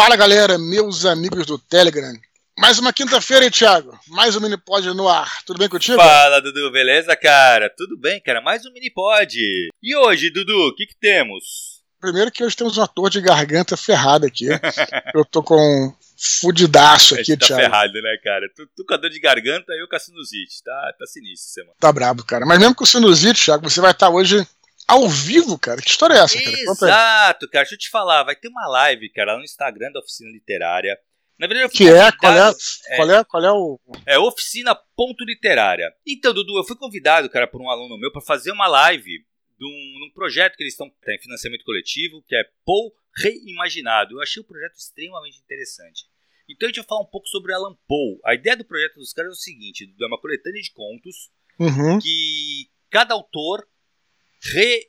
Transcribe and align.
Fala 0.00 0.14
galera, 0.14 0.56
meus 0.58 1.04
amigos 1.04 1.44
do 1.44 1.58
Telegram. 1.58 2.14
Mais 2.56 2.78
uma 2.78 2.92
quinta-feira, 2.92 3.44
hein, 3.44 3.50
Thiago? 3.50 3.98
Mais 4.06 4.36
um 4.36 4.40
Minipod 4.40 4.86
no 4.94 5.08
ar. 5.08 5.42
Tudo 5.44 5.58
bem 5.58 5.68
contigo? 5.68 6.00
Fala, 6.00 6.40
Dudu, 6.40 6.70
beleza, 6.70 7.16
cara? 7.16 7.68
Tudo 7.76 7.98
bem, 7.98 8.20
cara? 8.20 8.40
Mais 8.40 8.64
um 8.64 8.72
Minipod. 8.72 9.36
E 9.82 9.96
hoje, 9.96 10.30
Dudu, 10.30 10.68
o 10.68 10.74
que, 10.76 10.86
que 10.86 10.96
temos? 11.00 11.82
Primeiro 12.00 12.30
que 12.30 12.44
hoje 12.44 12.54
temos 12.54 12.78
um 12.78 12.82
ator 12.82 13.10
de 13.10 13.20
garganta 13.20 13.76
ferrado 13.76 14.24
aqui. 14.24 14.46
eu 15.12 15.24
tô 15.24 15.42
com 15.42 15.92
fudidaço 16.40 17.16
aqui, 17.16 17.36
tá 17.36 17.46
Thiago. 17.46 17.62
ferrado, 17.64 17.94
né, 17.94 18.16
cara? 18.22 18.48
Tu, 18.54 18.68
tu 18.76 18.84
com 18.86 18.94
a 18.94 18.98
dor 18.98 19.10
de 19.10 19.18
garganta 19.18 19.72
e 19.72 19.82
eu 19.82 19.88
com 19.88 19.96
a 19.96 19.98
sinusite. 19.98 20.62
Tá, 20.62 20.94
tá 20.96 21.06
sinistro 21.06 21.50
semana. 21.50 21.74
Tá 21.80 21.92
brabo, 21.92 22.24
cara. 22.24 22.46
Mas 22.46 22.60
mesmo 22.60 22.72
com 22.72 22.86
sinusite, 22.86 23.46
Thiago, 23.46 23.68
você 23.68 23.80
vai 23.80 23.90
estar 23.90 24.10
hoje 24.10 24.46
ao 24.88 25.06
vivo, 25.06 25.58
cara. 25.58 25.82
Que 25.82 25.90
história 25.90 26.14
é 26.14 26.18
essa, 26.18 26.42
cara? 26.42 26.56
Exato, 26.58 27.48
cara. 27.50 27.64
Deixa 27.64 27.74
eu 27.74 27.78
te 27.78 27.90
falar. 27.90 28.24
Vai 28.24 28.34
ter 28.34 28.48
uma 28.48 28.66
live, 28.68 29.10
cara, 29.10 29.32
lá 29.32 29.38
no 29.38 29.44
Instagram 29.44 29.92
da 29.92 30.00
Oficina 30.00 30.30
Literária. 30.30 30.98
Na 31.38 31.46
verdade, 31.46 31.72
que 31.72 31.88
é 31.88 32.10
qual, 32.10 32.32
é, 32.32 32.50
é, 32.88 32.96
qual 32.96 33.10
é 33.10 33.24
qual 33.24 33.44
é 33.44 33.52
o 33.52 33.80
é 34.04 34.18
oficina 34.18 34.74
ponto 34.96 35.24
literária. 35.24 35.88
Então, 36.04 36.34
Dudu, 36.34 36.58
eu 36.58 36.64
fui 36.64 36.74
convidado, 36.74 37.30
cara, 37.30 37.46
por 37.46 37.62
um 37.62 37.70
aluno 37.70 37.96
meu 37.96 38.10
para 38.10 38.22
fazer 38.22 38.50
uma 38.50 38.66
live 38.66 39.24
de 39.56 39.64
um, 39.64 40.06
um 40.06 40.10
projeto 40.12 40.56
que 40.56 40.64
eles 40.64 40.72
estão 40.72 40.90
tá 40.90 41.14
em 41.14 41.20
financiamento 41.20 41.64
coletivo, 41.64 42.24
que 42.26 42.34
é 42.34 42.42
Paul 42.64 42.92
Reimaginado. 43.16 44.16
Eu 44.16 44.22
achei 44.22 44.42
o 44.42 44.46
projeto 44.46 44.74
extremamente 44.74 45.38
interessante. 45.38 46.06
Então 46.48 46.66
a 46.66 46.70
gente 46.70 46.80
vai 46.80 46.88
falar 46.88 47.02
um 47.02 47.10
pouco 47.10 47.28
sobre 47.28 47.54
Alan 47.54 47.76
Poe. 47.86 48.18
A 48.24 48.34
ideia 48.34 48.56
do 48.56 48.64
projeto 48.64 48.96
dos 48.96 49.12
caras 49.12 49.30
é 49.30 49.34
o 49.34 49.36
seguinte: 49.36 49.94
é 50.00 50.06
uma 50.06 50.20
coletânea 50.20 50.60
de 50.60 50.72
contos 50.72 51.30
uhum. 51.60 52.00
que 52.00 52.68
cada 52.90 53.14
autor 53.14 53.64
re 54.42 54.88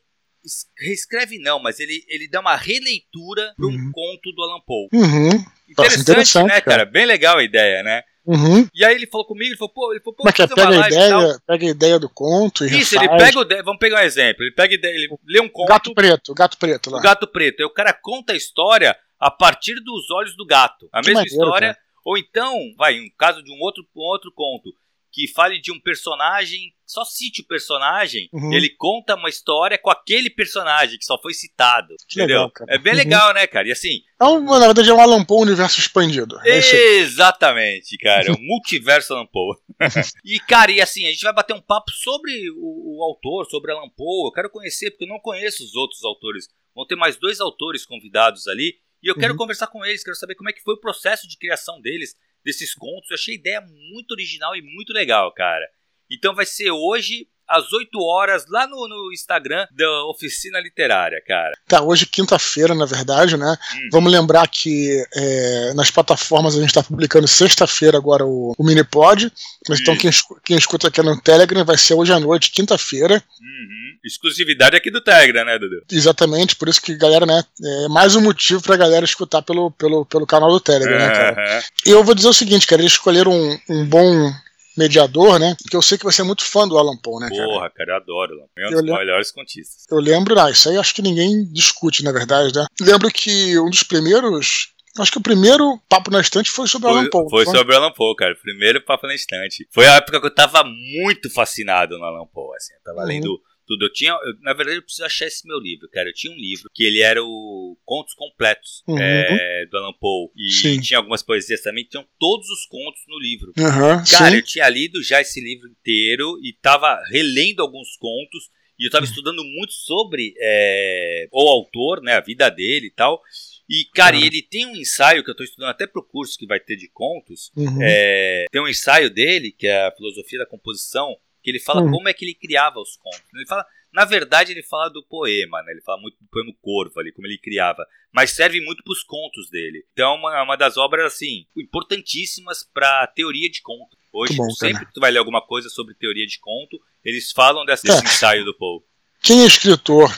reescreve 0.78 1.38
não, 1.38 1.60
mas 1.60 1.80
ele, 1.80 2.04
ele 2.08 2.30
dá 2.30 2.40
uma 2.40 2.56
releitura 2.56 3.54
para 3.58 3.68
um 3.68 3.70
uhum. 3.70 3.92
conto 3.92 4.32
do 4.32 4.42
Alan 4.42 4.62
Poe. 4.66 4.88
Uhum. 4.94 5.46
Interessante, 5.68 6.02
interessante, 6.02 6.48
né, 6.48 6.62
cara? 6.62 6.86
Bem 6.86 7.06
legal 7.06 7.38
a 7.38 7.44
ideia, 7.44 7.84
né? 7.84 8.04
Uhum. 8.26 8.68
E 8.74 8.86
aí 8.86 8.96
ele 8.96 9.08
falou 9.08 9.26
comigo, 9.26 9.50
ele 9.50 9.58
falou, 9.58 9.74
pô, 9.74 9.92
ele 9.92 10.02
falou, 10.02 10.16
pô, 10.16 10.24
Mas 10.24 10.34
que 10.34 10.48
pega 10.48 10.84
a 10.84 10.88
ideia, 10.88 11.40
pega 11.48 11.66
a 11.66 11.70
ideia 11.70 12.00
do 12.00 12.10
conto 12.10 12.64
e 12.64 12.80
Isso, 12.80 12.98
refaz. 12.98 13.10
ele 13.10 13.32
pega 13.32 13.40
o 13.40 13.64
vamos 13.66 13.80
pegar 13.80 14.02
um 14.02 14.04
exemplo, 14.04 14.44
ele 14.44 14.54
pega 14.54 14.74
ideia, 14.74 14.94
ele 14.94 15.10
lê 15.28 15.42
um 15.42 15.50
conto. 15.50 15.68
Gato 15.68 15.94
preto, 15.94 16.34
gato 16.34 16.58
preto 16.58 16.92
lá. 16.92 17.00
O 17.00 17.02
gato 17.02 17.28
preto. 17.28 17.60
Aí 17.60 17.66
o 17.66 17.74
cara 17.74 17.92
conta 17.92 18.34
a 18.34 18.36
história 18.36 18.96
a 19.20 19.32
partir 19.32 19.76
dos 19.84 20.10
olhos 20.12 20.36
do 20.36 20.46
gato. 20.46 20.88
A 20.92 21.02
Que 21.02 21.08
mesma 21.08 21.22
maneiro, 21.22 21.44
história, 21.44 21.74
cara. 21.74 21.80
ou 22.06 22.18
então, 22.18 22.56
vai, 22.78 23.00
um 23.00 23.10
caso 23.18 23.44
de 23.44 23.52
um 23.52 23.60
outro 23.62 23.84
um 23.96 24.02
outro 24.02 24.32
conto 24.34 24.70
que 25.12 25.28
fale 25.34 25.60
de 25.60 25.72
um 25.72 25.80
personagem, 25.80 26.74
só 26.86 27.04
cite 27.04 27.42
o 27.42 27.48
personagem, 27.48 28.30
Uhum. 28.34 28.54
ele 28.54 28.70
conta 28.78 29.16
uma 29.16 29.30
história 29.30 29.78
com 29.78 29.90
aquele 29.90 30.30
personagem 30.30 30.98
que 30.98 31.06
só 31.06 31.20
foi 31.22 31.34
citado. 31.34 31.96
Que 32.08 32.20
entendeu? 32.20 32.44
legal. 32.44 32.52
É 32.68 32.78
bem 32.78 32.94
Uhum. 32.94 33.00
legal, 33.00 33.34
né, 33.34 33.48
cara? 33.48 33.68
E 33.68 33.72
assim, 33.72 34.02
Então, 34.16 34.40
na 34.42 34.66
verdade, 34.68 34.90
é 34.90 34.94
um 34.94 35.00
Alan 35.00 35.24
Poe 35.24 35.42
universo 35.44 35.80
expandido. 35.80 36.40
É. 36.44 36.58
Exatamente, 36.98 37.98
cara. 37.98 38.32
O 38.34 38.38
multiverso 38.42 39.14
Alan 39.14 39.26
Poe. 39.28 39.56
e, 40.26 40.40
cara, 40.42 40.72
e 40.72 40.82
assim, 40.82 41.06
a 41.08 41.12
gente 41.12 41.24
vai 41.24 41.34
bater 41.34 41.54
um 41.54 41.62
papo 41.62 41.92
sobre 41.92 42.32
o, 42.52 42.98
o 43.00 43.04
autor, 43.04 43.46
sobre 43.50 43.72
Alan 43.72 43.90
Poe. 43.90 44.28
Eu 44.28 44.32
quero 44.32 44.50
conhecer, 44.50 44.92
porque 44.92 45.06
eu 45.06 45.10
não 45.10 45.20
conheço 45.20 45.64
os 45.64 45.76
outros 45.76 46.04
autores. 46.04 46.48
Vão 46.76 46.86
ter 46.86 46.96
mais 46.96 47.18
dois 47.18 47.40
autores 47.40 47.86
convidados 47.86 48.48
ali. 48.48 48.76
E 49.02 49.08
eu 49.10 49.16
quero 49.16 49.34
Uhum. 49.34 49.38
conversar 49.38 49.68
com 49.68 49.86
eles, 49.86 50.04
quero 50.04 50.16
saber 50.18 50.36
como 50.36 50.50
é 50.50 50.54
que 50.54 50.62
foi 50.62 50.74
o 50.74 50.80
processo 50.80 51.26
de 51.28 51.38
criação 51.38 51.80
deles, 51.82 52.16
desses 52.50 52.74
contos. 52.74 53.10
Eu 53.10 53.16
achei 53.16 53.36
a 53.36 53.38
ideia 53.38 53.62
muito 53.62 54.12
original 54.12 54.56
e 54.56 54.62
muito 54.62 54.92
legal, 54.92 55.32
cara. 55.34 55.66
Então 56.12 56.34
vai 56.34 56.46
ser 56.46 56.72
hoje, 56.72 57.28
às 57.50 57.74
8 57.74 58.00
horas, 58.00 58.46
lá 58.48 58.68
no, 58.68 58.88
no 58.88 59.12
Instagram 59.12 59.66
da 59.72 60.06
Oficina 60.06 60.60
Literária, 60.60 61.22
cara. 61.28 61.58
Tá, 61.68 61.82
hoje 61.82 62.06
quinta-feira, 62.06 62.76
na 62.76 62.86
verdade, 62.86 63.36
né? 63.36 63.58
Hum. 63.76 63.90
Vamos 63.92 64.12
lembrar 64.12 64.48
que 64.48 65.04
é, 65.16 65.74
nas 65.74 65.90
plataformas 65.90 66.56
a 66.56 66.60
gente 66.60 66.70
está 66.70 66.84
publicando 66.84 67.28
sexta-feira 67.28 67.98
agora 67.98 68.26
o, 68.26 68.54
o 68.58 68.64
Minipod. 68.64 69.32
Mas 69.68 69.80
então 69.82 69.96
Isso. 69.96 70.28
quem, 70.28 70.38
quem 70.44 70.58
escuta 70.58 70.88
aqui 70.88 71.02
no 71.02 71.20
Telegram 71.20 71.66
vai 71.66 71.78
ser 71.78 71.96
hoje 71.96 72.14
à 72.14 72.20
noite, 72.20 72.52
quinta-feira. 72.52 73.16
Uhum. 73.16 73.98
Exclusividade 74.06 74.76
aqui 74.76 74.92
do 74.92 75.02
Telegram, 75.02 75.44
né, 75.44 75.58
Dudu? 75.58 75.84
Exatamente, 75.92 76.56
por 76.56 76.70
isso 76.70 76.82
que, 76.82 76.96
galera, 76.96 77.26
né? 77.26 77.44
É 77.62 77.88
mais 77.90 78.16
um 78.16 78.22
motivo 78.22 78.62
pra 78.62 78.78
galera 78.78 79.04
escutar 79.04 79.42
pelo, 79.42 79.72
pelo, 79.72 80.06
pelo 80.06 80.26
canal 80.26 80.50
do 80.50 80.60
Telegram, 80.60 80.98
né, 80.98 81.10
cara? 81.10 81.64
E 81.86 81.90
eu 81.90 82.04
vou 82.04 82.16
dizer 82.16 82.30
o 82.30 82.34
seguinte, 82.34 82.68
cara, 82.68 82.82
eles 82.82 82.94
escolheram 82.94 83.32
um, 83.32 83.60
um 83.70 83.86
bom 83.86 84.32
mediador, 84.80 85.38
né? 85.40 85.56
Porque 85.62 85.76
eu 85.76 85.82
sei 85.82 85.98
que 85.98 86.04
você 86.04 86.22
é 86.22 86.26
muito 86.26 86.44
fã 86.44 86.68
do 86.68 86.78
Alan 86.78 86.98
Poe, 86.98 87.22
né, 87.22 87.30
cara? 87.30 87.46
Porra, 87.46 87.70
cara, 87.70 87.92
eu 87.92 87.96
adoro. 87.98 88.36
Lampo. 88.36 88.50
É 88.58 88.68
um 88.68 88.72
dos 88.72 88.82
melhores 88.84 89.32
contistas. 89.32 89.86
Eu 89.92 90.00
lembro, 90.00 90.40
ah, 90.40 90.50
isso 90.50 90.70
aí 90.70 90.78
acho 90.78 90.96
que 90.96 91.02
ninguém 91.02 91.44
discute, 91.52 92.04
na 92.04 92.12
verdade, 92.12 92.54
né? 92.56 92.66
Lembro 92.82 93.10
que 93.12 93.60
um 93.60 93.70
dos 93.70 93.84
primeiros. 93.84 94.74
Acho 94.98 95.12
que 95.12 95.18
o 95.20 95.22
primeiro 95.24 95.80
papo 95.88 96.10
na 96.12 96.20
estante 96.20 96.50
foi 96.50 96.68
sobre 96.68 96.90
Alan 96.90 97.02
Foi, 97.02 97.10
Poe. 97.10 97.30
foi 97.30 97.46
não 97.46 97.52
sobre 97.54 97.74
o 97.74 97.78
Alan 97.78 97.92
Poe, 97.94 98.16
cara. 98.16 98.36
Primeiro 98.42 98.84
papo 98.84 99.06
na 99.08 99.14
estante. 99.14 99.68
Foi 99.72 99.86
a 99.86 99.96
época 99.96 100.20
que 100.20 100.26
eu 100.26 100.34
tava 100.34 100.64
muito 100.64 101.30
fascinado 101.30 101.98
no 101.98 102.04
Alan 102.04 102.26
Poe, 102.34 102.56
assim. 102.58 102.74
Eu 102.74 102.82
tava 102.84 103.02
Uhum. 103.02 103.08
lendo 103.08 103.40
tudo. 103.68 103.86
Eu 103.86 103.94
tinha, 103.94 104.12
eu- 104.12 104.34
na 104.42 104.52
verdade, 104.54 104.78
eu 104.80 104.82
preciso 104.84 105.06
achar 105.06 105.28
esse 105.28 105.48
meu 105.48 105.60
livro, 105.60 105.88
cara. 105.94 106.10
Eu 106.10 106.14
tinha 106.14 106.34
um 106.34 106.36
livro 106.36 106.70
que 106.74 106.84
ele 106.84 107.02
era 107.02 107.24
o 107.24 107.69
Contos 107.90 108.14
Completos 108.14 108.84
Uhum. 108.88 109.00
é, 109.00 109.66
do 109.66 109.78
Alan 109.78 109.94
Poe. 110.00 110.30
E 110.38 110.52
Sim. 110.52 110.80
tinha 110.80 111.00
algumas 111.00 111.24
poesias 111.24 111.62
também. 111.64 111.84
Tinham 111.86 112.06
todos 112.20 112.48
os 112.50 112.68
contos 112.68 113.02
no 113.08 113.18
livro. 113.18 113.52
Aham, 113.58 114.04
Cara, 114.10 114.30
sim. 114.30 114.36
eu 114.36 114.44
tinha 114.44 114.70
lido 114.70 115.02
já 115.02 115.20
esse 115.22 115.42
livro 115.42 115.68
inteiro 115.68 116.38
e 116.44 116.54
tava 116.62 117.02
relendo 117.10 117.62
alguns 117.62 117.98
contos. 117.98 118.52
E 118.80 118.86
eu 118.86 118.92
tava 118.92 119.06
Uhum. 119.06 119.10
estudando 119.10 119.44
muito 119.44 119.74
sobre 119.74 120.36
é, 120.40 121.28
o 121.32 121.50
autor, 121.50 122.00
né? 122.04 122.14
A 122.14 122.22
vida 122.22 122.48
dele 122.50 122.88
e 122.88 122.92
tal. 122.92 123.20
E, 123.68 123.86
cara, 123.96 124.16
Uhum. 124.16 124.24
ele 124.24 124.42
tem 124.44 124.68
um 124.68 124.76
ensaio 124.76 125.24
que 125.24 125.32
eu 125.32 125.36
tô 125.36 125.44
estudando 125.44 125.70
até 125.70 125.88
pro 125.88 126.04
curso 126.08 126.38
que 126.38 126.46
vai 126.46 126.60
ter 126.60 126.76
de 126.76 126.88
contos. 126.94 127.52
Uhum. 127.58 127.80
É, 127.82 128.46
tem 128.52 128.62
um 128.62 128.68
ensaio 128.68 129.10
dele, 129.10 129.52
que 129.52 129.66
é 129.66 129.88
a 129.88 129.92
filosofia 129.92 130.38
da 130.40 130.46
composição, 130.46 131.18
que 131.44 131.50
ele 131.50 131.60
fala 131.60 131.82
Uhum. 131.82 131.92
como 131.92 132.08
é 132.08 132.14
que 132.14 132.24
ele 132.24 132.36
criava 132.36 132.80
os 132.80 132.96
contos. 132.98 133.22
Ele 133.34 133.48
fala, 133.48 133.66
na 133.94 134.06
verdade, 134.06 134.52
ele 134.52 134.64
fala 134.64 134.90
do 134.90 135.04
poema, 135.04 135.62
né? 135.64 135.72
Ele 135.72 135.82
fala 135.82 136.00
muito 136.02 136.18
do 136.20 136.28
poema 136.30 136.54
Corvo 136.62 137.00
ali, 137.00 137.12
como 137.12 137.28
ele 137.28 137.38
criava. 137.38 137.86
Mas 138.14 138.32
serve 138.32 138.62
muito 138.62 138.84
pros 138.84 139.04
contos 139.04 139.50
dele. 139.50 139.86
Então, 139.94 140.14
é 140.14 140.16
uma, 140.18 140.44
uma 140.44 140.56
das 140.56 140.78
obras, 140.78 141.14
assim, 141.14 141.46
importantíssimas 141.56 142.68
pra 142.74 143.08
teoria 143.08 143.50
de 143.50 143.62
conto. 143.62 143.98
Hoje, 144.12 144.36
bom, 144.36 144.50
sempre 144.52 144.86
que 144.86 144.94
tu 144.94 145.00
vai 145.00 145.12
ler 145.12 145.20
alguma 145.20 145.46
coisa 145.46 145.70
sobre 145.70 145.94
teoria 145.96 146.26
de 146.26 146.40
conto, 146.40 146.80
eles 147.04 147.32
falam 147.32 147.66
desse, 147.66 147.90
É. 147.90 147.94
desse 147.94 148.06
ensaio 148.06 148.44
do 148.46 148.56
Poe. 148.58 148.82
Quem 149.22 149.44
é 149.44 149.46
escritor 149.46 150.10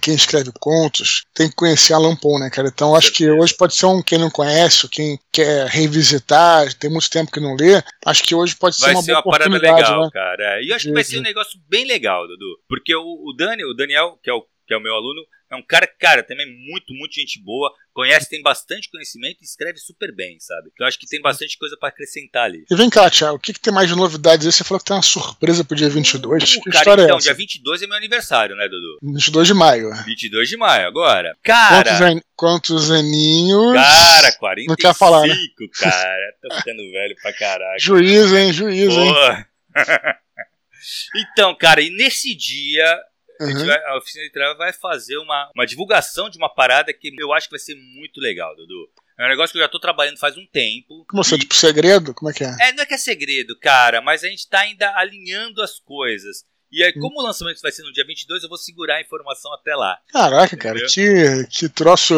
quem 0.00 0.14
escreve 0.14 0.50
contos 0.58 1.24
tem 1.34 1.48
que 1.48 1.54
conhecer 1.54 1.92
Alan 1.92 2.16
Poe, 2.16 2.40
né, 2.40 2.50
cara? 2.50 2.68
Então 2.68 2.94
acho 2.94 3.12
que 3.12 3.30
hoje 3.30 3.54
pode 3.54 3.74
ser 3.74 3.86
um 3.86 4.02
quem 4.02 4.18
não 4.18 4.30
conhece, 4.30 4.86
ou 4.86 4.90
quem 4.90 5.18
quer 5.30 5.66
revisitar, 5.66 6.72
tem 6.74 6.90
muito 6.90 7.10
tempo 7.10 7.30
que 7.30 7.40
não 7.40 7.54
lê. 7.54 7.82
Acho 8.04 8.22
que 8.22 8.34
hoje 8.34 8.56
pode 8.56 8.76
ser 8.76 8.86
Vai 8.86 8.94
uma 8.94 9.02
ser 9.02 9.12
boa 9.12 9.22
uma 9.24 9.30
parada 9.30 9.58
legal, 9.58 10.00
né? 10.02 10.10
cara. 10.12 10.62
E 10.62 10.70
eu 10.70 10.76
acho 10.76 10.86
que 10.86 10.92
vai 10.92 11.04
ser 11.04 11.18
um 11.18 11.22
negócio 11.22 11.58
bem 11.68 11.84
legal, 11.84 12.26
Dudu. 12.26 12.58
Porque 12.68 12.94
o, 12.94 13.02
o 13.02 13.34
Dani, 13.36 13.64
o 13.64 13.74
Daniel, 13.74 14.18
que 14.22 14.30
é 14.30 14.32
o, 14.32 14.42
que 14.66 14.72
é 14.72 14.76
o 14.76 14.80
meu 14.80 14.94
aluno, 14.94 15.20
é 15.54 15.56
um 15.56 15.62
cara, 15.62 15.86
cara, 15.86 16.22
também 16.22 16.46
muito, 16.46 16.92
muito 16.94 17.14
gente 17.14 17.42
boa. 17.42 17.72
Conhece, 17.92 18.28
tem 18.28 18.42
bastante 18.42 18.90
conhecimento 18.90 19.38
e 19.40 19.44
escreve 19.44 19.78
super 19.78 20.14
bem, 20.14 20.38
sabe? 20.40 20.70
Então 20.72 20.84
eu 20.84 20.88
acho 20.88 20.98
que 20.98 21.06
tem 21.06 21.20
bastante 21.20 21.56
coisa 21.56 21.76
pra 21.78 21.88
acrescentar 21.88 22.44
ali. 22.44 22.64
E 22.68 22.76
vem 22.76 22.90
cá, 22.90 23.08
Thiago, 23.08 23.36
o 23.36 23.38
que, 23.38 23.52
que 23.52 23.60
tem 23.60 23.72
mais 23.72 23.88
de 23.88 23.94
novidades 23.94 24.46
aí? 24.46 24.52
Você 24.52 24.64
falou 24.64 24.80
que 24.80 24.86
tem 24.86 24.96
uma 24.96 25.02
surpresa 25.02 25.64
pro 25.64 25.76
dia 25.76 25.88
22. 25.88 26.42
Uh, 26.42 26.46
que 26.46 26.70
cara, 26.70 26.76
história 26.76 27.02
então, 27.02 27.16
é 27.16 27.18
essa? 27.18 27.28
dia 27.28 27.34
22 27.34 27.82
é 27.82 27.86
meu 27.86 27.96
aniversário, 27.96 28.56
né, 28.56 28.68
Dudu? 28.68 28.98
22 29.14 29.46
de 29.46 29.54
maio. 29.54 29.90
22 30.04 30.48
de 30.48 30.56
maio, 30.56 30.88
agora. 30.88 31.36
Quantos, 31.44 31.44
Cara, 31.44 32.08
an... 32.10 32.20
Quantos 32.34 32.90
aninhos? 32.90 33.74
cara, 33.74 34.32
45, 34.32 34.68
Não 34.70 34.76
quer 34.76 34.94
falar, 34.94 35.26
né? 35.26 35.36
cara. 35.78 36.34
Tô 36.42 36.54
ficando 36.56 36.78
velho 36.78 37.14
pra 37.22 37.32
caralho. 37.32 37.80
Juiz, 37.80 38.32
hein? 38.32 38.52
Juiz, 38.52 38.92
hein? 38.96 39.14
Então, 41.16 41.56
cara, 41.56 41.80
e 41.80 41.90
nesse 41.90 42.34
dia 42.34 43.00
A, 43.40 43.44
Uhum. 43.44 43.66
vai- 43.66 43.84
a 43.86 43.96
oficina 43.98 44.24
literária 44.24 44.54
vai 44.56 44.72
fazer 44.72 45.16
uma, 45.18 45.50
uma 45.54 45.66
divulgação 45.66 46.30
de 46.30 46.38
uma 46.38 46.48
parada 46.52 46.92
que 46.92 47.12
eu 47.18 47.32
acho 47.32 47.48
que 47.48 47.52
vai 47.52 47.60
ser 47.60 47.74
muito 47.74 48.20
legal, 48.20 48.54
Dudu. 48.56 48.88
É 49.18 49.26
um 49.26 49.28
negócio 49.28 49.52
que 49.52 49.58
eu 49.58 49.62
já 49.62 49.68
tô 49.68 49.78
trabalhando 49.78 50.18
faz 50.18 50.36
um 50.36 50.46
tempo. 50.46 51.04
Como 51.08 51.20
assim, 51.20 51.36
e- 51.36 51.38
tipo, 51.38 51.54
segredo? 51.54 52.12
Como 52.14 52.30
é 52.30 52.34
que 52.34 52.44
é? 52.44 52.56
É, 52.60 52.72
não 52.72 52.82
é 52.82 52.86
que 52.86 52.94
é 52.94 52.98
segredo, 52.98 53.56
cara, 53.60 54.00
mas 54.00 54.24
a 54.24 54.28
gente 54.28 54.48
tá 54.48 54.60
ainda 54.60 54.92
alinhando 54.96 55.62
as 55.62 55.78
coisas. 55.78 56.44
E 56.72 56.82
Hum. 56.82 56.86
aí, 56.86 56.92
como 56.94 57.20
o 57.20 57.22
lançamento 57.22 57.60
vai 57.60 57.70
ser 57.70 57.82
no 57.84 57.92
dia 57.92 58.04
22, 58.04 58.42
eu 58.42 58.48
vou 58.48 58.58
segurar 58.58 58.96
a 58.96 59.00
informação 59.00 59.52
até 59.54 59.76
lá. 59.76 59.96
Caraca, 60.10 60.56
cara, 60.56 60.80
que, 60.92 61.46
que 61.48 61.68
troço 61.68 62.14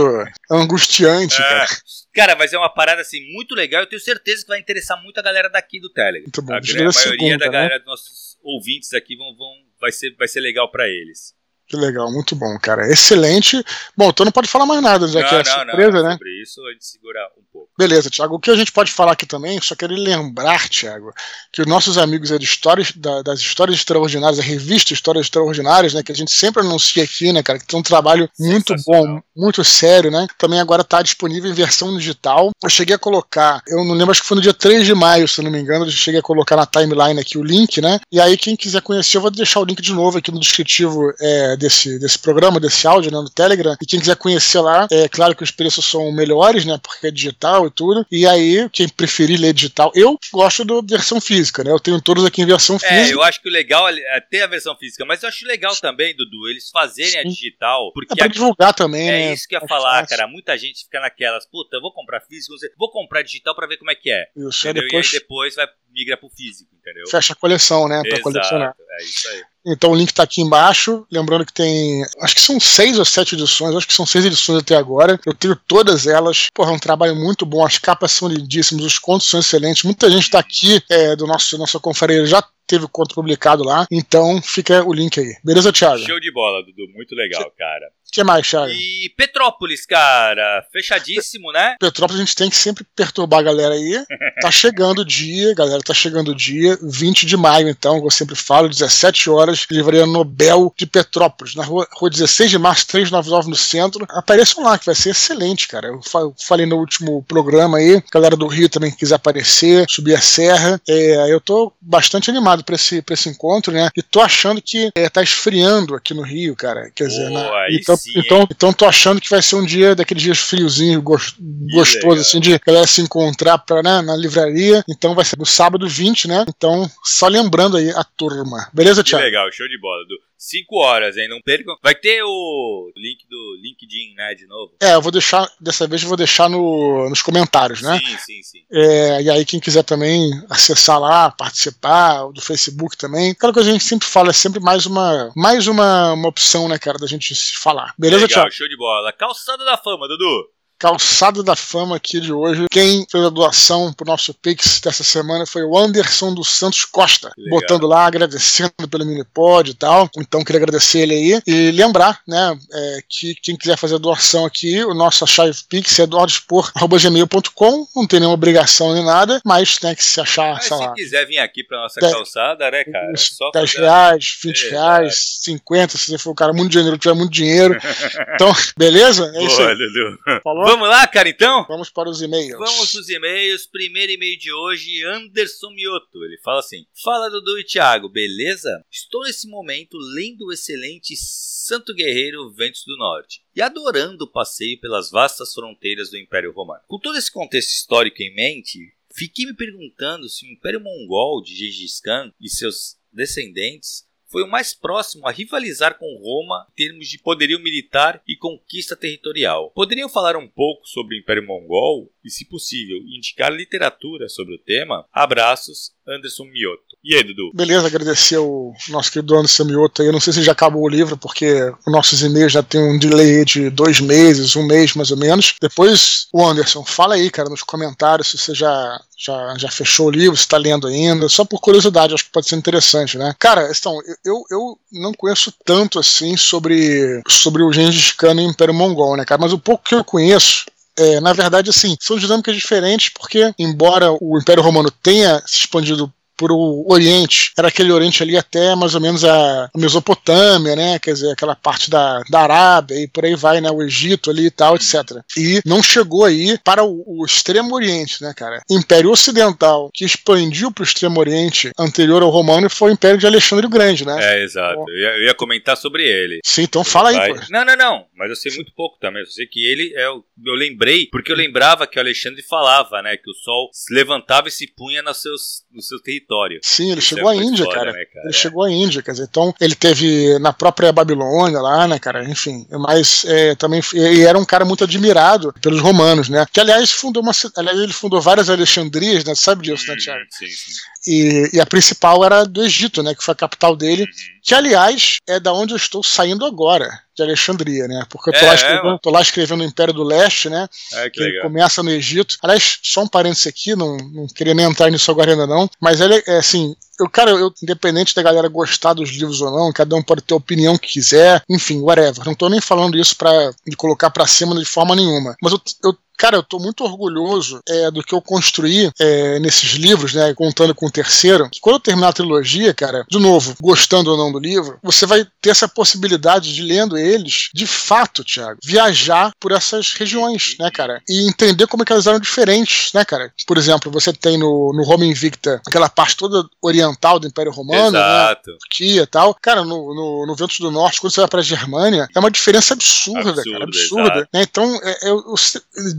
angustiante, 0.50 1.34
É. 1.36 1.44
cara. 1.44 1.66
Cara, 2.14 2.36
mas 2.36 2.52
é 2.54 2.58
uma 2.58 2.72
parada 2.72 3.02
assim 3.02 3.20
muito 3.32 3.54
legal. 3.54 3.82
Eu 3.82 3.86
tenho 3.88 4.00
certeza 4.00 4.42
que 4.42 4.48
vai 4.48 4.58
interessar 4.58 5.00
muito 5.02 5.19
a 5.19 5.22
galera 5.22 5.50
daqui 5.50 5.78
do 5.78 5.90
Telegram. 5.92 6.22
Muito 6.22 6.40
bom. 6.42 6.54
A, 6.54 6.60
Dia 6.60 6.74
grande 6.74 6.94
da 6.94 7.00
maioria 7.04 7.38
da 7.38 7.46
né? 7.46 7.52
galera 7.52 7.78
dos 7.78 7.86
nossos 7.86 8.25
ouvintes 8.46 8.94
aqui 8.94 9.16
vão, 9.16 9.34
vão, 9.34 9.52
vai, 9.81 9.90
ser, 9.93 10.14
vai 10.14 10.28
ser 10.28 10.40
legal 10.40 10.70
pra 10.70 10.88
eles. 10.88 11.37
Que 11.68 11.76
legal, 11.76 12.10
muito 12.12 12.36
bom, 12.36 12.56
cara. 12.60 12.86
Excelente. 12.92 13.64
Bom, 13.96 14.10
então 14.10 14.24
não 14.24 14.32
pode 14.32 14.48
falar 14.48 14.66
mais 14.66 14.80
nada, 14.80 15.08
já 15.08 15.20
não, 15.20 15.28
que 15.28 15.34
é 15.34 15.38
não, 15.38 15.44
surpresa, 15.44 15.90
não, 15.92 16.02
né? 16.04 16.12
Sobre 16.12 16.42
isso 16.42 16.64
a 16.64 16.72
gente 16.72 16.86
segura 16.86 17.28
um 17.36 17.42
pouco. 17.52 17.68
Beleza, 17.76 18.08
Thiago. 18.08 18.36
O 18.36 18.40
que 18.40 18.50
a 18.50 18.56
gente 18.56 18.70
pode 18.70 18.92
falar 18.92 19.12
aqui 19.12 19.26
também, 19.26 19.60
só 19.60 19.74
queria 19.74 19.98
lembrar, 19.98 20.68
Thiago, 20.68 21.12
que 21.52 21.60
os 21.60 21.66
nossos 21.66 21.98
amigos 21.98 22.30
é 22.30 22.36
histórias, 22.36 22.92
da, 22.92 23.20
das 23.22 23.40
histórias 23.40 23.76
extraordinárias, 23.76 24.38
a 24.38 24.42
revista 24.42 24.92
Histórias 24.92 25.26
Extraordinárias, 25.26 25.92
né? 25.92 26.02
Que 26.02 26.12
a 26.12 26.14
gente 26.14 26.30
sempre 26.30 26.62
anuncia 26.62 27.02
aqui, 27.02 27.32
né, 27.32 27.42
cara? 27.42 27.58
Que 27.58 27.66
tem 27.66 27.78
um 27.78 27.82
trabalho 27.82 28.30
muito 28.38 28.74
bom, 28.86 29.20
muito 29.36 29.64
sério, 29.64 30.10
né? 30.10 30.26
Também 30.38 30.60
agora 30.60 30.82
está 30.82 31.02
disponível 31.02 31.50
em 31.50 31.54
versão 31.54 31.96
digital. 31.96 32.50
Eu 32.62 32.70
cheguei 32.70 32.94
a 32.94 32.98
colocar, 32.98 33.60
eu 33.66 33.84
não 33.84 33.94
lembro, 33.94 34.12
acho 34.12 34.22
que 34.22 34.28
foi 34.28 34.36
no 34.36 34.42
dia 34.42 34.54
3 34.54 34.86
de 34.86 34.94
maio, 34.94 35.26
se 35.26 35.42
não 35.42 35.50
me 35.50 35.58
engano, 35.58 35.84
eu 35.84 35.90
cheguei 35.90 36.20
a 36.20 36.22
colocar 36.22 36.54
na 36.54 36.66
timeline 36.66 37.20
aqui 37.20 37.36
o 37.36 37.42
link, 37.42 37.80
né? 37.80 37.98
E 38.12 38.20
aí, 38.20 38.36
quem 38.36 38.54
quiser 38.54 38.82
conhecer, 38.82 39.16
eu 39.16 39.22
vou 39.22 39.30
deixar 39.32 39.58
o 39.58 39.64
link 39.64 39.82
de 39.82 39.92
novo 39.92 40.19
aqui 40.19 40.30
no 40.30 40.38
descritivo 40.38 41.12
é, 41.20 41.56
desse, 41.56 41.99
desse 41.99 42.19
programa, 42.19 42.61
desse 42.61 42.87
áudio, 42.87 43.11
né, 43.11 43.19
no 43.19 43.31
Telegram. 43.31 43.76
E 43.81 43.87
quem 43.87 44.00
quiser 44.00 44.17
conhecer 44.17 44.61
lá, 44.61 44.87
é 44.91 45.08
claro 45.08 45.35
que 45.35 45.43
os 45.43 45.50
preços 45.50 45.85
são 45.85 46.12
melhores, 46.12 46.64
né? 46.64 46.79
Porque 46.82 47.06
é 47.06 47.11
digital 47.11 47.67
e 47.67 47.70
tudo. 47.70 48.06
E 48.11 48.26
aí, 48.26 48.69
quem 48.70 48.88
preferir 48.88 49.41
ler 49.41 49.53
digital, 49.53 49.93
eu 49.94 50.19
gosto 50.32 50.64
da 50.64 50.81
versão 50.82 51.20
física, 51.20 51.64
né? 51.64 51.70
Eu 51.70 51.81
tenho 51.81 52.00
todos 52.00 52.25
aqui 52.25 52.43
em 52.43 52.47
versão 52.47 52.79
física. 52.79 52.94
É, 52.94 53.12
eu 53.12 53.23
acho 53.23 53.41
que 53.41 53.49
o 53.49 53.53
legal 53.53 53.88
é 53.88 54.20
ter 54.20 54.43
a 54.43 54.47
versão 54.47 54.76
física, 54.76 55.05
mas 55.05 55.23
eu 55.23 55.29
acho 55.29 55.47
legal 55.47 55.75
também, 55.76 56.14
Dudu, 56.17 56.49
eles 56.49 56.70
fazerem 56.70 57.12
Sim. 57.12 57.19
a 57.19 57.23
digital. 57.25 57.93
Porque 57.93 58.12
é 58.12 58.17
pra 58.17 58.26
divulgar 58.29 58.75
também, 58.75 59.08
é 59.08 59.12
né? 59.12 59.23
É 59.31 59.32
isso 59.32 59.47
que 59.49 59.56
eu 59.56 59.61
ia 59.61 59.69
falar, 59.69 60.00
fácil. 60.00 60.17
cara. 60.17 60.29
Muita 60.29 60.56
gente 60.56 60.85
fica 60.85 61.00
naquelas, 61.00 61.47
puta, 61.49 61.76
eu 61.76 61.81
vou 61.81 61.93
comprar 61.93 62.20
físico, 62.20 62.55
vou 62.79 62.91
comprar 62.91 63.23
digital 63.23 63.55
pra 63.55 63.67
ver 63.67 63.76
como 63.76 63.91
é 63.91 63.94
que 63.94 64.11
é. 64.11 64.26
Isso, 64.37 64.67
entendeu? 64.67 64.85
depois... 64.85 65.12
E 65.12 65.17
aí 65.17 65.20
depois 65.20 65.55
vai 65.55 65.67
migra 65.97 66.17
pro 66.17 66.29
físico, 66.29 66.70
entendeu? 66.79 67.08
Fecha 67.08 67.32
a 67.32 67.37
coleção, 67.37 67.88
né? 67.88 68.00
Pra 68.03 68.11
Exato, 68.11 68.23
colecionar. 68.23 68.75
É 68.79 69.03
isso 69.03 69.29
aí. 69.29 69.43
Então 69.66 69.90
o 69.90 69.94
link 69.94 70.12
tá 70.12 70.22
aqui 70.22 70.40
embaixo. 70.40 71.06
Lembrando 71.10 71.44
que 71.44 71.52
tem. 71.52 72.02
Acho 72.20 72.34
que 72.34 72.40
são 72.40 72.60
seis 72.60 72.98
ou 72.98 73.04
sete 73.04 73.34
edições. 73.34 73.74
Acho 73.74 73.86
que 73.86 73.94
são 73.94 74.06
seis 74.06 74.24
edições 74.24 74.60
até 74.60 74.76
agora. 74.76 75.18
Eu 75.26 75.34
tenho 75.34 75.56
todas 75.56 76.06
elas. 76.06 76.48
Porra, 76.54 76.70
é 76.70 76.74
um 76.74 76.78
trabalho 76.78 77.16
muito 77.16 77.44
bom. 77.44 77.64
As 77.64 77.78
capas 77.78 78.12
são 78.12 78.28
lindíssimas, 78.28 78.84
os 78.84 78.98
contos 78.98 79.28
são 79.28 79.40
excelentes. 79.40 79.82
Muita 79.82 80.10
gente 80.10 80.30
tá 80.30 80.38
aqui 80.38 80.80
é, 80.90 81.16
do 81.16 81.26
nosso 81.26 81.58
nossa 81.58 81.80
conferência 81.80 82.26
já 82.26 82.44
teve 82.66 82.84
o 82.84 82.88
conto 82.88 83.14
publicado 83.14 83.62
lá. 83.62 83.86
Então 83.90 84.40
fica 84.42 84.84
o 84.84 84.92
link 84.92 85.18
aí. 85.18 85.34
Beleza, 85.44 85.72
Thiago? 85.72 85.98
Show 85.98 86.20
de 86.20 86.32
bola, 86.32 86.62
Dudu. 86.64 86.88
Muito 86.94 87.14
legal, 87.14 87.50
cara. 87.56 87.86
O 88.08 88.12
que 88.12 88.25
mais, 88.25 88.49
Thiago? 88.49 88.70
E 88.70 89.11
Petrópolis, 89.17 89.85
cara. 89.85 90.64
Fechadíssimo, 90.73 91.53
né? 91.53 91.76
Petrópolis 91.79 92.20
a 92.20 92.25
gente 92.25 92.37
tem 92.37 92.49
que 92.49 92.56
sempre 92.56 92.85
perturbar 92.94 93.41
a 93.41 93.43
galera 93.43 93.75
aí. 93.75 94.05
tá 94.41 94.50
chegando 94.50 95.00
o 95.00 95.05
dia, 95.05 95.55
galera. 95.55 95.82
Tá 95.82 95.93
chegando 95.93 96.31
o 96.31 96.35
dia. 96.35 96.79
20 96.82 97.26
de 97.26 97.37
maio, 97.37 97.69
então, 97.69 97.97
como 97.97 98.06
eu 98.06 98.11
sempre 98.11 98.35
falo, 98.35 98.69
17 98.69 99.29
horas. 99.29 99.67
Livraria 99.70 100.06
Nobel 100.06 100.73
de 100.76 100.87
Petrópolis, 100.87 101.55
na 101.55 101.64
rua, 101.64 101.87
rua 101.93 102.08
16 102.08 102.50
de 102.50 102.58
março, 102.58 102.87
399 102.87 103.50
no 103.50 103.56
centro. 103.56 104.06
Apareçam 104.11 104.64
lá, 104.64 104.79
que 104.79 104.87
vai 104.87 104.94
ser 104.94 105.11
excelente, 105.11 105.69
cara. 105.69 105.88
Eu 105.88 106.00
falei 106.47 106.64
no 106.64 106.76
último 106.76 107.23
programa 107.25 107.79
aí. 107.79 108.03
Galera 108.12 108.37
do 108.37 108.47
Rio 108.47 108.69
também 108.69 108.91
quiser 108.91 109.17
aparecer, 109.17 109.85
subir 109.91 110.14
a 110.14 110.20
serra. 110.20 110.81
É, 110.88 111.32
eu 111.32 111.41
tô 111.41 111.73
bastante 111.81 112.31
animado 112.31 112.64
pra 112.64 112.76
esse, 112.76 113.03
pra 113.03 113.14
esse 113.14 113.29
encontro, 113.29 113.73
né? 113.73 113.91
E 113.97 114.03
tô 114.03 114.20
achando 114.20 114.62
que 114.62 114.91
é, 114.94 115.08
tá 115.08 115.23
esfriando 115.23 115.94
aqui 115.94 116.14
no 116.14 116.23
Rio, 116.23 116.55
cara. 116.55 116.91
Quer 116.94 117.08
dizer, 117.08 117.31
né? 117.31 117.47
Então, 117.70 117.95
então, 118.16 118.46
então 118.50 118.72
tô 118.72 118.84
achando 118.84 119.20
que 119.20 119.31
vai 119.31 119.40
ser 119.43 119.56
um 119.56 119.64
dia 119.64 119.94
daqueles 119.94 120.22
dias 120.22 120.38
friozinho, 120.38 121.00
gos- 121.02 121.34
gostoso, 121.75 122.08
legal. 122.08 122.20
assim, 122.20 122.40
de 122.40 122.58
galera 122.58 122.87
se 122.87 123.00
encontrar 123.00 123.58
pra, 123.58 123.82
né, 123.82 124.00
na 124.02 124.16
livraria. 124.16 124.84
Então 124.88 125.14
vai 125.14 125.25
ser 125.25 125.38
no 125.38 125.46
sábado 125.46 125.88
20, 125.88 126.28
né? 126.28 126.44
Então, 126.48 126.90
só 127.04 127.28
lembrando 127.28 127.76
aí 127.76 127.90
a 127.90 128.04
turma. 128.04 128.69
Beleza, 128.72 129.02
Que 129.02 129.10
Thiago? 129.10 129.25
legal, 129.25 129.50
show 129.52 129.69
de 129.69 129.78
bola, 129.81 130.02
Dudu. 130.04 130.20
5 130.38 130.76
horas, 130.76 131.16
hein? 131.16 131.28
Não 131.28 131.40
percam. 131.40 131.76
Vai 131.82 131.94
ter 131.94 132.22
o 132.22 132.92
link 132.96 133.26
do 133.28 133.56
LinkedIn, 133.62 134.14
né? 134.14 134.34
De 134.34 134.46
novo. 134.46 134.74
É, 134.80 134.94
eu 134.94 135.02
vou 135.02 135.12
deixar, 135.12 135.50
dessa 135.60 135.86
vez 135.86 136.02
eu 136.02 136.08
vou 136.08 136.16
deixar 136.16 136.48
no, 136.48 137.08
nos 137.08 137.22
comentários, 137.22 137.82
né? 137.82 137.98
Sim, 137.98 138.18
sim, 138.18 138.42
sim. 138.42 138.58
É, 138.70 139.22
e 139.22 139.30
aí, 139.30 139.44
quem 139.44 139.60
quiser 139.60 139.82
também 139.82 140.30
acessar 140.50 141.00
lá, 141.00 141.30
participar, 141.30 142.30
do 142.32 142.40
Facebook 142.40 142.96
também. 142.96 143.30
Aquela 143.30 143.52
coisa 143.52 143.68
que 143.68 143.76
a 143.76 143.78
gente 143.78 143.88
sempre 143.88 144.06
fala, 144.06 144.30
é 144.30 144.32
sempre 144.32 144.60
mais 144.60 144.86
uma, 144.86 145.32
mais 145.36 145.66
uma, 145.66 146.12
uma 146.12 146.28
opção, 146.28 146.68
né, 146.68 146.78
cara, 146.78 146.98
da 146.98 147.06
gente 147.06 147.34
se 147.34 147.56
falar. 147.56 147.94
Beleza, 147.98 148.26
legal, 148.26 148.42
Thiago? 148.42 148.54
show 148.54 148.68
de 148.68 148.76
bola. 148.76 149.12
Calçada 149.12 149.64
da 149.64 149.76
fama, 149.76 150.08
Dudu. 150.08 150.56
Calçada 150.78 151.43
da 151.43 151.56
Fama 151.56 151.96
aqui 151.96 152.20
de 152.20 152.32
hoje. 152.32 152.67
Quem 152.70 153.06
fez 153.11 153.25
a 153.25 153.31
doação 153.31 153.93
pro 153.93 154.06
nosso 154.06 154.34
Pix 154.34 154.81
dessa 154.81 155.02
semana 155.02 155.46
foi 155.46 155.62
o 155.64 155.76
Anderson 155.76 156.34
dos 156.34 156.49
Santos 156.50 156.84
Costa. 156.84 157.32
Legal. 157.37 157.61
Botando 157.61 157.87
lá, 157.87 158.05
agradecendo 158.06 158.73
pelo 158.90 159.06
Minipod 159.06 159.70
e 159.70 159.75
tal. 159.75 160.08
Então, 160.19 160.44
queria 160.44 160.61
agradecer 160.61 161.00
ele 161.00 161.14
aí. 161.14 161.40
E 161.46 161.70
lembrar, 161.70 162.20
né, 162.28 162.56
é, 162.73 162.99
que 163.08 163.34
quem 163.37 163.56
quiser 163.56 163.76
fazer 163.78 163.94
a 163.94 163.99
doação 163.99 164.44
aqui, 164.44 164.84
o 164.84 164.93
nosso 164.93 165.26
chave 165.26 165.52
Pix 165.69 165.99
é 165.99 166.02
eduardospor.gmail.com. 166.02 167.87
Não 167.96 168.06
tem 168.06 168.20
nenhuma 168.20 168.34
obrigação 168.34 168.93
nem 168.94 169.05
nada, 169.05 169.40
mas 169.44 169.76
tem 169.79 169.94
que 169.94 170.05
se 170.05 170.20
achar, 170.20 170.55
Mas 170.55 170.64
sei 170.67 170.76
se 170.76 170.82
lá. 170.84 170.93
quiser 170.94 171.26
vir 171.26 171.38
aqui 171.38 171.64
pra 171.64 171.79
nossa 171.81 172.00
Dez- 172.00 172.12
calçada, 172.12 172.70
né, 172.70 172.84
cara? 172.84 173.11
É 173.11 173.12
Isso, 173.14 173.34
só 173.34 173.50
10 173.50 173.72
fazer- 173.72 173.84
reais, 173.84 174.38
20 174.43 174.56
Exato. 174.67 174.72
reais, 174.75 175.38
50, 175.43 175.96
se 175.96 176.11
você 176.11 176.19
for 176.19 176.31
um 176.32 176.34
cara 176.34 176.52
muito 176.52 176.70
dinheiro, 176.72 176.99
tiver 176.99 177.14
muito 177.14 177.32
dinheiro. 177.32 177.75
Então, 178.37 178.52
beleza? 178.76 179.32
É 179.34 179.43
isso 179.44 179.56
Boa, 179.56 179.69
aí. 179.70 179.76
Dudu. 179.79 180.19
Falou? 180.44 180.65
Vamos 180.68 180.88
lá, 180.88 181.06
cara, 181.06 181.28
então? 181.28 181.64
Vamos 181.68 181.90
para 181.90 182.10
os 182.10 182.20
e-mails. 182.20 182.58
Vamos 182.58 182.92
nos 182.92 183.08
e-mails. 183.08 183.68
Primeiro 183.68 184.10
e-mail 184.10 184.36
de 184.36 184.52
hoje, 184.52 185.04
Anderson 185.04 185.70
Mioto. 185.70 186.24
Ele 186.24 186.36
fala 186.42 186.58
assim: 186.58 186.84
Fala 187.04 187.30
Dudu 187.30 187.56
e 187.60 187.64
Thiago, 187.64 188.08
beleza? 188.08 188.84
Estou 188.90 189.22
nesse 189.22 189.48
momento 189.48 189.96
lendo 189.96 190.46
o 190.46 190.52
excelente 190.52 191.14
Santo 191.16 191.94
Guerreiro 191.94 192.50
Ventos 192.50 192.82
do 192.84 192.96
Norte 192.96 193.44
e 193.54 193.62
adorando 193.62 194.24
o 194.24 194.30
passeio 194.32 194.80
pelas 194.80 195.08
vastas 195.08 195.54
fronteiras 195.54 196.10
do 196.10 196.18
Império 196.18 196.50
Romano. 196.50 196.82
Com 196.88 196.98
todo 196.98 197.16
esse 197.16 197.30
contexto 197.30 197.70
histórico 197.70 198.20
em 198.20 198.34
mente, 198.34 198.92
fiquei 199.14 199.46
me 199.46 199.54
perguntando 199.54 200.28
se 200.28 200.44
o 200.44 200.50
Império 200.50 200.80
Mongol 200.80 201.44
de 201.44 201.54
Gengis 201.54 202.00
Khan 202.00 202.32
e 202.40 202.50
seus 202.50 202.96
descendentes 203.12 204.06
foi 204.31 204.43
o 204.43 204.50
mais 204.50 204.75
próximo 204.75 205.26
a 205.26 205.32
rivalizar 205.32 205.99
com 205.99 206.20
Roma 206.23 206.67
em 206.73 206.84
termos 206.84 207.08
de 207.08 207.19
poderio 207.19 207.61
militar 207.61 208.23
e 208.26 208.37
conquista 208.37 208.96
territorial. 208.96 209.70
Poderiam 209.75 210.08
falar 210.08 210.37
um 210.37 210.49
pouco 210.49 210.87
sobre 210.87 211.17
o 211.17 211.19
Império 211.20 211.46
Mongol 211.46 212.11
e, 212.25 212.31
se 212.31 212.44
possível, 212.44 212.96
indicar 212.99 213.52
literatura 213.52 214.28
sobre 214.28 214.55
o 214.55 214.58
tema? 214.58 215.06
Abraços, 215.12 215.93
Anderson 216.06 216.44
Mioto. 216.44 216.96
E 217.02 217.14
aí, 217.14 217.23
Dudu? 217.23 217.52
Beleza, 217.55 217.87
agradecer 217.87 218.38
o 218.38 218.73
nosso 218.88 219.12
querido 219.12 219.37
Anderson 219.37 219.64
Mioto. 219.64 220.02
Eu 220.02 220.12
não 220.12 220.20
sei 220.20 220.32
se 220.32 220.43
já 220.43 220.52
acabou 220.52 220.82
o 220.82 220.88
livro, 220.88 221.17
porque 221.17 221.46
os 221.87 221.93
nossos 221.93 222.22
e-mails 222.22 222.52
já 222.52 222.62
tem 222.62 222.81
um 222.81 222.99
delay 222.99 223.44
de 223.44 223.70
dois 223.70 224.00
meses, 224.00 224.56
um 224.56 224.67
mês 224.67 224.94
mais 224.94 225.11
ou 225.11 225.17
menos. 225.17 225.55
Depois, 225.61 226.26
o 226.32 226.44
Anderson, 226.44 226.84
fala 226.84 227.14
aí, 227.14 227.31
cara, 227.31 227.49
nos 227.49 227.62
comentários 227.62 228.29
se 228.29 228.38
você 228.38 228.55
já, 228.55 229.00
já, 229.16 229.54
já 229.56 229.70
fechou 229.70 230.08
o 230.08 230.10
livro, 230.10 230.34
está 230.34 230.58
lendo 230.58 230.86
ainda. 230.86 231.28
Só 231.28 231.44
por 231.44 231.60
curiosidade, 231.60 232.14
acho 232.14 232.24
que 232.24 232.30
pode 232.30 232.48
ser 232.48 232.56
interessante, 232.56 233.16
né? 233.16 233.34
Cara, 233.38 233.70
então, 233.70 233.98
eu, 234.24 234.44
eu 234.50 234.78
não 234.92 235.12
conheço 235.14 235.52
tanto 235.64 235.98
assim 235.98 236.36
sobre, 236.36 237.22
sobre 237.26 237.62
o 237.62 237.72
Gengis 237.72 238.12
Khan 238.12 238.34
e 238.34 238.46
o 238.46 238.50
Império 238.50 238.74
Mongol, 238.74 239.16
né, 239.16 239.24
cara? 239.24 239.40
Mas 239.40 239.52
o 239.52 239.58
pouco 239.58 239.84
que 239.84 239.94
eu 239.94 240.04
conheço. 240.04 240.66
É, 240.98 241.20
na 241.20 241.34
verdade, 241.34 241.68
assim, 241.68 241.94
são 242.00 242.16
dinâmicas 242.16 242.56
diferentes, 242.56 243.10
porque, 243.10 243.52
embora 243.58 244.12
o 244.19 244.38
Império 244.38 244.62
Romano 244.62 244.91
tenha 244.91 245.43
se 245.46 245.58
expandido 245.58 246.10
por 246.36 246.52
o 246.52 246.84
Oriente, 246.88 247.52
era 247.56 247.69
aquele 247.69 247.93
Oriente 247.93 248.22
ali 248.22 248.36
até 248.36 248.74
mais 248.74 248.94
ou 248.94 249.00
menos 249.00 249.24
a 249.24 249.70
Mesopotâmia, 249.74 250.76
né? 250.76 250.98
Quer 250.98 251.14
dizer, 251.14 251.32
aquela 251.32 251.55
parte 251.55 251.90
da, 251.90 252.20
da 252.31 252.40
Arábia 252.40 252.96
e 252.96 253.08
por 253.08 253.24
aí 253.24 253.34
vai, 253.34 253.60
né? 253.60 253.70
O 253.70 253.82
Egito 253.82 254.31
ali 254.31 254.46
e 254.46 254.50
tal, 254.50 254.76
etc. 254.76 254.94
E 255.36 255.60
não 255.64 255.82
chegou 255.82 256.24
aí 256.24 256.58
para 256.64 256.84
o, 256.84 257.05
o 257.06 257.24
Extremo 257.24 257.74
Oriente, 257.74 258.22
né, 258.22 258.32
cara? 258.36 258.62
Império 258.70 259.10
Ocidental, 259.10 259.90
que 259.93 260.05
expandiu 260.05 260.70
para 260.70 260.82
o 260.82 260.84
Extremo 260.84 261.19
Oriente 261.19 261.70
anterior 261.78 262.22
ao 262.22 262.31
Romano, 262.31 262.69
foi 262.69 262.90
o 262.90 262.94
Império 262.94 263.19
de 263.19 263.26
Alexandre 263.26 263.66
o 263.66 263.70
Grande, 263.70 264.06
né? 264.06 264.16
É, 264.20 264.43
exato. 264.43 264.84
Eu 264.88 264.96
ia, 264.96 265.16
eu 265.19 265.22
ia 265.24 265.34
comentar 265.34 265.76
sobre 265.76 266.02
ele. 266.02 266.40
Sim, 266.44 266.62
então 266.62 266.84
fala 266.84 267.10
aí, 267.10 267.34
pô. 267.34 267.40
Não, 267.50 267.64
não, 267.64 267.76
não. 267.76 268.06
Mas 268.14 268.31
eu 268.31 268.36
sei 268.36 268.55
muito 268.55 268.72
pouco 268.74 268.98
também. 268.98 269.22
Eu 269.22 269.26
sei 269.26 269.46
que 269.46 269.64
ele 269.64 269.93
é 269.96 270.08
o. 270.08 270.24
Eu 270.44 270.55
lembrei, 270.55 271.08
porque 271.10 271.32
eu 271.32 271.36
lembrava 271.36 271.86
que 271.86 271.98
o 271.98 272.00
Alexandre 272.00 272.43
falava, 272.43 273.02
né? 273.02 273.16
Que 273.16 273.31
o 273.31 273.34
sol 273.34 273.70
se 273.72 273.93
levantava 273.94 274.48
e 274.48 274.50
se 274.50 274.66
punha 274.66 275.02
nos 275.02 275.20
seus, 275.20 275.64
no 275.70 275.82
seu 275.82 276.00
território. 276.26 276.58
Sim, 276.62 276.90
ele 276.90 276.98
Isso 277.00 277.08
chegou 277.08 277.30
é 277.30 277.32
à 277.32 277.36
muito 277.36 277.50
Índia, 277.50 277.64
foda, 277.64 277.76
cara. 277.76 277.92
né, 277.92 278.04
cara? 278.12 278.26
Ele 278.26 278.34
É. 278.34 278.38
chegou 278.38 278.64
à 278.64 278.70
Índia, 278.70 279.02
quer 279.02 279.12
dizer, 279.12 279.26
então 279.30 279.54
ele 279.60 279.74
teve 279.74 280.38
na 280.40 280.52
própria 280.52 280.92
Babilônia 280.92 281.60
lá, 281.60 281.86
né, 281.88 281.98
cara, 281.98 282.24
enfim, 282.28 282.66
mas 282.70 283.24
é, 283.26 283.54
também 283.54 283.80
e 283.94 284.20
era 284.22 284.38
um 284.38 284.44
cara 284.44 284.64
muito 284.64 284.84
admirado 284.84 285.54
pelos 285.60 285.80
romanos, 285.80 286.28
né, 286.28 286.44
que 286.52 286.60
aliás 286.60 286.90
fundou 286.90 287.22
uma, 287.22 287.32
aliás 287.56 287.78
ele 287.78 287.92
fundou 287.92 288.20
várias 288.20 288.50
Alexandrias, 288.50 289.24
né, 289.24 289.34
sabe 289.34 289.62
disso, 289.62 289.86
né, 289.86 289.94
Hum, 289.94 289.96
Thiago? 289.98 290.24
Sim, 290.30 290.46
sim. 290.46 290.72
E, 291.08 291.50
e 291.56 291.60
a 291.60 291.66
principal 291.66 292.24
era 292.24 292.44
do 292.44 292.62
Egito, 292.64 293.02
né, 293.02 293.14
que 293.14 293.22
foi 293.22 293.32
a 293.32 293.36
capital 293.36 293.76
dele, 293.76 294.02
Uhum. 294.02 294.35
Que, 294.46 294.55
aliás, 294.55 295.17
é 295.26 295.41
da 295.41 295.53
onde 295.53 295.74
eu 295.74 295.76
estou 295.76 296.05
saindo 296.05 296.46
agora 296.46 297.00
de 297.17 297.20
Alexandria, 297.20 297.88
né? 297.88 298.06
Porque 298.08 298.31
eu 298.31 298.32
tô, 298.32 298.38
é, 298.38 298.46
lá, 298.46 298.55
escrevendo, 298.55 298.94
é, 298.94 298.98
tô 299.03 299.10
lá 299.10 299.20
escrevendo 299.20 299.60
o 299.60 299.65
Império 299.65 299.93
do 299.93 300.05
Leste, 300.05 300.48
né? 300.48 300.69
É, 300.93 301.10
que, 301.10 301.19
que 301.19 301.41
começa 301.41 301.82
no 301.82 301.91
Egito. 301.91 302.36
Aliás, 302.41 302.79
só 302.81 303.03
um 303.03 303.08
parênteses 303.08 303.48
aqui, 303.48 303.74
não, 303.74 303.96
não 303.96 304.29
queria 304.29 304.55
nem 304.55 304.65
entrar 304.65 304.88
nisso 304.88 305.10
agora 305.10 305.32
ainda 305.32 305.48
não, 305.48 305.69
mas 305.81 306.00
ele 306.00 306.22
é 306.29 306.36
assim, 306.36 306.76
eu, 307.00 307.10
cara, 307.10 307.32
eu, 307.32 307.53
independente 307.60 308.15
da 308.15 308.22
galera 308.22 308.46
gostar 308.46 308.94
dos 308.94 309.10
livros 309.10 309.41
ou 309.41 309.50
não, 309.50 309.72
cada 309.72 309.96
um 309.96 310.03
pode 310.03 310.22
ter 310.22 310.34
a 310.34 310.36
opinião 310.36 310.79
que 310.79 310.93
quiser, 310.93 311.43
enfim, 311.50 311.81
whatever. 311.81 312.24
Não 312.24 312.34
tô 312.34 312.48
nem 312.48 312.60
falando 312.60 312.96
isso 312.96 313.17
para 313.17 313.50
de 313.67 313.76
colocar 313.76 314.10
para 314.10 314.29
cima 314.29 314.55
de 314.55 314.65
forma 314.65 314.94
nenhuma. 314.94 315.34
Mas 315.43 315.53
eu, 315.53 315.60
eu 315.84 315.98
Cara, 316.17 316.37
eu 316.37 316.43
tô 316.43 316.58
muito 316.58 316.85
orgulhoso 316.85 317.61
é, 317.69 317.91
do 317.91 318.03
que 318.03 318.15
eu 318.15 318.20
construí 318.20 318.91
é, 318.99 319.39
nesses 319.39 319.73
livros, 319.73 320.15
né? 320.15 320.35
Contando 320.35 320.75
com 320.75 320.87
o 320.87 320.91
terceiro. 320.91 321.49
Que 321.51 321.61
quando 321.61 321.77
eu 321.77 321.81
terminar 321.81 322.08
a 322.08 322.13
trilogia, 322.13 322.73
cara, 322.75 323.05
de 323.08 323.19
novo, 323.19 323.55
gostando 323.61 324.11
ou 324.11 324.17
não 324.17 324.32
do 324.32 324.39
livro, 324.39 324.79
você 324.82 325.06
vai 325.06 325.27
ter 325.41 325.51
essa 325.51 325.69
possibilidade 325.69 326.55
de, 326.55 326.63
lendo 326.63 326.96
eles, 326.96 327.51
de 327.55 327.67
fato, 327.67 328.25
Thiago, 328.25 328.58
viajar 328.65 329.31
por 329.41 329.53
essas 329.53 329.93
regiões, 329.93 330.56
né, 330.58 330.70
cara? 330.70 331.03
E 331.08 331.29
entender 331.29 331.67
como 331.67 331.82
é 331.82 331.87
que 331.87 331.93
elas 331.93 332.06
eram 332.06 332.19
diferentes, 332.19 332.93
né, 332.93 333.05
cara? 333.05 333.32
Por 333.46 333.58
exemplo, 333.58 333.91
você 333.91 334.13
tem 334.13 334.39
no, 334.39 334.73
no 334.75 334.85
Roma 334.85 335.05
Invicta 335.05 335.61
aquela 335.67 335.89
parte 335.89 336.17
toda 336.17 336.49
oriental 336.63 337.19
do 337.19 337.27
Império 337.27 337.53
Romano, 337.53 337.91
né? 337.93 337.99
Exato. 337.99 338.51
né? 338.51 338.56
Turquia 338.58 339.03
e 339.03 339.06
tal. 339.06 339.37
Cara, 339.41 339.65
no, 339.65 339.94
no, 339.94 340.27
no 340.27 340.35
Ventos 340.35 340.58
do 340.58 340.70
Norte, 340.70 341.01
quando 341.01 341.13
você 341.13 341.20
vai 341.20 341.29
pra 341.29 341.43
Germânia, 341.43 342.08
é 342.15 342.19
uma 342.19 342.31
diferença 342.31 342.75
absurda, 342.75 343.31
absurdo, 343.31 343.53
cara. 343.53 343.65
Absurda. 343.65 344.29
Né? 344.32 344.43
Então, 344.43 344.81
é, 344.82 345.11
eu, 345.11 345.25
eu 345.27 345.37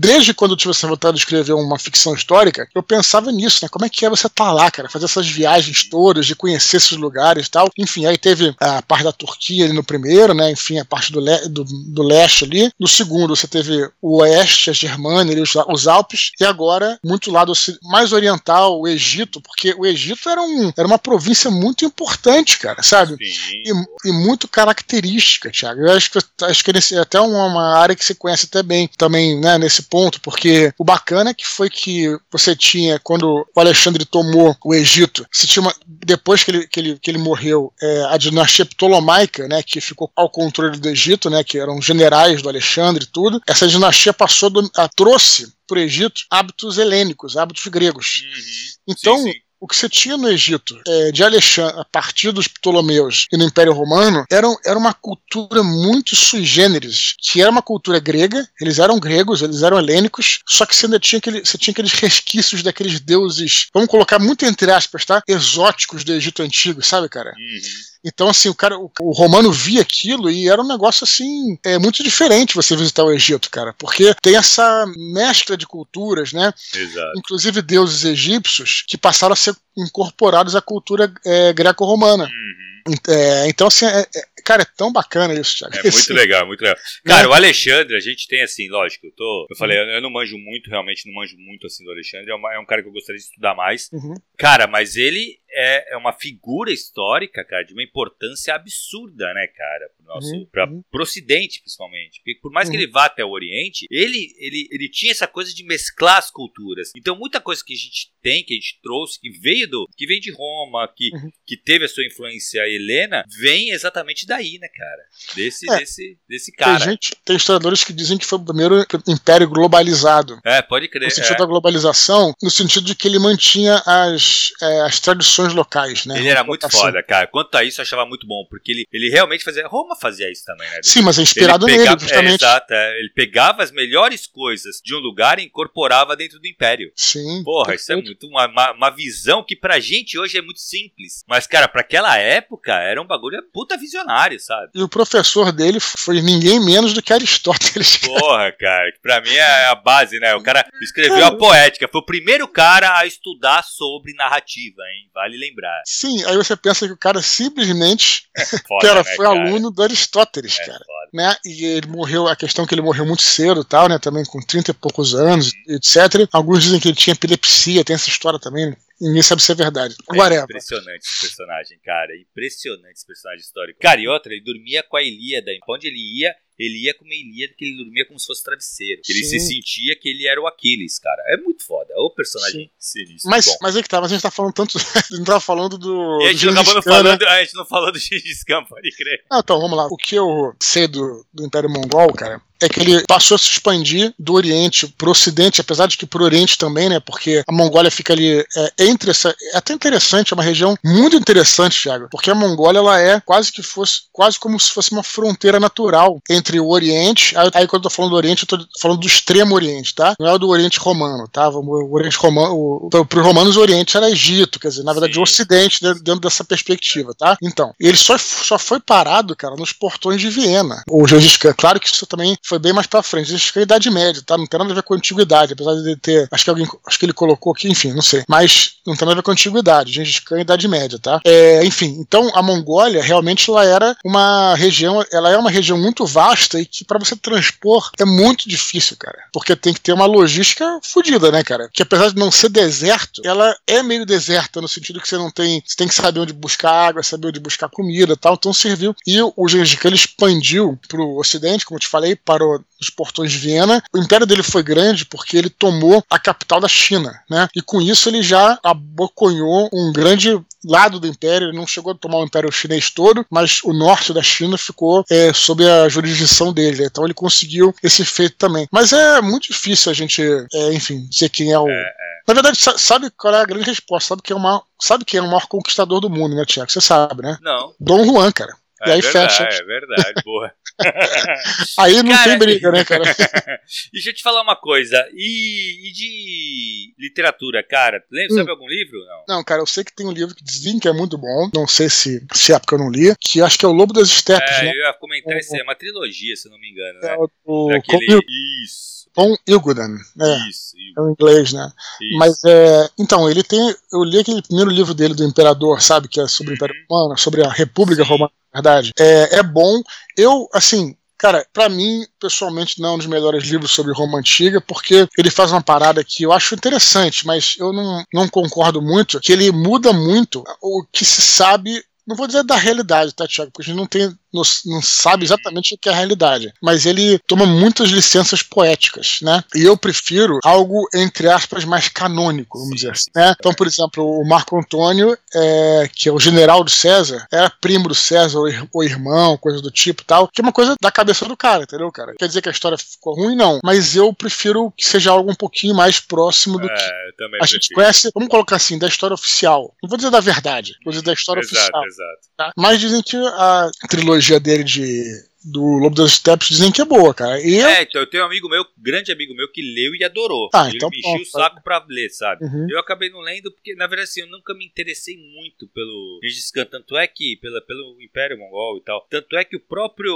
desde 0.08 0.34
quando 0.34 0.52
eu 0.52 0.58
tive 0.58 0.72
essa 0.72 0.88
vontade 0.88 1.16
de 1.16 1.20
escrever 1.20 1.52
uma 1.52 1.78
ficção 1.78 2.14
histórica, 2.14 2.66
eu 2.74 2.82
pensava 2.82 3.30
nisso, 3.30 3.60
né? 3.62 3.68
Como 3.70 3.84
é 3.84 3.90
que 3.90 4.06
é 4.06 4.10
você 4.10 4.28
estar 4.28 4.46
tá 4.46 4.52
lá, 4.54 4.72
cara? 4.72 4.88
Fazer 4.88 5.04
essas 5.04 5.28
viagens 5.28 5.84
todas, 5.84 6.26
de 6.26 6.34
conhecer 6.34 6.78
esses 6.78 6.94
lugares 6.94 7.48
e 7.48 7.52
tal. 7.52 7.70
Enfim, 7.78 8.06
aí 8.06 8.18
teve 8.18 8.56
a 8.58 8.82
parte 8.82 9.04
da 9.04 9.12
Turquia 9.12 9.66
ali 9.66 9.74
no 9.74 9.84
primeiro, 9.84 10.34
né? 10.34 10.50
Enfim, 10.50 10.80
a 10.80 10.86
parte 10.86 11.12
do, 11.12 11.20
le 11.20 11.50
do, 11.50 11.66
do 11.66 12.04
leste 12.04 12.46
ali. 12.46 12.72
No 12.80 12.88
segundo, 12.88 13.36
você 13.36 13.48
teve 13.48 13.90
o 14.02 14.22
oeste, 14.22 14.70
a 14.70 14.74
Germânia, 14.74 15.34
ali, 15.34 15.42
os, 15.42 15.54
os 15.68 15.88
Alpes. 15.90 16.32
E 16.40 16.46
agora, 16.46 16.98
muito 17.04 17.30
lado 17.30 17.52
mais 17.84 18.14
oriental, 18.14 18.80
o 18.80 18.88
Egito, 18.88 19.42
porque 19.42 19.76
o 19.78 19.86
Egito 19.86 20.30
era, 20.30 20.42
um, 20.42 20.72
era 20.78 20.88
uma 20.88 20.98
província 20.98 21.52
muito 21.52 21.84
importante, 21.84 22.58
cara, 22.60 22.82
sabe? 22.82 23.18
E, 23.20 23.72
e, 24.06 24.12
muito 24.14 24.48
característica, 24.48 25.52
Thiago. 25.52 25.82
Eu 25.82 25.92
acho 25.92 26.10
que, 26.12 26.20
acho 26.44 26.64
que 26.64 26.72
é 26.72 27.00
até 27.00 27.20
uma, 27.20 27.46
uma 27.46 27.78
área 27.78 27.96
que 27.96 28.06
você 28.06 28.16
conhece 28.16 28.46
até 28.46 28.64
bem 28.64 28.90
também, 28.98 29.38
né? 29.38 29.58
Nesse 29.58 29.82
ponto, 29.82 29.97
porque 30.22 30.48
porque 30.48 30.74
o 30.78 30.84
bacana 30.84 31.32
é 31.32 31.34
que 31.34 31.46
foi 31.46 31.70
que 31.70 32.16
você 32.32 32.56
tinha, 32.56 33.00
quando 33.00 33.46
o 33.56 33.60
Alexandre 33.60 34.06
tomou 34.06 34.56
o 34.64 34.74
Egito, 34.74 35.26
você 35.32 35.46
tinha 35.46 35.62
uma, 35.62 35.76
depois 35.86 36.44
que 36.44 36.52
ele, 36.52 36.68
que 36.68 36.80
ele, 36.80 37.00
que 37.00 37.12
ele 37.12 37.18
morreu, 37.18 37.74
é, 37.82 38.06
a 38.10 38.18
dinastia 38.18 38.66
ptolomaica, 38.66 39.48
né, 39.48 39.62
que 39.62 39.82
ficou 39.82 40.12
ao 40.16 40.30
controle 40.30 40.78
do 40.78 40.90
Egito, 40.90 41.30
né, 41.30 41.44
que 41.44 41.58
eram 41.58 41.82
generais 41.82 42.42
do 42.42 42.50
Alexandre 42.50 43.04
e 43.04 43.08
tudo, 43.08 43.42
essa 43.48 43.68
dinastia 43.68 44.14
passou, 44.14 44.50
do, 44.50 44.70
a, 44.76 44.88
trouxe 44.88 45.52
para 45.68 45.80
o 45.80 45.82
Egito 45.82 46.22
hábitos 46.30 46.78
helênicos, 46.78 47.36
hábitos 47.36 47.66
gregos. 47.68 48.22
Uhum. 48.22 48.94
Então, 48.94 49.18
sim, 49.18 49.32
sim 49.32 49.47
o 49.60 49.68
que 49.68 49.76
você 49.76 49.90
tinha 49.90 50.18
no 50.18 50.30
Egito, 50.30 50.80
é, 50.88 51.12
de 51.12 51.24
Alexandre, 51.24 51.80
a 51.80 51.86
partir 51.86 52.32
dos 52.32 52.48
Ptolomeus 52.48 53.28
e 53.32 53.38
no 53.38 53.44
Império 53.44 53.74
Romano, 53.74 54.26
era, 54.32 54.48
era 54.66 54.78
uma 54.78 54.94
cultura 54.94 55.64
muito 55.64 56.16
sui 56.16 56.46
generis, 56.46 57.16
que 57.20 57.42
era 57.42 57.50
uma 57.50 57.62
cultura 57.62 58.00
grega, 58.00 58.48
eles 58.62 58.80
eram 58.80 59.00
gregos, 59.00 59.42
eles 59.42 59.64
eram 59.64 59.80
helênicos, 59.80 60.40
só 60.48 60.66
que 60.66 60.76
você 60.76 60.86
ainda 60.86 61.00
tinha, 61.00 61.20
aquele, 61.20 61.44
você 61.44 61.58
tinha 61.58 61.72
aqueles 61.72 61.94
resquícios 61.94 62.62
daqueles 62.62 63.00
deuses, 63.00 63.68
vamos 63.74 63.90
colocar 63.90 64.20
muito 64.20 64.46
entre 64.46 64.72
aspas, 64.72 65.06
tá? 65.06 65.22
Exóticos 65.28 66.04
do 66.04 66.14
Egito 66.14 66.44
Antigo, 66.44 66.84
sabe, 66.84 67.10
cara? 67.10 67.32
Uhum. 67.32 67.60
Então, 68.08 68.30
assim, 68.30 68.48
o 68.48 68.56
cara, 68.56 68.80
o, 68.80 68.90
o, 69.02 69.12
romano 69.12 69.52
via 69.52 69.82
aquilo 69.82 70.32
e 70.32 70.48
era 70.48 70.62
um 70.62 70.68
negócio 70.68 71.04
assim, 71.04 71.58
é 71.64 71.78
muito 71.78 72.02
diferente 72.02 72.56
você 72.56 72.76
visitar 72.76 73.04
o 73.04 73.12
Egito, 73.12 73.50
cara, 73.50 73.74
porque 73.78 74.16
tem 74.22 74.38
essa 74.38 74.86
mescla 74.96 75.58
de 75.58 75.68
culturas, 75.68 76.32
né? 76.32 76.54
Exato. 76.74 77.20
Inclusive 77.20 77.62
deuses 77.62 78.06
egípcios 78.06 78.84
que 78.88 78.98
passaram 78.98 79.34
a 79.34 79.36
ser 79.36 79.54
incorporados 79.78 80.56
à 80.56 80.62
cultura 80.62 81.12
é, 81.26 81.52
greco-romana. 81.52 82.24
Uhum. 82.24 82.94
É, 83.10 83.50
então, 83.50 83.68
assim, 83.68 83.86
é, 83.86 84.00
é 84.00 84.22
Cara, 84.48 84.62
é 84.62 84.78
tão 84.78 84.94
bacana 84.94 85.34
isso, 85.34 85.58
Thiago. 85.58 85.76
É 85.86 85.92
muito 85.92 86.14
legal, 86.14 86.48
muito 86.48 86.62
legal. 86.62 86.78
Cara, 87.04 87.26
é. 87.26 87.28
o 87.28 87.34
Alexandre, 87.34 87.98
a 87.98 88.00
gente 88.00 88.30
tem 88.30 88.42
assim, 88.42 88.70
lógico, 88.70 89.08
eu 89.08 89.12
tô. 89.12 89.46
Eu 89.50 89.58
falei, 89.58 89.78
eu 89.78 90.02
não 90.02 90.10
manjo 90.10 90.38
muito, 90.38 90.70
realmente 90.70 91.06
não 91.06 91.14
manjo 91.14 91.36
muito 91.38 91.68
assim 91.68 91.84
do 91.84 91.92
Alexandre. 91.92 92.32
É, 92.32 92.56
é 92.56 92.60
um 92.60 92.66
cara 92.66 92.82
que 92.82 92.88
eu 92.88 92.94
gostaria 92.94 93.20
de 93.20 93.26
estudar 93.26 93.54
mais. 93.56 93.90
Uhum. 93.92 94.16
Cara, 94.38 94.66
mas 94.66 94.96
ele 94.96 95.38
é, 95.52 95.94
é 95.94 95.98
uma 95.98 96.14
figura 96.14 96.72
histórica, 96.72 97.44
cara, 97.44 97.64
de 97.64 97.74
uma 97.74 97.84
importância 97.84 98.54
absurda, 98.54 99.34
né, 99.34 99.48
cara? 99.48 99.90
Pro, 99.98 100.06
nosso, 100.06 100.34
uhum. 100.34 100.46
pra, 100.52 100.66
uhum. 100.68 100.84
pro 100.92 101.04
Ocidente, 101.04 101.60
principalmente. 101.62 102.20
Porque 102.20 102.40
por 102.42 102.52
mais 102.52 102.70
que 102.70 102.76
uhum. 102.76 102.84
ele 102.84 102.92
vá 102.92 103.06
até 103.06 103.24
o 103.24 103.30
Oriente, 103.30 103.88
ele, 103.90 104.34
ele, 104.38 104.68
ele 104.72 104.90
tinha 104.90 105.12
essa 105.12 105.28
coisa 105.28 105.54
de 105.54 105.64
mesclar 105.64 106.18
as 106.18 106.32
culturas. 106.32 106.92
Então, 106.96 107.18
muita 107.18 107.40
coisa 107.40 107.64
que 107.66 107.74
a 107.74 107.78
gente 107.78 108.12
tem, 108.22 108.44
que 108.44 108.54
a 108.54 108.56
gente 108.56 108.80
trouxe, 108.82 109.20
que 109.20 109.30
veio 109.30 109.70
do. 109.70 109.88
que 109.96 110.06
vem 110.06 110.20
de 110.20 110.32
Roma, 110.32 110.92
que, 110.96 111.10
Uhum. 111.14 111.32
que 111.46 111.58
teve 111.58 111.86
a 111.86 111.88
sua 111.88 112.06
influência 112.06 112.68
helena, 112.68 113.24
vem 113.40 113.70
exatamente 113.72 114.26
daí, 114.26 114.58
né, 114.60 114.68
cara? 114.68 115.04
Desse, 115.36 115.70
É. 115.72 115.80
desse, 115.80 116.20
desse 116.28 116.52
cara. 116.52 116.80
Tem 116.80 116.90
gente, 116.92 117.16
tem 117.24 117.36
historiadores 117.36 117.84
que 117.84 117.94
dizem 117.94 118.18
que 118.18 118.26
foi 118.26 118.38
o 118.40 118.46
primeiro 118.46 118.86
império 119.08 119.48
globalizado. 119.50 120.40
É, 120.46 120.62
pode 120.62 120.88
crer. 120.88 121.06
No 121.06 121.12
sentido 121.12 121.36
é. 121.36 121.38
da 121.38 121.46
globalização, 121.46 122.34
no 122.42 122.50
sentido 122.50 122.86
de 122.86 122.96
que 122.96 123.08
ele 123.08 123.20
mantinha 123.20 123.82
as, 123.86 124.52
é, 124.62 124.82
as 124.82 125.00
tradições 125.00 125.47
locais, 125.54 126.06
né? 126.06 126.18
Ele 126.18 126.30
era 126.30 126.44
muito 126.44 126.66
assim. 126.66 126.78
foda, 126.78 127.02
cara. 127.04 127.28
Quanto 127.28 127.56
a 127.56 127.64
isso, 127.64 127.80
eu 127.80 127.84
achava 127.84 128.06
muito 128.06 128.26
bom, 128.28 128.46
porque 128.50 128.72
ele, 128.72 128.86
ele 128.92 129.10
realmente 129.10 129.44
fazia. 129.44 129.68
Roma 129.68 129.96
fazia 129.96 130.32
isso 130.32 130.44
também, 130.46 130.70
né? 130.70 130.80
Sim, 130.84 131.02
mas 131.02 131.20
é 131.20 131.22
inspirado 131.22 131.66
ele 131.66 131.74
nele, 131.74 131.84
pegava, 131.84 132.02
justamente. 132.02 132.44
É, 132.44 132.48
exato, 132.48 132.74
é. 132.74 133.00
ele 133.00 133.10
pegava 133.14 133.64
as 133.64 133.72
melhores 133.72 134.28
coisas 134.28 134.82
de 134.84 134.96
um 134.96 135.00
lugar 135.00 135.40
e 135.40 135.44
incorporava 135.44 136.16
dentro 136.16 136.40
do 136.40 136.48
império. 136.48 136.92
Sim. 136.96 137.44
Porra, 137.44 137.76
isso 137.76 137.92
é 137.92 137.96
muito 137.96 138.28
uma, 138.28 138.48
uma, 138.48 138.72
uma 138.74 138.90
visão 138.90 139.44
que 139.44 139.56
pra 139.56 139.80
gente 139.80 140.18
hoje 140.18 140.38
é 140.38 140.42
muito 140.42 140.60
simples. 140.60 141.24
Mas, 141.28 141.48
cara, 141.48 141.68
pra 141.68 141.82
aquela 141.82 142.18
época 142.18 142.74
era 142.74 143.02
um 143.02 143.08
bagulho 143.08 143.42
puta 143.54 143.78
visionário, 143.78 144.40
sabe? 144.40 144.72
E 144.76 144.82
o 144.82 144.90
professor 144.90 145.52
dele 145.52 145.80
foi 145.80 146.22
ninguém 146.22 146.60
menos 146.60 146.94
do 146.94 147.02
que 147.02 147.14
Aristóteles. 147.14 147.98
Porra, 147.98 148.52
cara, 148.52 148.92
que 148.92 149.00
pra 149.00 149.22
mim 149.22 149.34
é 149.34 149.66
a 149.68 149.76
base, 149.76 150.20
né? 150.20 150.36
O 150.36 150.42
cara 150.42 150.66
escreveu 150.82 151.26
a 151.26 151.38
poética, 151.38 151.88
foi 151.88 152.02
o 152.02 152.06
primeiro 152.06 152.48
cara 152.48 152.98
a 152.98 153.06
estudar 153.06 153.64
sobre 153.64 154.14
narrativa, 154.14 154.82
hein? 154.84 155.10
Vale 155.28 155.38
lembrar. 155.38 155.82
Sim, 155.86 156.24
aí 156.26 156.36
você 156.38 156.56
pensa 156.56 156.88
que 156.88 156.94
o 156.94 156.98
cara 156.98 157.22
simplesmente 157.22 158.24
Foda, 158.68 158.88
cara, 158.88 159.04
né, 159.04 159.16
foi 159.16 159.26
aluno 159.26 159.72
do 159.72 159.84
Aristóteles, 159.84 160.58
É 160.60 160.66
cara. 160.66 160.80
foda. 160.86 160.98
Né? 161.14 161.36
E 161.46 161.66
ele 161.66 161.88
morreu, 161.88 162.28
a 162.28 162.36
questão 162.36 162.66
é 162.66 162.68
que 162.68 162.74
ele 162.74 162.82
morreu 162.82 163.06
muito 163.06 163.22
cedo 163.22 163.64
tal, 163.64 163.88
né? 163.88 163.98
Também 163.98 164.24
com 164.26 164.40
30 164.42 164.72
e 164.72 164.74
poucos 164.74 165.16
anos, 165.16 165.52
etc. 165.68 166.28
Alguns 166.34 166.64
dizem 166.64 166.80
que 166.80 166.88
ele 166.90 166.98
tinha 166.98 167.14
epilepsia, 167.14 167.84
tem 167.84 167.94
essa 167.96 168.10
história 168.10 168.40
também. 168.40 168.76
Ninguém 169.00 169.22
sabe 169.22 169.42
se 169.42 169.52
é 169.52 169.56
verdade. 169.56 169.96
É 170.12 170.18
Whatever. 170.18 170.44
impressionante 170.44 171.00
esse 171.06 171.22
personagem, 171.22 171.80
cara. 171.86 172.12
É 172.12 172.18
Impressionante 172.22 172.94
esse 172.98 173.06
personagem 173.06 173.42
histórico. 173.42 173.80
Cara, 173.80 174.02
e 174.02 174.08
outra, 174.08 174.34
ele 174.34 174.44
dormia 174.44 174.84
com 174.84 174.98
a 174.98 175.04
Ilíada. 175.04 175.52
Pra 175.66 175.76
onde 175.76 175.88
ele 175.88 176.20
ia, 176.22 176.34
ele 176.58 176.86
ia 176.86 176.94
com 176.94 177.06
uma 177.06 177.14
Ilíada 177.14 177.54
que 177.58 177.66
ele 177.66 177.78
dormia 177.78 178.06
como 178.06 178.20
se 178.20 178.26
fosse 178.26 178.44
travesseiro. 178.44 179.02
Ele 179.08 179.24
se 179.24 179.40
sentia 179.40 179.96
que 179.96 180.10
ele 180.10 180.28
era 180.28 180.42
o 180.42 180.48
Aquiles, 180.48 180.98
cara. 181.00 181.22
É 181.28 181.38
muito 181.38 181.64
foda. 181.64 181.94
O 181.98 182.10
personagem 182.10 182.72
sinistro. 182.80 183.30
Mas, 183.30 183.46
bom. 183.46 183.58
mas 183.62 183.76
aí 183.76 183.84
que 183.84 183.90
tá, 183.90 184.02
mas 184.02 184.12
a 184.12 184.16
gente 184.16 184.24
tá 184.24 184.32
falando 184.32 184.54
tanto. 184.54 184.78
a 184.78 185.16
gente 185.16 185.26
tava 185.26 185.40
falando 185.40 185.78
do. 185.78 186.22
E 186.22 186.28
a 186.28 186.34
gente 186.34 186.46
não 186.46 186.54
acabou 186.54 186.74
não 186.74 186.82
né? 186.82 186.98
falando, 186.98 187.24
a 187.24 187.44
gente 187.44 187.56
não 187.56 187.66
falou 187.66 187.92
do 187.92 188.00
Gengis 188.00 188.44
Khan, 188.44 188.64
pode 188.64 188.90
crer. 188.96 189.24
Ah, 189.32 189.42
então, 189.44 189.60
vamos 189.60 189.78
lá. 189.78 189.88
O 189.88 189.98
que 189.98 190.16
eu 190.16 190.54
sei 190.62 190.88
do, 190.88 191.26
do 191.34 191.46
Império 191.46 191.70
Mongol, 191.70 192.12
cara, 192.14 192.42
é 192.62 192.70
que 192.70 192.80
ele 192.80 193.04
passou 193.08 193.36
a 193.36 193.38
se 193.38 193.46
expandir 193.50 194.14
do 194.18 194.34
Oriente 194.34 194.88
pro 194.98 195.12
Ocidente, 195.12 195.62
apesar 195.62 195.88
de 195.88 195.98
que 195.98 196.06
pro 196.06 196.24
Oriente 196.24 196.58
também, 196.58 196.90
né? 196.90 197.00
Porque 197.00 197.44
a 197.48 197.52
Mongólia 197.52 197.92
fica 197.92 198.14
ali 198.14 198.40
é, 198.56 198.74
entre 198.80 199.12
essa. 199.12 199.36
É 199.54 199.58
até 199.58 199.74
interessante, 199.74 200.34
é 200.34 200.36
uma 200.36 200.44
região 200.44 200.76
muito 200.84 201.16
interessante, 201.16 201.82
Thiago. 201.82 202.08
Porque 202.12 202.30
a 202.32 202.36
Mongólia, 202.36 202.80
ela 202.80 203.00
é 203.00 203.20
quase 203.22 203.52
que 203.52 203.62
fosse. 203.64 204.02
quase 204.12 204.40
como 204.40 204.60
se 204.60 204.72
fosse 204.72 204.92
uma 204.92 205.04
fronteira 205.04 205.60
natural 205.60 206.20
entre 206.30 206.60
o 206.60 206.70
Oriente. 206.70 207.38
Aí, 207.38 207.50
aí 207.54 207.68
quando 207.68 207.82
eu 207.84 207.90
tô 207.90 207.96
falando 207.96 208.12
do 208.12 208.18
Oriente, 208.18 208.44
eu 208.44 208.58
tô 208.58 208.66
falando 208.80 209.00
do 209.00 209.08
extremo 209.08 209.56
Oriente, 209.56 209.94
tá? 209.94 210.16
Não 210.20 210.28
é 210.28 210.34
o 210.34 210.38
do 210.40 210.50
Oriente 210.50 210.80
Romano, 210.80 211.28
tá? 211.28 211.50
O 211.50 211.94
Oriente 211.94 212.18
Romano. 212.18 212.54
O, 212.56 212.90
pro- 212.90 213.06
pros 213.06 213.24
romanos, 213.26 213.56
o 213.58 213.62
Oriente 213.62 213.96
era 213.98 214.10
Egito, 214.10 214.60
quer 214.60 214.70
dizer, 214.70 214.84
na 214.84 214.94
verdade, 214.94 215.14
Sim. 215.14 215.20
o 215.20 215.24
Ocidente, 215.24 215.82
dentro, 215.82 216.04
dentro 216.04 216.22
dessa 216.22 216.44
perspectiva, 216.44 217.14
tá? 217.14 217.38
Então, 217.42 217.74
ele 217.80 217.98
só, 217.98 218.18
só 218.18 218.58
foi 218.58 218.80
parado, 218.80 219.36
cara, 219.36 219.56
nos 219.56 219.72
portões 219.74 220.20
de 220.22 220.30
Viena. 220.30 220.84
O 220.90 221.08
Gengis 221.08 221.38
Khan, 221.38 221.54
claro 221.58 221.80
que 221.80 221.88
isso 221.88 222.06
também 222.06 222.38
foi 222.48 222.60
bem 222.60 222.72
mais 222.72 222.88
pra 222.88 223.04
frente. 223.04 223.36
Acho 223.36 223.52
que 223.52 223.60
é 223.60 223.62
a 223.62 223.64
Idade 223.64 223.90
Média, 223.90 224.22
tá? 224.26 224.38
Não 224.38 224.48
tem 224.48 224.58
nada 224.58 224.72
a 224.72 224.76
ver 224.76 224.84
com 224.84 224.94
a 224.94 224.98
antiguidade, 224.98 225.54
apesar 225.54 225.74
de 225.76 225.96
ter. 225.98 226.28
Acho 226.32 226.44
que 226.46 226.50
alguém. 226.50 226.68
Acho 226.88 226.98
que 226.98 227.06
ele 227.06 227.14
colocou 227.14 227.52
aqui, 227.52 227.70
enfim, 227.70 227.92
não 227.92 228.02
sei. 228.02 228.24
Mas 228.28 228.76
não 228.86 228.96
tem 228.96 229.06
nada 229.06 229.14
a 229.14 229.22
ver 229.22 229.24
com 229.24 229.32
a 229.32 229.34
antiguidade. 229.34 229.92
Gengis 229.92 230.20
Khan 230.20 230.38
é 230.38 230.42
Idade 230.42 230.68
Média, 230.68 230.98
tá? 230.98 231.20
É, 231.26 231.66
enfim, 231.66 231.98
então 232.00 232.32
a 232.34 232.42
Mongólia 232.42 233.04
realmente 233.04 233.50
ela 233.50 233.66
era 233.66 233.98
uma 234.06 234.56
região. 234.56 235.04
Ela 235.12 235.32
é 235.32 235.38
uma 235.38 235.52
região 235.52 235.78
muito 235.78 236.06
vasta 236.06 236.60
e 236.60 236.66
que 236.66 236.86
para 236.86 237.00
você 237.00 237.16
transpor 237.16 237.92
é 238.00 238.06
muito 238.06 238.48
difícil, 238.48 238.96
cara. 238.98 239.18
Porque 239.34 239.56
tem 239.56 239.74
que 239.74 239.82
ter 239.82 239.92
uma 239.92 240.06
logística 240.06 240.80
fodida, 240.84 241.30
né, 241.32 241.44
cara? 241.44 241.70
Que 241.74 241.84
apesar 241.84 242.10
de 242.10 242.16
não 242.16 242.32
ser 242.32 242.50
deserto, 242.50 243.22
ela 243.26 243.54
é 243.68 243.84
meio 243.84 244.06
deserta 244.06 244.62
no 244.62 244.68
sentido 244.68 245.02
que 245.02 245.08
você 245.08 245.18
não 245.18 245.30
tem. 245.30 245.62
Você 245.66 245.76
tem 245.76 245.88
que 245.88 245.96
saber 245.96 246.22
onde 246.22 246.32
buscar 246.32 246.72
água, 246.72 247.04
saber 247.04 247.28
onde 247.28 247.40
buscar 247.40 247.68
comida 247.68 248.16
tal. 248.16 248.36
Então 248.36 248.54
serviu. 248.54 248.96
E 249.06 249.22
o 249.22 249.48
Gengis 249.48 249.78
ele 249.84 249.96
expandiu 249.96 250.80
pro 250.88 251.18
ocidente, 251.18 251.66
como 251.66 251.78
eu 251.78 251.82
te 251.82 251.88
falei, 251.88 252.16
para 252.16 252.37
os 252.46 252.90
portões 252.90 253.32
de 253.32 253.38
Viena. 253.38 253.84
O 253.94 253.98
império 253.98 254.26
dele 254.26 254.44
foi 254.44 254.64
grande 254.64 255.06
porque 255.06 255.38
ele 255.38 255.50
tomou 255.50 256.04
a 256.10 256.20
capital 256.20 256.60
da 256.60 256.68
China, 256.68 257.20
né? 257.30 257.48
E 257.56 257.62
com 257.62 257.82
isso 257.82 258.10
ele 258.10 258.22
já 258.22 258.60
aboconhou 258.64 259.70
um 259.74 259.92
grande 259.92 260.40
lado 260.66 261.00
do 261.00 261.08
império, 261.08 261.48
ele 261.48 261.58
não 261.58 261.68
chegou 261.68 261.94
a 261.94 261.96
tomar 261.98 262.18
o 262.18 262.26
império 262.26 262.52
chinês 262.52 262.90
todo, 262.90 263.26
mas 263.30 263.62
o 263.64 263.74
norte 263.74 264.14
da 264.14 264.22
China 264.22 264.58
ficou 264.58 265.04
é, 265.10 265.32
sob 265.34 265.68
a 265.68 265.88
jurisdição 265.88 266.52
dele. 266.52 266.86
Então 266.86 267.06
ele 267.06 267.14
conseguiu 267.14 267.74
esse 267.82 268.04
feito 268.04 268.36
também. 268.38 268.68
Mas 268.72 268.92
é 268.92 269.22
muito 269.22 269.48
difícil 269.48 269.92
a 269.92 269.96
gente, 269.96 270.22
é, 270.54 270.74
enfim, 270.74 271.08
dizer 271.10 271.30
quem 271.30 271.52
é 271.52 271.60
o. 271.60 271.68
É, 271.68 271.72
é. 271.72 272.18
Na 272.28 272.34
verdade, 272.34 272.58
sabe 272.78 273.10
qual 273.12 273.34
é 273.34 273.42
a 273.42 273.46
grande 273.46 273.70
resposta? 273.70 274.10
Sabe 274.10 274.22
quem 274.22 274.36
é 274.36 274.38
o 274.38 274.44
maior, 274.44 274.64
sabe 274.82 275.06
quem 275.06 275.18
é 275.20 275.24
o 275.24 275.28
maior 275.28 275.48
conquistador 275.48 276.02
do 276.02 276.10
mundo, 276.10 276.36
né, 276.36 276.44
Tiago? 276.46 276.70
Você 276.70 276.82
sabe, 276.82 277.22
né? 277.22 277.38
Não. 277.42 277.74
Dom 277.80 278.04
Juan, 278.04 278.32
cara. 278.32 278.54
É 278.84 278.90
e 278.90 278.92
aí 278.94 279.02
verdade, 279.02 279.38
fecha. 279.38 279.62
É 279.62 279.66
verdade, 279.66 280.24
boa. 280.24 280.54
aí 281.80 282.04
não 282.04 282.12
cara, 282.12 282.30
tem 282.30 282.38
briga, 282.38 282.72
né, 282.72 282.86
cara? 282.86 283.04
Deixa 283.92 284.10
eu 284.10 284.14
te 284.14 284.22
falar 284.22 284.44
uma 284.44 284.56
coisa. 284.56 285.08
E, 285.14 285.88
e 285.88 285.92
de 285.92 286.94
literatura, 287.00 287.64
cara? 287.64 288.04
Lembra, 288.12 288.34
hum. 288.34 288.38
sabe 288.38 288.52
algum 288.52 288.68
livro? 288.68 289.00
Não. 289.00 289.36
não, 289.36 289.44
cara, 289.44 289.62
eu 289.62 289.66
sei 289.66 289.84
que 289.84 289.94
tem 289.94 290.06
um 290.06 290.12
livro 290.12 290.36
que 290.36 290.44
dizem 290.44 290.80
que 290.80 290.88
é 290.88 290.94
muito 290.94 291.18
bom. 291.18 291.50
Não 291.54 291.68
sei 291.68 291.90
se, 291.90 292.26
se 292.34 292.54
é 292.54 292.60
porque 292.60 292.76
eu 292.76 292.80
não 292.80 292.92
li. 292.92 293.16
Que 293.20 293.42
acho 293.42 293.58
que 293.58 293.66
é 293.66 293.68
o 293.68 293.74
Lobo 293.74 293.94
das 293.94 294.10
Estepes, 294.10 294.58
é, 294.60 294.64
né? 294.64 294.72
Eu 294.72 294.86
ia 294.86 294.94
comentar 294.94 295.36
é, 295.36 295.40
isso, 295.40 295.56
é 295.56 295.64
uma 295.64 295.76
trilogia, 295.76 296.36
se 296.36 296.50
não 296.50 296.60
me 296.60 296.70
engano, 296.70 297.00
né? 297.00 297.14
É 297.14 297.18
o, 297.46 297.68
Daquele... 297.70 298.20
Isso. 298.64 298.97
Tom 299.18 299.36
Ilgudan, 299.48 299.98
é, 300.22 300.48
isso, 300.48 300.76
é 300.96 301.02
o 301.02 301.10
inglês, 301.10 301.52
né? 301.52 301.72
Isso. 302.00 302.20
Mas 302.20 302.44
é, 302.46 302.88
então 303.00 303.28
ele 303.28 303.42
tem, 303.42 303.76
eu 303.92 304.04
li 304.04 304.20
aquele 304.20 304.44
primeiro 304.44 304.70
livro 304.70 304.94
dele 304.94 305.16
do 305.16 305.24
Imperador, 305.24 305.82
sabe, 305.82 306.08
que 306.08 306.22
é 306.22 306.28
sobre 306.28 306.54
o 306.54 306.56
Império 306.56 306.76
uhum. 306.76 306.96
Romano, 306.96 307.18
sobre 307.18 307.44
a 307.44 307.50
República 307.50 308.04
Sim. 308.04 308.10
Romana, 308.12 308.32
na 308.54 308.62
verdade. 308.62 308.92
É, 309.00 309.40
é 309.40 309.44
bom. 309.44 309.82
Eu, 310.16 310.48
assim, 310.54 310.96
Cara, 311.20 311.44
para 311.52 311.68
mim, 311.68 312.06
pessoalmente, 312.20 312.80
não 312.80 312.90
é 312.90 312.92
um 312.92 312.98
dos 313.00 313.08
melhores 313.08 313.44
livros 313.46 313.72
sobre 313.72 313.92
Roma 313.92 314.20
Antiga, 314.20 314.62
porque 314.62 315.08
ele 315.18 315.32
faz 315.32 315.52
uma 315.52 315.64
parada 315.64 316.04
que 316.04 316.22
eu 316.22 316.32
acho 316.32 316.54
interessante, 316.54 317.26
mas 317.26 317.56
eu 317.58 317.74
não, 317.74 318.04
não 318.14 318.28
concordo 318.28 318.84
muito, 318.84 319.20
que 319.20 319.34
ele 319.34 319.52
muda 319.52 319.92
muito 319.92 320.44
o 320.62 320.86
que 320.92 321.04
se 321.04 321.24
sabe 321.24 321.84
não 322.08 322.16
vou 322.16 322.26
dizer 322.26 322.44
da 322.44 322.56
realidade, 322.56 323.14
tá, 323.14 323.28
Tiago? 323.28 323.52
Porque 323.52 323.64
a 323.64 323.66
gente 323.66 323.78
não 323.78 323.86
tem 323.86 324.18
não, 324.38 324.74
não, 324.74 324.82
sabe 324.82 325.26
exatamente 325.26 325.74
o 325.74 325.78
que 325.78 325.90
é 325.90 325.92
a 325.92 325.96
realidade. 325.96 326.54
Mas 326.62 326.86
ele 326.86 327.20
toma 327.20 327.46
muitas 327.46 327.90
licenças 327.90 328.42
poéticas, 328.42 329.20
né? 329.22 329.44
E 329.56 329.64
eu 329.64 329.78
prefiro 329.78 330.40
algo, 330.44 330.88
entre 330.94 331.30
aspas, 331.30 331.66
mais 331.66 331.88
canônico, 331.88 332.60
vamos 332.60 332.76
dizer 332.76 332.92
assim. 332.92 333.10
Né? 333.16 333.34
Então, 333.38 333.54
por 333.54 333.68
exemplo, 333.68 334.04
o 334.04 334.28
Marco 334.28 334.58
Antônio, 334.58 335.18
é, 335.34 335.90
que 335.94 336.10
é 336.10 336.12
o 336.12 336.20
general 336.20 336.64
do 336.64 336.70
César, 336.70 337.26
era 337.32 337.50
primo 337.50 337.88
do 337.88 337.96
César, 337.96 338.40
ou 338.72 338.84
irmão, 338.84 339.38
coisa 339.38 339.62
do 339.62 339.72
tipo 339.72 340.04
tal, 340.04 340.28
que 340.28 340.42
é 340.42 340.44
uma 340.44 340.54
coisa 340.54 340.76
da 340.82 340.92
cabeça 340.92 341.26
do 341.26 341.38
cara, 341.38 341.64
entendeu, 341.64 341.92
cara? 341.92 342.14
Quer 342.18 342.28
dizer 342.28 342.42
que 342.42 342.50
a 342.50 342.52
história 342.52 342.78
ficou 342.78 343.16
ruim, 343.16 343.36
não. 343.36 343.60
Mas 343.64 343.96
eu 343.96 344.14
prefiro 344.14 344.72
que 344.76 344.86
seja 344.86 345.12
algo 345.12 345.32
um 345.32 345.36
pouquinho 345.36 345.76
mais 345.76 346.00
próximo 346.00 346.60
do 346.60 346.66
é, 346.66 346.76
que 346.76 346.84
a 346.84 347.30
prefiro. 347.30 347.48
gente 347.48 347.74
conhece, 347.74 348.12
vamos 348.14 348.30
colocar 348.30 348.56
assim, 348.56 348.78
da 348.78 348.88
história 348.88 349.14
oficial. 349.14 349.74
Não 349.82 349.90
vou 349.90 349.98
dizer 349.98 350.10
da 350.10 350.20
verdade, 350.20 350.76
vou 350.84 350.92
dizer 350.92 351.04
da 351.04 351.14
história 351.14 351.42
exato, 351.42 351.58
oficial. 351.58 351.86
Exato. 351.86 352.28
Tá? 352.38 352.52
Mas 352.56 352.80
dizem 352.80 353.02
que 353.02 353.18
a 353.18 353.70
trilogia 353.90 354.27
dele 354.40 354.64
de 354.64 355.04
do 355.44 355.62
Lobo 355.62 355.96
das 355.96 356.14
Steppes 356.14 356.50
dizem 356.50 356.72
que 356.72 356.82
é 356.82 356.86
boa, 356.86 357.14
cara. 357.14 357.40
E 357.42 357.60
é, 357.62 357.84
então 357.84 358.02
eu 358.02 358.08
tenho 358.08 358.24
um 358.24 358.26
amigo 358.26 358.50
meu, 358.50 358.66
grande 358.78 359.12
amigo 359.12 359.34
meu, 359.36 359.52
que 359.52 359.62
leu 359.62 359.96
e 359.96 360.04
adorou. 360.04 360.50
Ah, 360.54 360.68
ele 360.68 360.78
então 360.78 360.90
me 360.90 361.00
encheu 361.00 361.22
o 361.22 361.26
saco 361.26 361.62
pra 361.64 361.84
ler, 361.88 362.10
sabe? 362.10 362.46
Uhum. 362.46 362.68
Eu 362.70 362.80
acabei 362.80 363.10
não 363.10 363.20
lendo 363.20 363.52
porque, 363.52 363.76
na 363.76 363.88
verdade, 363.88 364.10
assim, 364.10 364.22
eu 364.22 364.28
nunca 364.28 364.54
me 364.54 364.66
interessei 364.66 365.18
muito 365.18 365.68
pelo 365.68 366.20
Gengis 366.24 366.52
Khan, 366.52 366.66
tanto 366.66 366.98
é 366.98 367.08
que, 367.08 367.38
pela, 367.42 367.62
pelo 367.62 368.02
Império 368.02 368.38
Mongol 368.38 368.78
e 368.78 368.82
tal, 368.82 369.06
tanto 369.10 369.36
é 369.38 369.44
que 369.44 369.56
o 369.56 369.60
próprio 369.60 370.16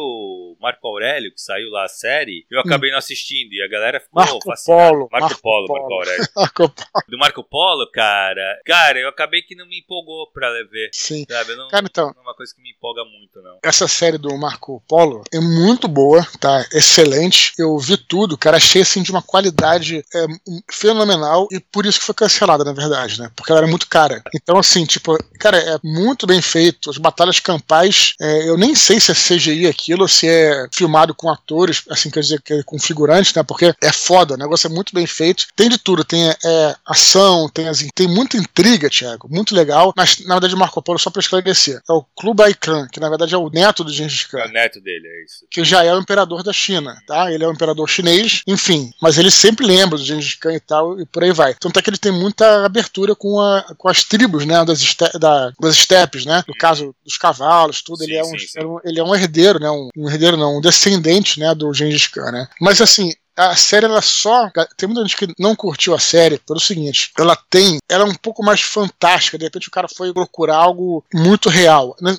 Marco 0.60 0.88
Aurélio, 0.88 1.34
que 1.34 1.42
saiu 1.42 1.70
lá 1.70 1.86
a 1.86 1.90
série, 1.90 2.46
eu 2.50 2.60
acabei 2.60 2.90
hum. 2.90 2.94
não 2.94 3.00
assistindo 3.00 3.54
e 3.54 3.62
a 3.62 3.68
galera 3.68 4.00
ficou 4.00 4.22
Marco 4.22 4.40
fascinada. 4.44 4.90
Polo, 4.90 5.10
Marco, 5.12 5.28
Marco 5.28 5.42
Polo, 5.42 5.68
Polo, 5.68 5.80
Marco 5.80 5.94
Aurélio. 5.94 6.28
Marco 6.36 6.70
Polo. 6.70 7.06
Do 7.08 7.18
Marco 7.18 7.44
Polo, 7.44 7.92
cara, 7.92 8.62
cara, 8.66 9.00
eu 9.00 9.08
acabei 9.08 9.42
que 9.42 9.56
não 9.56 9.68
me 9.68 9.80
empolgou 9.80 10.32
pra 10.32 10.52
ver. 10.64 10.90
Sim. 10.94 11.26
Sabe? 11.30 11.56
Não, 11.56 11.68
cara, 11.70 11.86
então, 11.90 12.12
não 12.16 12.22
é 12.22 12.26
uma 12.26 12.36
coisa 12.36 12.54
que 12.54 12.62
me 12.62 12.72
empolga 12.72 13.04
muito, 13.06 13.42
não. 13.42 13.60
Essa 13.64 13.88
série 13.88 14.18
do 14.18 14.36
Marco 14.38 14.84
Polo 14.88 15.24
é 15.34 15.40
muito 15.40 15.88
boa 15.88 16.02
boa, 16.02 16.28
tá? 16.40 16.66
Excelente. 16.74 17.54
Eu 17.58 17.78
vi 17.78 17.96
tudo, 17.96 18.38
cara. 18.38 18.51
Achei 18.58 18.82
assim 18.82 19.04
de 19.04 19.12
uma 19.12 19.22
qualidade 19.22 20.04
é, 20.14 20.26
fenomenal 20.72 21.48
e 21.52 21.60
por 21.60 21.86
isso 21.86 22.00
que 22.00 22.06
foi 22.06 22.16
cancelada, 22.16 22.64
na 22.64 22.74
verdade, 22.74 23.20
né? 23.20 23.30
Porque 23.36 23.52
ela 23.52 23.62
era 23.62 23.68
muito 23.68 23.88
cara. 23.88 24.22
Então, 24.34 24.58
assim, 24.58 24.86
tipo, 24.86 25.18
cara, 25.40 25.58
é 25.58 25.78
muito 25.84 26.26
bem 26.26 26.42
feito. 26.42 26.90
As 26.90 26.98
batalhas 26.98 27.40
campais, 27.40 28.14
é, 28.20 28.50
eu 28.50 28.58
nem 28.58 28.76
sei 28.76 29.00
se 29.00 29.12
é 29.12 29.16
CGI 29.16 29.68
aquilo, 29.68 30.08
se 30.08 30.28
é 30.28 30.68
filmado 30.74 31.14
com 31.14 31.30
atores, 31.30 31.84
assim, 31.90 32.10
quer 32.10 32.22
dizer, 32.22 32.42
com 32.66 32.80
figurantes, 32.80 33.34
né? 33.34 33.44
Porque 33.44 33.74
é 33.82 33.92
foda, 33.92 34.34
o 34.34 34.38
negócio 34.38 34.68
é 34.68 34.70
muito 34.70 34.94
bem 34.94 35.06
feito. 35.06 35.48
Tem 35.56 35.70
de 35.70 35.78
tudo, 35.78 36.04
tem 36.04 36.30
é, 36.30 36.76
ação, 36.86 37.50
tem, 37.50 37.68
as, 37.68 37.86
tem 37.94 38.08
muita 38.08 38.38
intriga, 38.38 38.90
Thiago, 38.90 39.28
muito 39.30 39.56
legal. 39.56 39.94
Mas, 39.96 40.20
na 40.26 40.36
verdade, 40.36 40.56
Marco 40.56 40.82
Polo, 40.82 41.00
só 41.00 41.10
pra 41.10 41.20
esclarecer, 41.20 41.82
é 41.90 41.94
o 41.94 42.04
Kublai 42.16 42.54
Khan, 42.54 42.88
que 42.92 43.00
na 43.00 43.10
verdade 43.10 43.36
é 43.36 43.38
o 43.38 43.50
neto 43.50 43.84
do 43.84 43.92
Gengis 43.92 44.24
Khan. 44.24 44.40
É 44.40 44.48
o 44.48 44.52
neto 44.52 44.82
dele, 44.82 45.08
é 45.08 45.24
isso. 45.26 45.46
Que 45.50 45.64
já 45.64 45.86
é 45.86 45.92
é 45.92 45.96
o 45.96 46.00
imperador 46.00 46.42
da 46.42 46.54
China, 46.54 46.96
tá? 47.06 47.32
Ele 47.32 47.44
é 47.44 47.48
o 47.48 47.52
imperador 47.52 47.88
chinês, 47.88 48.41
enfim. 48.48 48.92
Mas 49.02 49.18
ele 49.18 49.32
sempre 49.32 49.66
lembra 49.66 49.98
do 49.98 50.04
Gengis 50.04 50.36
Khan 50.36 50.54
e 50.54 50.60
tal, 50.60 51.00
e 51.00 51.06
por 51.06 51.24
aí 51.24 51.32
vai. 51.32 51.52
Então 51.52 51.70
até 51.70 51.82
que 51.82 51.90
ele 51.90 51.98
tem 51.98 52.12
muita 52.12 52.66
abertura 52.66 53.16
com, 53.16 53.40
a, 53.40 53.64
com 53.78 53.88
as 53.88 54.04
tribos, 54.04 54.46
né? 54.46 54.64
Das, 54.66 54.82
este, 54.82 55.20
da, 55.20 55.52
das 55.60 55.76
estepes, 55.76 56.26
né? 56.26 56.44
No 56.48 56.56
caso 56.56 56.96
dos 57.04 57.18
cavalos, 57.18 57.82
tudo. 57.82 58.00
Sim, 58.00 58.06
ele, 58.06 58.16
é 58.18 58.24
um, 58.24 58.40
sim, 58.40 58.40
sim. 58.40 58.60
ele 58.84 59.00
é 59.00 59.04
um 59.04 59.16
herdeiro, 59.16 59.60
né? 59.60 59.70
Um, 59.70 59.90
um 59.98 60.10
herdeiro 60.10 60.38
não, 60.38 60.58
um 60.58 60.62
descendente, 60.62 61.40
né? 61.40 61.54
Do 61.54 61.74
Gengis 61.74 62.08
Khan, 62.08 62.32
né? 62.32 62.48
Mas 62.60 62.82
assim, 62.82 63.12
a 63.36 63.56
série 63.56 63.86
ela 63.86 64.02
só 64.02 64.50
tem 64.78 64.88
muita 64.88 65.02
gente 65.04 65.18
que 65.18 65.34
não 65.40 65.56
curtiu 65.56 65.94
a 65.94 66.00
série 66.00 66.38
pelo 66.40 66.60
seguinte 66.60 67.12
ela 67.18 67.36
tem 67.50 67.80
ela 67.90 68.04
é 68.04 68.08
um 68.08 68.14
pouco 68.14 68.44
mais 68.44 68.62
fantástica 68.62 69.38
de 69.38 69.46
repente 69.46 69.68
o 69.68 69.72
cara 69.72 69.88
foi 69.88 70.14
procurar 70.14 70.58
algo 70.58 71.04
muito 71.14 71.50
real 71.50 71.96
é, 72.06 72.18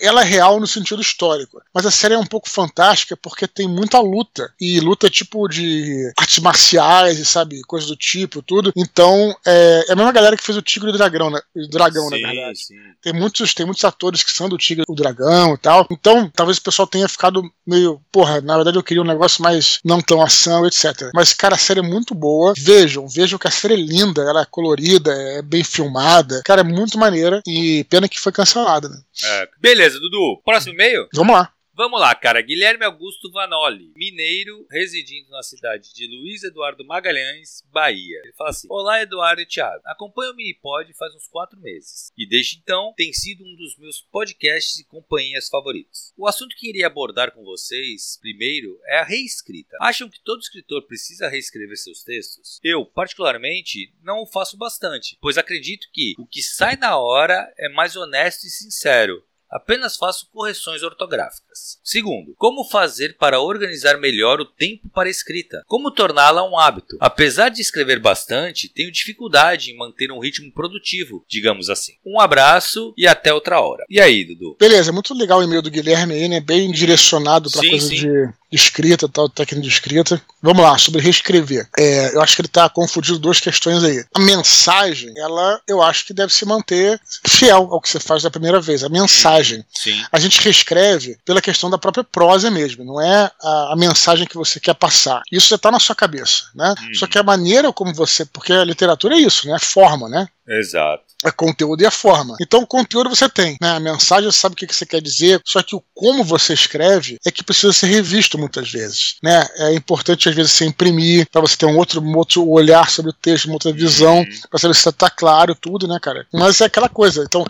ela 0.00 0.22
é 0.22 0.24
real 0.24 0.60
no 0.60 0.66
sentido 0.66 1.02
histórico. 1.02 1.60
Mas 1.74 1.86
a 1.86 1.90
série 1.90 2.14
é 2.14 2.18
um 2.18 2.26
pouco 2.26 2.48
fantástica 2.48 3.16
porque 3.16 3.46
tem 3.46 3.68
muita 3.68 3.98
luta. 4.00 4.52
E 4.60 4.80
luta 4.80 5.10
tipo 5.10 5.48
de 5.48 6.12
artes 6.18 6.38
marciais 6.38 7.18
e 7.18 7.24
sabe, 7.24 7.62
coisas 7.62 7.88
do 7.88 7.96
tipo, 7.96 8.42
tudo. 8.42 8.72
Então, 8.76 9.34
é, 9.46 9.86
é 9.88 9.92
a 9.92 9.96
mesma 9.96 10.12
galera 10.12 10.36
que 10.36 10.44
fez 10.44 10.56
o 10.56 10.62
Tigre 10.62 10.90
e 10.90 10.94
o 10.94 10.96
Dragão, 10.96 11.30
né? 11.30 11.40
O 11.54 11.68
Dragão, 11.68 12.08
sim, 12.08 12.20
na 12.20 12.28
verdade. 12.28 12.58
Sim. 12.58 12.74
Tem 13.02 13.12
muitos, 13.12 13.54
tem 13.54 13.66
muitos 13.66 13.84
atores 13.84 14.22
que 14.22 14.30
são 14.30 14.48
do 14.48 14.58
Tigre 14.58 14.84
e 14.88 14.92
o 14.92 14.94
Dragão 14.94 15.54
e 15.54 15.58
tal. 15.58 15.86
Então, 15.90 16.30
talvez 16.34 16.58
o 16.58 16.62
pessoal 16.62 16.86
tenha 16.86 17.08
ficado 17.08 17.42
meio, 17.66 18.00
porra, 18.10 18.40
na 18.40 18.56
verdade 18.56 18.76
eu 18.76 18.82
queria 18.82 19.02
um 19.02 19.06
negócio 19.06 19.42
mais 19.42 19.80
não 19.84 20.00
tão 20.00 20.22
ação, 20.22 20.66
etc. 20.66 21.10
Mas, 21.14 21.32
cara, 21.32 21.54
a 21.54 21.58
série 21.58 21.80
é 21.80 21.82
muito 21.82 22.14
boa. 22.14 22.52
Vejam, 22.56 23.08
vejam 23.08 23.38
que 23.38 23.48
a 23.48 23.50
série 23.50 23.74
é 23.74 23.76
linda, 23.76 24.22
ela 24.22 24.42
é 24.42 24.46
colorida, 24.46 25.12
é 25.12 25.42
bem 25.42 25.64
filmada. 25.64 26.42
Cara, 26.44 26.60
é 26.60 26.64
muito 26.64 26.98
maneira. 26.98 27.42
E 27.46 27.84
pena 27.84 28.08
que 28.08 28.20
foi 28.20 28.32
cancelada, 28.32 28.88
né? 28.88 29.00
É. 29.24 29.48
Beleza, 29.72 29.98
Dudu. 29.98 30.38
Próximo 30.44 30.74
e-mail? 30.74 31.08
Vamos 31.14 31.34
lá. 31.34 31.50
Vamos 31.74 31.98
lá, 31.98 32.14
cara. 32.14 32.42
Guilherme 32.42 32.84
Augusto 32.84 33.32
Vanoli, 33.32 33.90
mineiro, 33.96 34.66
residindo 34.70 35.30
na 35.30 35.42
cidade 35.42 35.94
de 35.94 36.06
Luiz 36.06 36.44
Eduardo 36.44 36.84
Magalhães, 36.84 37.64
Bahia. 37.72 38.20
Ele 38.22 38.34
fala 38.34 38.50
assim: 38.50 38.66
Olá, 38.70 39.00
Eduardo 39.00 39.40
e 39.40 39.46
Thiago. 39.46 39.80
Acompanho 39.86 40.32
o 40.32 40.36
Minipod 40.36 40.92
faz 40.92 41.14
uns 41.14 41.26
quatro 41.26 41.58
meses 41.58 42.12
e 42.18 42.28
desde 42.28 42.58
então 42.58 42.92
tem 42.94 43.14
sido 43.14 43.42
um 43.42 43.56
dos 43.56 43.78
meus 43.78 44.02
podcasts 44.02 44.78
e 44.78 44.84
companhias 44.84 45.48
favoritos. 45.48 46.12
O 46.18 46.28
assunto 46.28 46.54
que 46.54 46.68
iria 46.68 46.86
abordar 46.86 47.32
com 47.32 47.42
vocês 47.42 48.18
primeiro 48.20 48.78
é 48.84 48.98
a 48.98 49.04
reescrita. 49.04 49.74
Acham 49.80 50.10
que 50.10 50.22
todo 50.22 50.42
escritor 50.42 50.82
precisa 50.82 51.30
reescrever 51.30 51.78
seus 51.78 52.04
textos? 52.04 52.60
Eu, 52.62 52.84
particularmente, 52.84 53.90
não 54.02 54.20
o 54.20 54.26
faço 54.26 54.58
bastante, 54.58 55.16
pois 55.22 55.38
acredito 55.38 55.88
que 55.90 56.14
o 56.18 56.26
que 56.26 56.42
sai 56.42 56.76
na 56.76 56.98
hora 56.98 57.50
é 57.56 57.70
mais 57.70 57.96
honesto 57.96 58.44
e 58.44 58.50
sincero 58.50 59.24
Apenas 59.52 59.96
faço 59.96 60.28
correções 60.32 60.82
ortográficas. 60.82 61.78
Segundo, 61.84 62.34
como 62.38 62.64
fazer 62.64 63.16
para 63.18 63.40
organizar 63.40 63.98
melhor 63.98 64.40
o 64.40 64.46
tempo 64.46 64.88
para 64.88 65.08
a 65.08 65.10
escrita? 65.10 65.62
Como 65.66 65.90
torná-la 65.90 66.42
um 66.42 66.58
hábito? 66.58 66.96
Apesar 66.98 67.50
de 67.50 67.60
escrever 67.60 68.00
bastante, 68.00 68.68
tenho 68.68 68.90
dificuldade 68.90 69.70
em 69.70 69.76
manter 69.76 70.10
um 70.10 70.18
ritmo 70.18 70.50
produtivo, 70.52 71.24
digamos 71.28 71.68
assim. 71.68 71.92
Um 72.04 72.18
abraço 72.18 72.94
e 72.96 73.06
até 73.06 73.32
outra 73.34 73.60
hora. 73.60 73.84
E 73.90 74.00
aí, 74.00 74.24
Dudu? 74.24 74.56
Beleza, 74.58 74.90
muito 74.90 75.12
legal 75.14 75.40
o 75.40 75.42
e-mail 75.42 75.60
do 75.60 75.70
Guilherme 75.70 76.14
aí, 76.14 76.28
né? 76.28 76.40
Bem 76.40 76.70
direcionado 76.70 77.50
para 77.50 77.68
coisa 77.68 77.88
sim. 77.88 77.96
de 77.96 78.41
escrita, 78.52 79.08
tal, 79.08 79.28
técnica 79.28 79.62
de 79.62 79.68
escrita. 79.68 80.22
Vamos 80.42 80.62
lá, 80.62 80.76
sobre 80.76 81.00
reescrever. 81.00 81.68
É, 81.78 82.14
eu 82.14 82.20
acho 82.20 82.36
que 82.36 82.42
ele 82.42 82.48
está 82.48 82.68
confundindo 82.68 83.18
duas 83.18 83.40
questões 83.40 83.82
aí. 83.82 84.04
A 84.14 84.20
mensagem, 84.20 85.12
ela, 85.16 85.60
eu 85.66 85.82
acho 85.82 86.06
que 86.06 86.12
deve 86.12 86.32
se 86.32 86.44
manter 86.44 87.00
fiel 87.26 87.68
ao 87.70 87.80
que 87.80 87.88
você 87.88 87.98
faz 87.98 88.22
da 88.22 88.30
primeira 88.30 88.60
vez. 88.60 88.84
A 88.84 88.88
mensagem. 88.88 89.64
Sim. 89.72 90.04
A 90.10 90.18
gente 90.18 90.40
reescreve 90.40 91.16
pela 91.24 91.40
questão 91.40 91.70
da 91.70 91.78
própria 91.78 92.04
prosa 92.04 92.50
mesmo, 92.50 92.84
não 92.84 93.00
é 93.00 93.30
a, 93.42 93.72
a 93.72 93.76
mensagem 93.76 94.26
que 94.26 94.36
você 94.36 94.60
quer 94.60 94.74
passar. 94.74 95.22
Isso 95.30 95.48
já 95.48 95.56
está 95.56 95.70
na 95.70 95.80
sua 95.80 95.94
cabeça, 95.94 96.44
né? 96.54 96.74
Hum. 96.78 96.94
Só 96.94 97.06
que 97.06 97.18
a 97.18 97.22
maneira 97.22 97.72
como 97.72 97.94
você, 97.94 98.24
porque 98.24 98.52
a 98.52 98.64
literatura 98.64 99.14
é 99.14 99.18
isso, 99.18 99.46
né? 99.48 99.56
Forma, 99.58 100.08
né? 100.08 100.28
Exato. 100.46 101.04
É 101.24 101.30
conteúdo 101.30 101.82
e 101.82 101.86
a 101.86 101.90
forma. 101.90 102.36
Então, 102.40 102.62
o 102.62 102.66
conteúdo 102.66 103.08
você 103.08 103.28
tem, 103.28 103.56
né? 103.60 103.70
A 103.70 103.80
mensagem 103.80 104.30
você 104.30 104.38
sabe 104.38 104.54
o 104.54 104.56
que 104.56 104.66
você 104.66 104.84
quer 104.84 105.00
dizer, 105.00 105.40
só 105.44 105.62
que 105.62 105.76
o 105.76 105.82
como 105.94 106.24
você 106.24 106.52
escreve 106.52 107.16
é 107.24 107.30
que 107.30 107.44
precisa 107.44 107.72
ser 107.72 107.86
revisto 107.86 108.36
muitas 108.42 108.70
vezes, 108.70 109.16
né? 109.22 109.46
É 109.56 109.74
importante 109.74 110.28
às 110.28 110.34
vezes 110.34 110.52
você 110.52 110.64
imprimir 110.64 111.26
para 111.30 111.40
você 111.40 111.56
ter 111.56 111.66
um 111.66 111.76
outro, 111.76 112.00
um 112.02 112.16
outro 112.16 112.46
olhar 112.48 112.90
sobre 112.90 113.10
o 113.10 113.14
texto, 113.14 113.46
uma 113.46 113.54
outra 113.54 113.72
visão, 113.72 114.18
Uhum. 114.18 114.24
para 114.50 114.58
saber 114.58 114.74
se 114.74 114.92
tá 114.92 115.08
claro 115.08 115.54
tudo, 115.54 115.86
né, 115.88 115.98
cara? 116.00 116.26
Mas 116.32 116.60
é 116.60 116.64
aquela 116.66 116.88
coisa. 116.88 117.22
Então, 117.26 117.44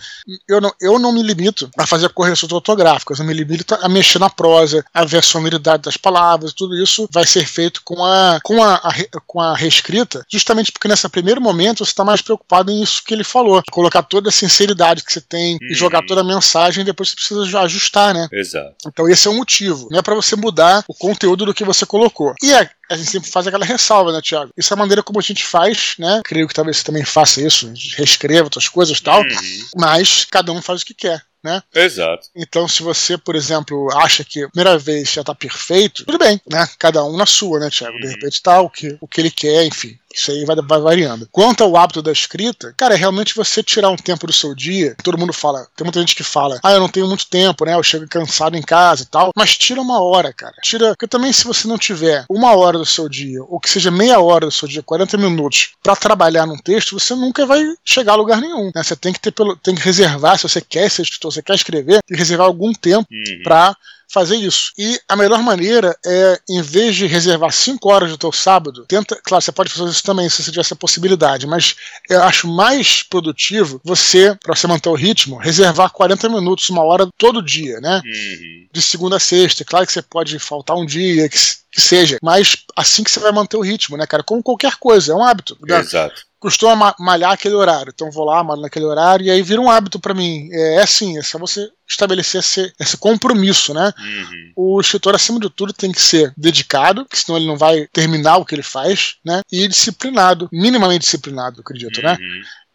eu 0.48 0.60
não, 0.60 0.72
eu 0.80 0.98
não 0.98 1.12
me 1.12 1.22
limito 1.22 1.68
a 1.78 1.86
fazer 1.86 2.08
correções 2.10 2.52
ortográficas, 2.52 3.18
eu 3.18 3.24
me 3.24 3.34
limito 3.34 3.74
a 3.74 3.88
mexer 3.88 4.18
na 4.18 4.30
prosa, 4.30 4.84
a 4.94 5.04
ver 5.04 5.18
a 5.18 5.22
sonoridade 5.22 5.82
das 5.84 5.96
palavras, 5.96 6.52
tudo 6.52 6.76
isso 6.80 7.08
vai 7.10 7.26
ser 7.26 7.46
feito 7.46 7.80
com 7.84 8.04
a, 8.04 8.38
com 8.42 8.62
a, 8.62 8.74
a 8.76 8.92
com 9.26 9.40
a 9.40 9.56
reescrita, 9.56 10.24
justamente 10.30 10.70
porque 10.70 10.86
nesse 10.88 11.08
primeiro 11.08 11.40
momento 11.40 11.84
você 11.84 11.90
está 11.90 12.04
mais 12.04 12.20
preocupado 12.22 12.70
em 12.70 12.82
isso 12.82 13.02
que 13.04 13.14
ele 13.14 13.24
falou, 13.24 13.62
colocar 13.70 14.02
toda 14.02 14.28
a 14.28 14.32
sinceridade 14.32 15.02
que 15.04 15.12
você 15.12 15.20
tem 15.20 15.56
e 15.60 15.68
Uhum. 15.68 15.74
jogar 15.74 16.02
toda 16.06 16.20
a 16.20 16.24
mensagem, 16.24 16.84
depois 16.84 17.08
você 17.10 17.14
precisa 17.16 17.60
ajustar, 17.60 18.14
né? 18.14 18.28
Exato. 18.32 18.74
Então 18.86 19.08
esse 19.08 19.26
é 19.26 19.30
o 19.30 19.34
motivo, 19.34 19.88
não 19.90 19.98
é 19.98 20.02
para 20.02 20.14
você 20.14 20.36
mudar 20.36 20.81
o 20.88 20.94
conteúdo 20.94 21.46
do 21.46 21.54
que 21.54 21.64
você 21.64 21.84
colocou. 21.86 22.34
E 22.42 22.52
a, 22.54 22.68
a 22.90 22.96
gente 22.96 23.10
sempre 23.10 23.30
faz 23.30 23.46
aquela 23.46 23.64
ressalva, 23.64 24.12
né, 24.12 24.20
Thiago? 24.22 24.50
Isso 24.56 24.72
é 24.72 24.76
a 24.76 24.78
maneira 24.78 25.02
como 25.02 25.18
a 25.18 25.22
gente 25.22 25.44
faz, 25.44 25.94
né? 25.98 26.20
Creio 26.24 26.48
que 26.48 26.54
talvez 26.54 26.78
você 26.78 26.84
também 26.84 27.04
faça 27.04 27.40
isso, 27.40 27.72
reescreva 27.96 28.44
outras 28.44 28.68
coisas 28.68 28.98
e 28.98 29.02
tal, 29.02 29.20
Uhum. 29.22 29.68
mas 29.76 30.24
cada 30.30 30.52
um 30.52 30.60
faz 30.62 30.82
o 30.82 30.86
que 30.86 30.94
quer. 30.94 31.22
Né? 31.44 31.60
Exato. 31.74 32.28
Então, 32.36 32.68
se 32.68 32.84
você, 32.84 33.18
por 33.18 33.34
exemplo, 33.34 33.88
acha 33.98 34.22
que 34.22 34.44
a 34.44 34.48
primeira 34.48 34.78
vez 34.78 35.10
já 35.10 35.24
tá 35.24 35.34
perfeito, 35.34 36.04
tudo 36.04 36.16
bem, 36.16 36.40
né? 36.48 36.68
Cada 36.78 37.04
um 37.04 37.16
na 37.16 37.26
sua, 37.26 37.58
né, 37.58 37.68
Thiago? 37.68 37.98
De 37.98 38.04
Uhum. 38.06 38.12
repente 38.12 38.40
tá 38.40 38.60
o 38.60 38.70
que, 38.70 38.96
o 39.00 39.08
que 39.08 39.20
ele 39.20 39.30
quer, 39.32 39.64
enfim. 39.66 39.98
Isso 40.14 40.30
aí 40.30 40.44
vai, 40.44 40.56
vai 40.56 40.80
variando. 40.80 41.28
Quanto 41.30 41.62
ao 41.64 41.76
hábito 41.76 42.02
da 42.02 42.12
escrita, 42.12 42.72
cara, 42.76 42.94
é 42.94 42.96
realmente 42.96 43.34
você 43.34 43.62
tirar 43.62 43.90
um 43.90 43.96
tempo 43.96 44.26
do 44.26 44.32
seu 44.32 44.54
dia. 44.54 44.94
Todo 45.02 45.18
mundo 45.18 45.32
fala, 45.32 45.66
tem 45.76 45.84
muita 45.84 46.00
gente 46.00 46.14
que 46.14 46.22
fala, 46.22 46.58
ah, 46.62 46.72
eu 46.72 46.80
não 46.80 46.88
tenho 46.88 47.06
muito 47.06 47.26
tempo, 47.26 47.64
né? 47.64 47.74
Eu 47.74 47.82
chego 47.82 48.06
cansado 48.08 48.56
em 48.56 48.62
casa 48.62 49.02
e 49.02 49.06
tal. 49.06 49.30
Mas 49.36 49.56
tira 49.56 49.80
uma 49.80 50.00
hora, 50.02 50.32
cara. 50.32 50.54
Tira. 50.62 50.88
Porque 50.90 51.06
também, 51.08 51.32
se 51.32 51.44
você 51.44 51.66
não 51.66 51.78
tiver 51.78 52.24
uma 52.28 52.54
hora 52.54 52.78
do 52.78 52.86
seu 52.86 53.08
dia, 53.08 53.42
ou 53.44 53.58
que 53.60 53.70
seja 53.70 53.90
meia 53.90 54.20
hora 54.20 54.46
do 54.46 54.52
seu 54.52 54.68
dia, 54.68 54.82
40 54.82 55.16
minutos, 55.18 55.70
pra 55.82 55.96
trabalhar 55.96 56.46
num 56.46 56.58
texto, 56.58 56.98
você 56.98 57.14
nunca 57.14 57.46
vai 57.46 57.62
chegar 57.84 58.12
a 58.12 58.16
lugar 58.16 58.40
nenhum. 58.40 58.70
Né? 58.74 58.82
Você 58.82 58.96
tem 58.96 59.12
que 59.12 59.20
ter 59.20 59.30
pelo, 59.32 59.56
tem 59.56 59.74
que 59.74 59.82
reservar, 59.82 60.36
se 60.36 60.42
você 60.48 60.60
quer 60.60 60.90
ser 60.90 61.02
escritor, 61.02 61.32
você 61.32 61.42
quer 61.42 61.54
escrever, 61.54 62.00
tem 62.06 62.16
que 62.16 62.22
reservar 62.22 62.46
algum 62.46 62.72
tempo 62.72 63.06
Uhum. 63.10 63.42
para 63.44 63.76
fazer 64.12 64.36
isso. 64.36 64.72
E 64.76 65.00
a 65.08 65.16
melhor 65.16 65.42
maneira 65.42 65.96
é, 66.04 66.40
em 66.48 66.60
vez 66.62 66.94
de 66.96 67.06
reservar 67.06 67.52
5 67.52 67.88
horas 67.88 68.10
do 68.10 68.18
teu 68.18 68.30
sábado, 68.32 68.84
tenta, 68.86 69.18
claro, 69.24 69.42
você 69.42 69.52
pode 69.52 69.70
fazer 69.70 69.90
isso 69.90 70.02
também 70.02 70.28
se 70.28 70.42
você 70.42 70.50
tiver 70.50 70.60
essa 70.60 70.76
possibilidade, 70.76 71.46
mas 71.46 71.74
eu 72.08 72.22
acho 72.22 72.46
mais 72.46 73.02
produtivo 73.02 73.80
você, 73.84 74.36
para 74.42 74.54
você 74.54 74.66
manter 74.66 74.88
o 74.88 74.94
ritmo, 74.94 75.36
reservar 75.36 75.90
40 75.90 76.28
minutos, 76.28 76.68
uma 76.68 76.84
hora 76.84 77.08
todo 77.16 77.42
dia, 77.42 77.80
né? 77.80 78.02
Uhum. 78.04 78.66
De 78.72 78.82
segunda 78.82 79.16
a 79.16 79.20
sexta. 79.20 79.64
Claro 79.64 79.86
que 79.86 79.92
você 79.92 80.02
pode 80.02 80.38
faltar 80.38 80.76
um 80.76 80.86
dia, 80.86 81.28
que, 81.28 81.38
que 81.72 81.80
seja, 81.80 82.18
mas 82.22 82.56
assim 82.76 83.02
que 83.02 83.10
você 83.10 83.20
vai 83.20 83.32
manter 83.32 83.56
o 83.56 83.62
ritmo, 83.62 83.96
né, 83.96 84.06
cara? 84.06 84.22
Como 84.22 84.42
qualquer 84.42 84.76
coisa, 84.76 85.12
é 85.12 85.16
um 85.16 85.22
hábito. 85.22 85.56
né? 85.62 85.80
Exato. 85.80 86.22
Costuma 86.42 86.74
ma- 86.74 86.94
malhar 86.98 87.30
aquele 87.30 87.54
horário. 87.54 87.92
Então 87.94 88.10
vou 88.10 88.24
lá, 88.24 88.42
malho 88.42 88.60
naquele 88.60 88.84
horário, 88.84 89.24
e 89.24 89.30
aí 89.30 89.40
vira 89.42 89.60
um 89.60 89.70
hábito 89.70 90.00
pra 90.00 90.12
mim. 90.12 90.48
É, 90.50 90.74
é 90.76 90.82
assim, 90.82 91.16
é 91.16 91.22
só 91.22 91.38
você 91.38 91.70
estabelecer 91.88 92.40
esse, 92.40 92.72
esse 92.80 92.96
compromisso, 92.96 93.72
né? 93.72 93.92
Uhum. 93.96 94.52
O 94.56 94.80
escritor, 94.80 95.14
acima 95.14 95.38
de 95.38 95.48
tudo, 95.48 95.72
tem 95.72 95.92
que 95.92 96.02
ser 96.02 96.32
dedicado, 96.36 97.06
senão 97.12 97.38
ele 97.38 97.46
não 97.46 97.56
vai 97.56 97.86
terminar 97.92 98.38
o 98.38 98.44
que 98.44 98.54
ele 98.54 98.62
faz, 98.62 99.16
né? 99.24 99.40
E 99.52 99.68
disciplinado, 99.68 100.48
minimamente 100.52 101.02
disciplinado, 101.02 101.60
acredito, 101.60 102.02
né? 102.02 102.18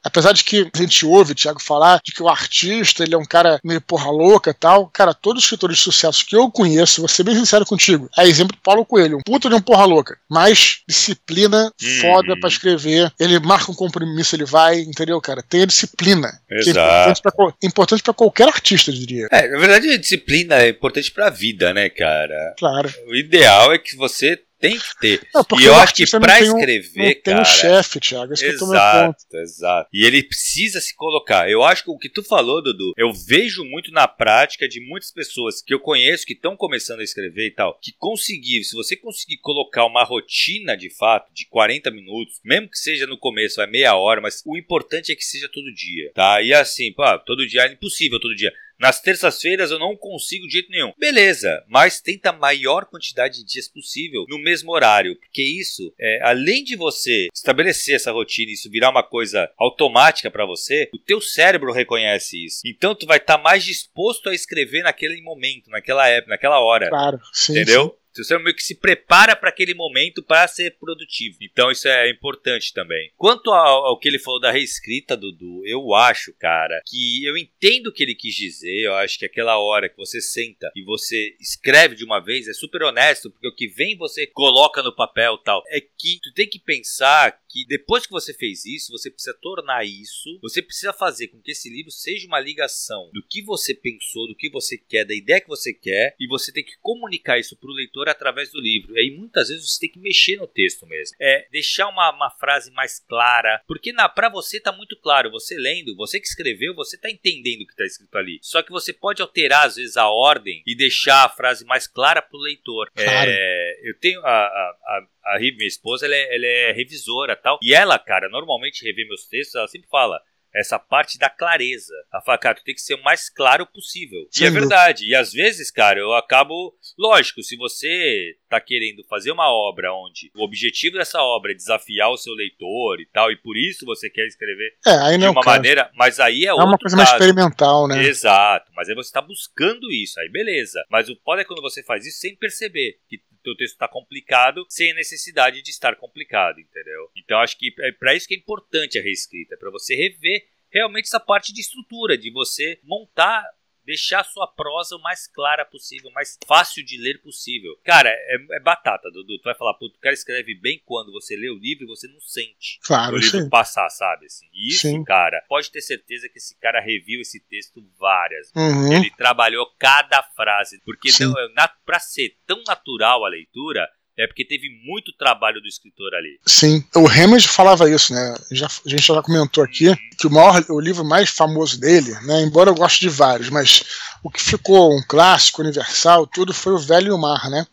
Apesar 0.07 0.31
de 0.31 0.43
que 0.43 0.69
a 0.73 0.77
gente 0.77 1.05
ouve 1.05 1.33
o 1.33 1.35
Thiago 1.35 1.61
falar 1.61 1.99
de 2.03 2.11
que 2.13 2.23
o 2.23 2.29
artista 2.29 3.03
ele 3.03 3.13
é 3.13 3.17
um 3.17 3.25
cara 3.25 3.59
meio 3.63 3.81
porra 3.81 4.09
louca 4.09 4.51
e 4.51 4.53
tal, 4.53 4.87
cara, 4.87 5.13
todos 5.13 5.39
os 5.39 5.45
escritores 5.45 5.77
de 5.77 5.83
sucesso 5.83 6.25
que 6.25 6.35
eu 6.35 6.49
conheço, 6.49 7.01
vou 7.01 7.07
ser 7.07 7.23
bem 7.23 7.35
sincero 7.35 7.65
contigo, 7.65 8.09
é 8.17 8.25
exemplo 8.27 8.55
do 8.55 8.61
Paulo 8.61 8.85
Coelho, 8.85 9.17
um 9.17 9.21
puta 9.21 9.49
de 9.49 9.55
um 9.55 9.61
porra 9.61 9.85
louca, 9.85 10.17
mas 10.29 10.79
disciplina 10.87 11.71
Hum. 11.81 12.01
foda 12.01 12.39
pra 12.39 12.49
escrever, 12.49 13.11
ele 13.19 13.39
marca 13.39 13.71
um 13.71 13.75
compromisso, 13.75 14.35
ele 14.35 14.45
vai, 14.45 14.79
entendeu, 14.79 15.19
cara? 15.21 15.43
Tenha 15.43 15.67
disciplina. 15.67 16.29
Que 16.47 16.53
é 16.55 16.59
Exato. 16.59 17.09
importante 17.11 17.35
qual- 17.35 17.53
importante 17.63 18.03
pra 18.03 18.13
qualquer 18.13 18.47
artista, 18.47 18.91
eu 18.91 18.95
diria. 18.95 19.27
É, 19.31 19.47
na 19.49 19.59
verdade, 19.59 19.89
a 19.91 19.97
disciplina 19.97 20.55
é 20.55 20.69
importante 20.69 21.11
pra 21.11 21.29
vida, 21.29 21.73
né, 21.73 21.89
cara? 21.89 22.55
Claro. 22.57 22.89
O 23.07 23.15
ideal 23.15 23.73
é 23.73 23.77
que 23.77 23.95
você 23.95 24.39
tem 24.59 24.77
que 24.77 24.99
ter. 24.99 25.27
Não, 25.33 25.45
E 25.59 25.65
eu 25.65 25.75
acho 25.75 25.93
que 25.93 26.05
pra 26.09 26.37
tem 26.39 26.49
um- 26.51 26.57
escrever, 26.57 26.97
Não 26.97 27.05
tem 27.05 27.21
cara. 27.21 27.41
um 27.41 27.45
chefe, 27.45 27.99
Thiago, 27.99 28.33
esse 28.33 28.43
que 28.47 28.55
eu 28.55 28.59
tô 28.59 28.67
meu 28.67 28.79
ponto. 28.79 29.17
Exato, 29.17 29.37
exato. 29.37 29.89
E 29.93 30.05
ele 30.05 30.23
precisa 30.23 30.79
se 30.81 30.95
colocar. 30.95 31.49
Eu 31.49 31.63
acho 31.63 31.83
que 31.83 31.89
o 31.91 31.97
que 31.97 32.09
tu 32.09 32.23
falou, 32.23 32.61
Dudu, 32.61 32.93
eu 32.97 33.11
vejo 33.13 33.63
muito 33.65 33.91
na 33.91 34.07
prática 34.07 34.67
de 34.67 34.79
muitas 34.81 35.11
pessoas 35.11 35.61
que 35.61 35.73
eu 35.73 35.79
conheço 35.79 36.25
que 36.25 36.33
estão 36.33 36.55
começando 36.55 36.99
a 36.99 37.03
escrever 37.03 37.47
e 37.47 37.51
tal, 37.51 37.77
que 37.81 37.91
conseguir, 37.97 38.63
se 38.63 38.75
você 38.75 38.95
conseguir 38.95 39.37
colocar 39.37 39.85
uma 39.85 40.03
rotina 40.03 40.75
de 40.75 40.89
fato 40.89 41.31
de 41.33 41.45
40 41.47 41.91
minutos, 41.91 42.39
mesmo 42.43 42.69
que 42.69 42.77
seja 42.77 43.05
no 43.05 43.17
começo, 43.17 43.57
vai 43.57 43.67
meia 43.67 43.95
hora, 43.95 44.21
mas 44.21 44.41
o 44.45 44.57
importante 44.57 45.11
é 45.11 45.15
que 45.15 45.23
seja 45.23 45.49
todo 45.51 45.73
dia, 45.73 46.11
tá? 46.13 46.41
E 46.41 46.53
assim, 46.53 46.91
pô, 46.93 47.03
todo 47.19 47.45
dia 47.47 47.61
é 47.63 47.71
impossível 47.73 48.19
todo 48.19 48.35
dia. 48.35 48.51
Nas 48.79 49.01
terças-feiras 49.01 49.71
eu 49.71 49.79
não 49.79 49.95
consigo 49.95 50.45
de 50.47 50.53
jeito 50.53 50.69
nenhum. 50.69 50.93
Beleza, 50.97 51.63
mas 51.67 51.99
tenta 51.99 52.29
a 52.29 52.33
maior 52.33 52.85
quantidade 52.85 53.39
de 53.39 53.45
dias 53.45 53.67
possível 53.67 54.25
no 54.29 54.37
mesmo 54.37 54.71
horário, 54.71 55.15
porque 55.19 55.41
isso, 55.41 55.93
é, 55.99 56.21
além 56.23 56.63
de 56.63 56.75
você 56.75 57.27
estabelecer 57.33 57.95
essa 57.95 58.11
rotina 58.11 58.51
e 58.51 58.53
isso 58.53 58.69
virar 58.69 58.89
uma 58.89 59.03
coisa 59.03 59.49
automática 59.57 60.29
pra 60.29 60.45
você, 60.45 60.89
o 60.93 60.99
teu 60.99 61.19
cérebro 61.19 61.71
reconhece 61.71 62.45
isso. 62.45 62.61
Então 62.65 62.93
tu 62.93 63.05
vai 63.05 63.17
estar 63.17 63.37
mais 63.37 63.63
disposto 63.63 64.29
a 64.29 64.35
escrever 64.35 64.83
naquele 64.83 65.21
momento, 65.21 65.69
naquela 65.69 66.07
época, 66.07 66.29
naquela 66.29 66.59
hora. 66.59 66.89
Claro, 66.89 67.19
sim. 67.33 67.53
Entendeu? 67.53 67.97
Seu 68.17 68.25
cérebro 68.25 68.45
meio 68.45 68.55
que 68.55 68.63
se 68.63 68.75
prepara 68.75 69.35
para 69.35 69.49
aquele 69.49 69.75
momento 69.75 70.23
para 70.23 70.47
ser 70.47 70.71
produtivo. 70.79 71.37
Então 71.41 71.69
isso 71.69 71.87
é 71.87 72.09
importante 72.09 72.73
também. 72.73 73.11
Quanto 73.15 73.51
ao, 73.51 73.85
ao 73.85 73.99
que 73.99 74.07
ele 74.07 74.17
falou 74.17 74.39
da 74.39 74.51
reescrita, 74.51 75.15
Dudu, 75.15 75.61
eu 75.65 75.93
acho, 75.93 76.33
cara, 76.33 76.81
que 76.87 77.23
eu 77.23 77.37
entendo 77.37 77.87
o 77.87 77.93
que 77.93 78.01
ele 78.01 78.15
quis 78.15 78.33
dizer. 78.33 78.85
Eu 78.85 78.95
acho 78.95 79.19
que 79.19 79.25
aquela 79.25 79.59
hora 79.59 79.87
que 79.87 79.95
você 79.95 80.19
senta 80.19 80.71
e 80.75 80.83
você 80.83 81.35
escreve 81.39 81.95
de 81.95 82.03
uma 82.03 82.19
vez 82.19 82.47
é 82.47 82.53
super 82.53 82.81
honesto, 82.81 83.29
porque 83.29 83.47
o 83.47 83.55
que 83.55 83.67
vem 83.67 83.95
você 83.95 84.25
coloca 84.25 84.81
no 84.81 84.95
papel 84.95 85.37
tal. 85.37 85.63
É 85.67 85.79
que 85.79 86.19
tu 86.23 86.33
tem 86.33 86.49
que 86.49 86.59
pensar 86.59 87.37
que 87.57 87.65
depois 87.65 88.05
que 88.05 88.11
você 88.11 88.33
fez 88.33 88.65
isso, 88.65 88.91
você 88.91 89.09
precisa 89.09 89.35
tornar 89.41 89.83
isso, 89.83 90.37
você 90.41 90.61
precisa 90.61 90.93
fazer 90.93 91.29
com 91.29 91.41
que 91.41 91.51
esse 91.51 91.69
livro 91.69 91.91
seja 91.91 92.27
uma 92.27 92.39
ligação 92.39 93.09
do 93.13 93.23
que 93.23 93.41
você 93.41 93.73
pensou, 93.73 94.27
do 94.27 94.35
que 94.35 94.49
você 94.49 94.77
quer, 94.77 95.05
da 95.05 95.15
ideia 95.15 95.41
que 95.41 95.47
você 95.47 95.73
quer, 95.73 96.15
e 96.19 96.27
você 96.27 96.51
tem 96.51 96.63
que 96.63 96.77
comunicar 96.81 97.39
isso 97.39 97.57
para 97.57 97.69
o 97.69 97.73
leitor 97.73 98.09
através 98.09 98.51
do 98.51 98.61
livro. 98.61 98.95
E 98.95 98.99
aí 98.99 99.17
muitas 99.17 99.49
vezes 99.49 99.71
você 99.71 99.79
tem 99.79 99.91
que 99.91 99.99
mexer 99.99 100.37
no 100.37 100.47
texto 100.47 100.85
mesmo. 100.85 101.15
É 101.19 101.47
deixar 101.51 101.87
uma, 101.87 102.11
uma 102.11 102.29
frase 102.29 102.69
mais 102.71 102.99
clara, 102.99 103.61
porque 103.67 103.91
na 103.91 104.07
para 104.07 104.29
você 104.29 104.59
tá 104.59 104.71
muito 104.71 104.95
claro, 104.99 105.31
você 105.31 105.55
lendo, 105.55 105.95
você 105.95 106.19
que 106.19 106.27
escreveu, 106.27 106.75
você 106.75 106.97
tá 106.97 107.09
entendendo 107.09 107.61
o 107.61 107.67
que 107.67 107.75
tá 107.75 107.85
escrito 107.85 108.15
ali. 108.17 108.39
Só 108.41 108.61
que 108.61 108.71
você 108.71 108.93
pode 108.93 109.21
alterar 109.21 109.65
às 109.65 109.75
vezes 109.75 109.97
a 109.97 110.07
ordem 110.07 110.61
e 110.65 110.75
deixar 110.75 111.25
a 111.25 111.29
frase 111.29 111.65
mais 111.65 111.87
clara 111.87 112.21
pro 112.21 112.37
leitor. 112.37 112.91
Claro. 112.93 113.31
É, 113.31 113.79
eu 113.83 113.97
tenho 113.99 114.19
a, 114.21 114.29
a, 114.29 114.77
a 114.85 115.07
a 115.33 115.37
Rive, 115.37 115.57
minha 115.57 115.67
esposa, 115.67 116.05
ela 116.05 116.15
é, 116.15 116.35
ela 116.35 116.45
é 116.45 116.71
revisora 116.71 117.35
tal. 117.35 117.57
E 117.61 117.73
ela, 117.73 117.97
cara, 117.99 118.29
normalmente 118.29 118.85
revê 118.85 119.05
meus 119.05 119.27
textos, 119.27 119.55
ela 119.55 119.67
sempre 119.67 119.89
fala 119.89 120.19
essa 120.53 120.79
parte 120.79 121.17
da 121.17 121.29
clareza. 121.29 121.93
Ela 122.11 122.21
fala, 122.23 122.37
cara, 122.37 122.55
tu 122.55 122.63
tem 122.63 122.73
que 122.75 122.81
ser 122.81 122.95
o 122.95 123.03
mais 123.03 123.29
claro 123.29 123.65
possível. 123.65 124.27
Sem 124.31 124.43
e 124.43 124.47
é 124.47 124.49
dúvida. 124.51 124.67
verdade. 124.67 125.05
E 125.09 125.15
às 125.15 125.31
vezes, 125.31 125.69
cara, 125.71 125.99
eu 125.99 126.13
acabo. 126.13 126.73
Lógico, 126.97 127.41
se 127.43 127.55
você 127.55 128.35
tá 128.49 128.59
querendo 128.61 129.03
fazer 129.09 129.31
uma 129.31 129.51
obra 129.51 129.93
onde 129.93 130.31
o 130.35 130.43
objetivo 130.43 130.97
dessa 130.97 131.21
obra 131.21 131.51
é 131.51 131.55
desafiar 131.55 132.09
o 132.09 132.17
seu 132.17 132.33
leitor 132.33 132.99
e 133.01 133.05
tal, 133.11 133.31
e 133.31 133.35
por 133.37 133.57
isso 133.57 133.85
você 133.85 134.09
quer 134.09 134.25
escrever 134.25 134.73
É, 134.85 134.91
aí 134.91 135.17
de 135.17 135.23
não, 135.25 135.31
uma 135.31 135.41
cara. 135.41 135.57
maneira. 135.57 135.91
Mas 135.95 136.19
aí 136.19 136.45
é, 136.45 136.49
É 136.49 136.53
uma 136.53 136.77
coisa 136.77 136.95
mais 136.95 137.09
experimental, 137.11 137.87
né? 137.87 138.03
Exato, 138.05 138.71
mas 138.75 138.87
aí 138.89 138.95
você 138.95 139.09
está 139.09 139.21
buscando 139.21 139.91
isso, 139.91 140.19
aí 140.19 140.29
beleza. 140.29 140.83
Mas 140.89 141.09
o 141.09 141.15
pode 141.17 141.41
é 141.41 141.45
quando 141.45 141.61
você 141.61 141.83
faz 141.83 142.05
isso 142.05 142.19
sem 142.19 142.35
perceber 142.35 142.97
que 143.07 143.17
o 143.17 143.43
teu 143.43 143.55
texto 143.55 143.73
está 143.73 143.87
complicado, 143.87 144.65
sem 144.69 144.91
a 144.91 144.95
necessidade 144.95 145.61
de 145.61 145.69
estar 145.69 145.95
complicado, 145.95 146.59
entendeu? 146.59 147.09
Então 147.15 147.39
acho 147.39 147.57
que 147.57 147.73
é 147.79 147.91
para 147.93 148.15
isso 148.15 148.27
que 148.27 148.33
é 148.33 148.37
importante 148.37 148.97
a 148.97 149.01
reescrita, 149.01 149.55
é 149.55 149.57
para 149.57 149.71
você 149.71 149.95
rever 149.95 150.43
realmente 150.77 151.05
essa 151.05 151.19
parte 151.19 151.53
de 151.53 151.61
estrutura, 151.61 152.17
de 152.17 152.31
você 152.31 152.79
montar 152.83 153.43
deixar 153.87 154.19
a 154.19 154.23
sua 154.25 154.45
prosa 154.45 154.97
o 154.97 155.01
mais 155.01 155.27
clara 155.27 155.63
possível, 155.63 156.11
mais 156.11 156.37
fácil 156.45 156.83
de 156.83 156.97
ler 157.01 157.21
possível. 157.21 157.71
Cara, 157.85 158.09
é, 158.09 158.35
é 158.57 158.59
batata, 158.59 159.09
Dudu. 159.09 159.39
Tu 159.39 159.45
vai 159.45 159.55
falar, 159.55 159.73
puto, 159.75 159.95
o 159.95 160.01
cara 160.01 160.13
escreve 160.13 160.53
bem 160.59 160.81
quando 160.85 161.09
você 161.13 161.37
lê 161.37 161.49
o 161.49 161.57
livro 161.57 161.85
e 161.85 161.87
você 161.87 162.05
não 162.09 162.19
sente 162.19 162.79
claro, 162.83 163.15
o 163.15 163.17
livro 163.17 163.43
sim. 163.43 163.49
passar, 163.49 163.89
sabe? 163.89 164.25
Assim, 164.25 164.45
isso, 164.53 164.81
Sim. 164.81 165.05
cara, 165.05 165.41
pode 165.47 165.71
ter 165.71 165.79
certeza 165.79 166.27
que 166.27 166.37
esse 166.37 166.59
cara 166.59 166.81
reviu 166.81 167.21
esse 167.21 167.39
texto 167.47 167.81
várias 167.97 168.51
Uhum. 168.53 168.91
ele 168.91 169.09
trabalhou 169.11 169.65
cada 169.79 170.21
frase, 170.35 170.81
porque 170.83 171.09
não, 171.21 171.33
na, 171.53 171.67
pra 171.67 171.99
ser 171.99 172.35
tão 172.45 172.61
natural 172.67 173.23
a 173.23 173.29
leitura, 173.29 173.87
é 174.17 174.25
porque 174.25 174.43
teve 174.43 174.67
muito 174.83 175.13
trabalho 175.17 175.61
do 175.61 175.67
escritor 175.67 176.13
ali. 176.15 176.39
Sim, 176.45 176.83
o 176.95 177.07
Hammond 177.07 177.47
falava 177.47 177.89
isso, 177.89 178.13
né? 178.13 178.35
Já, 178.51 178.65
a 178.65 178.89
gente 178.89 179.05
já 179.05 179.21
comentou 179.21 179.63
aqui 179.63 179.95
que 180.17 180.25
o 180.25 180.31
maior, 180.31 180.63
o 180.69 180.79
livro 180.79 181.05
mais 181.05 181.29
famoso 181.29 181.79
dele, 181.79 182.11
né? 182.23 182.41
Embora 182.41 182.71
eu 182.71 182.75
goste 182.75 183.01
de 183.01 183.09
vários, 183.09 183.49
mas 183.49 183.83
o 184.23 184.29
que 184.29 184.41
ficou 184.41 184.95
um 184.95 185.03
clássico 185.07 185.61
universal, 185.61 186.25
tudo 186.25 186.53
foi 186.53 186.73
o 186.73 186.79
Velho 186.79 187.09
e 187.09 187.11
o 187.11 187.17
Mar, 187.17 187.49
né? 187.49 187.65